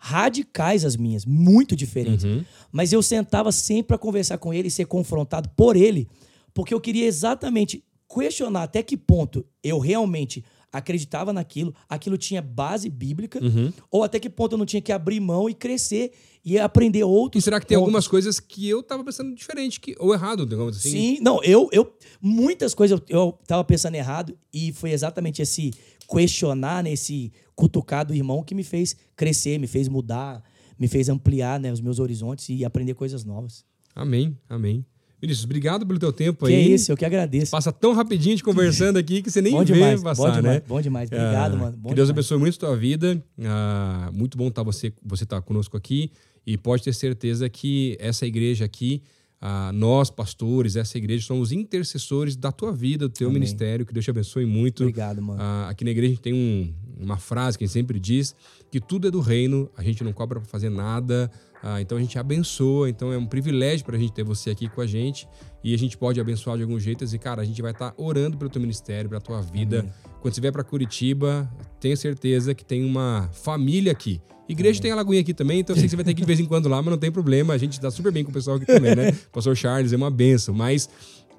radicais 0.00 0.84
as 0.84 0.96
minhas, 0.96 1.24
muito 1.24 1.76
diferentes. 1.76 2.24
Uhum. 2.24 2.44
Mas 2.72 2.92
eu 2.92 3.02
sentava 3.02 3.52
sempre 3.52 3.88
para 3.88 3.98
conversar 3.98 4.38
com 4.38 4.52
ele 4.52 4.68
e 4.68 4.70
ser 4.70 4.86
confrontado 4.86 5.48
por 5.50 5.76
ele, 5.76 6.08
porque 6.52 6.74
eu 6.74 6.80
queria 6.80 7.06
exatamente 7.06 7.84
questionar 8.12 8.64
até 8.64 8.82
que 8.82 8.96
ponto 8.96 9.44
eu 9.62 9.78
realmente 9.78 10.44
acreditava 10.72 11.32
naquilo, 11.32 11.74
aquilo 11.88 12.16
tinha 12.16 12.40
base 12.40 12.88
bíblica, 12.88 13.38
Uhum. 13.44 13.72
ou 13.90 14.02
até 14.02 14.18
que 14.18 14.30
ponto 14.30 14.52
eu 14.52 14.58
não 14.58 14.64
tinha 14.66 14.80
que 14.80 14.90
abrir 14.90 15.20
mão 15.20 15.48
e 15.50 15.54
crescer 15.54 16.12
e 16.44 16.58
aprender 16.58 17.00
E 17.00 17.04
outros. 17.04 17.44
será 17.44 17.60
que 17.60 17.66
tem 17.66 17.76
pontos. 17.76 17.86
algumas 17.88 18.08
coisas 18.08 18.40
que 18.40 18.68
eu 18.68 18.82
tava 18.82 19.04
pensando 19.04 19.34
diferente, 19.34 19.78
que, 19.80 19.94
ou 19.98 20.12
errado, 20.14 20.46
digamos 20.46 20.76
assim? 20.78 20.90
Sim, 20.90 21.18
não, 21.20 21.42
eu, 21.44 21.68
eu 21.72 21.92
muitas 22.20 22.74
coisas 22.74 22.98
eu, 23.08 23.16
eu 23.18 23.38
tava 23.46 23.62
pensando 23.64 23.94
errado 23.94 24.36
e 24.52 24.72
foi 24.72 24.90
exatamente 24.92 25.42
esse 25.42 25.72
questionar, 26.10 26.82
né, 26.82 26.92
esse 26.92 27.32
cutucar 27.54 28.04
do 28.06 28.14
irmão 28.14 28.42
que 28.42 28.54
me 28.54 28.64
fez 28.64 28.96
crescer, 29.14 29.58
me 29.58 29.66
fez 29.66 29.88
mudar, 29.88 30.42
me 30.78 30.88
fez 30.88 31.08
ampliar, 31.08 31.60
né, 31.60 31.70
os 31.72 31.80
meus 31.80 31.98
horizontes 31.98 32.48
e 32.48 32.64
aprender 32.64 32.94
coisas 32.94 33.24
novas. 33.24 33.64
Amém, 33.94 34.36
amém. 34.48 34.84
Vinícius, 35.22 35.44
obrigado 35.44 35.86
pelo 35.86 35.98
teu 36.00 36.12
tempo 36.12 36.46
Que 36.46 36.52
aí. 36.52 36.74
isso, 36.74 36.90
eu 36.90 36.96
que 36.96 37.04
agradeço. 37.04 37.52
Passa 37.52 37.70
tão 37.72 37.94
rapidinho 37.94 38.34
de 38.36 38.42
conversando 38.42 38.98
aqui 38.98 39.22
que 39.22 39.30
você 39.30 39.40
nem 39.40 39.52
bom 39.52 39.60
vê 39.60 39.72
demais, 39.72 40.02
passar, 40.02 40.22
bom 40.30 40.36
demais, 40.36 40.56
né? 40.56 40.62
bom 40.66 40.80
demais. 40.80 41.06
Obrigado, 41.08 41.54
Ah, 41.54 41.58
mano. 41.58 41.76
Bom 41.76 41.88
que 41.90 41.94
Deus 41.94 42.08
demais. 42.08 42.26
abençoe 42.26 42.38
muito 42.38 42.56
a 42.56 42.58
tua 42.58 42.76
vida. 42.76 43.24
Ah, 43.44 44.10
muito 44.12 44.36
bom 44.36 44.48
estar 44.48 44.64
você 44.64 44.92
você 45.04 45.22
estar 45.24 45.40
conosco 45.42 45.76
aqui 45.76 46.10
e 46.44 46.58
pode 46.58 46.82
ter 46.82 46.92
certeza 46.92 47.48
que 47.48 47.96
essa 48.00 48.26
igreja 48.26 48.64
aqui, 48.64 49.00
ah, 49.40 49.70
nós 49.72 50.10
pastores, 50.10 50.74
essa 50.74 50.98
igreja 50.98 51.24
somos 51.24 51.52
intercessores 51.52 52.34
da 52.34 52.50
tua 52.50 52.72
vida, 52.72 53.06
do 53.08 53.14
teu 53.14 53.28
Amém. 53.28 53.40
ministério. 53.40 53.86
Que 53.86 53.92
Deus 53.92 54.04
te 54.04 54.10
abençoe 54.10 54.44
muito. 54.44 54.82
Obrigado, 54.82 55.22
mano. 55.22 55.40
Ah, 55.40 55.68
aqui 55.70 55.84
na 55.84 55.92
igreja 55.92 56.08
a 56.12 56.14
gente 56.14 56.22
tem 56.22 56.34
um- 56.34 56.74
uma 57.00 57.16
frase 57.16 57.56
que 57.56 57.62
a 57.62 57.66
gente 57.66 57.74
sempre 57.74 58.00
diz 58.00 58.34
que 58.72 58.80
tudo 58.80 59.06
é 59.06 59.10
do 59.10 59.20
reino, 59.20 59.70
a 59.76 59.82
gente 59.84 60.02
não 60.02 60.12
cobra 60.12 60.40
para 60.40 60.48
fazer 60.48 60.68
nada, 60.70 61.30
ah, 61.62 61.80
então 61.80 61.96
a 61.96 62.00
gente 62.00 62.18
abençoa, 62.18 62.90
então 62.90 63.12
é 63.12 63.16
um 63.16 63.24
privilégio 63.24 63.86
para 63.86 63.96
a 63.96 63.98
gente 63.98 64.12
ter 64.12 64.24
você 64.24 64.50
aqui 64.50 64.68
com 64.68 64.80
a 64.80 64.86
gente 64.86 65.28
e 65.62 65.72
a 65.72 65.78
gente 65.78 65.96
pode 65.96 66.20
abençoar 66.20 66.56
de 66.56 66.64
algum 66.64 66.78
jeito 66.78 67.04
e 67.04 67.18
cara, 67.18 67.40
a 67.40 67.44
gente 67.44 67.62
vai 67.62 67.70
estar 67.70 67.94
orando 67.96 68.36
pelo 68.36 68.50
teu 68.50 68.60
ministério, 68.60 69.08
pela 69.08 69.20
tua 69.20 69.40
vida. 69.40 69.86
Quando 70.20 70.34
você 70.34 70.40
vier 70.40 70.52
para 70.52 70.64
Curitiba, 70.64 71.48
tenha 71.78 71.96
certeza 71.96 72.52
que 72.52 72.64
tem 72.64 72.84
uma 72.84 73.30
família 73.32 73.92
aqui. 73.92 74.20
Igreja 74.48 74.82
tem 74.82 74.90
a 74.90 74.96
Lagoinha 74.96 75.22
aqui 75.22 75.32
também, 75.32 75.60
então 75.60 75.74
eu 75.74 75.78
sei 75.78 75.84
que 75.84 75.90
você 75.90 75.96
vai 75.96 76.04
ter 76.04 76.14
que 76.14 76.20
ir 76.20 76.24
de 76.24 76.26
vez 76.26 76.40
em 76.40 76.46
quando 76.46 76.68
lá, 76.68 76.82
mas 76.82 76.90
não 76.90 76.98
tem 76.98 77.12
problema, 77.12 77.54
a 77.54 77.58
gente 77.58 77.80
dá 77.80 77.90
super 77.90 78.10
bem 78.10 78.24
com 78.24 78.30
o 78.30 78.34
pessoal 78.34 78.56
aqui 78.56 78.66
também, 78.66 78.96
né? 78.96 79.12
Pastor 79.32 79.56
Charles 79.56 79.92
é 79.92 79.96
uma 79.96 80.10
benção, 80.10 80.52
mas 80.52 80.88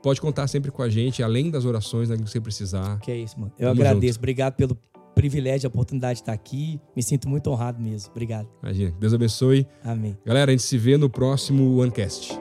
pode 0.02 0.22
contar 0.22 0.48
sempre 0.48 0.72
com 0.72 0.82
a 0.82 0.90
gente, 0.90 1.22
além 1.22 1.52
das 1.52 1.66
orações, 1.66 2.10
naquilo 2.10 2.26
que 2.26 2.32
você 2.32 2.42
precisar. 2.42 2.98
Que 3.00 3.12
é 3.12 3.18
isso, 3.18 3.38
mano. 3.40 3.52
Eu 3.60 3.70
Tamo 3.70 3.82
agradeço. 3.82 4.18
Obrigado 4.20 4.56
pelo 4.56 4.78
privilégio, 5.14 5.68
a 5.68 5.70
oportunidade 5.70 6.16
de 6.16 6.22
estar 6.24 6.34
aqui. 6.34 6.80
Me 6.96 7.04
sinto 7.04 7.30
muito 7.30 7.50
honrado 7.50 7.82
mesmo. 7.82 8.12
Obrigado. 8.12 8.48
Imagina. 8.62 8.96
Deus 9.00 9.14
abençoe. 9.14 9.68
Amém. 9.84 10.18
Galera, 10.26 10.52
a 10.52 10.54
gente 10.54 10.64
se 10.64 10.78
vê 10.78 10.98
no 10.98 11.10
próximo 11.10 11.80
OneCast. 11.80 12.40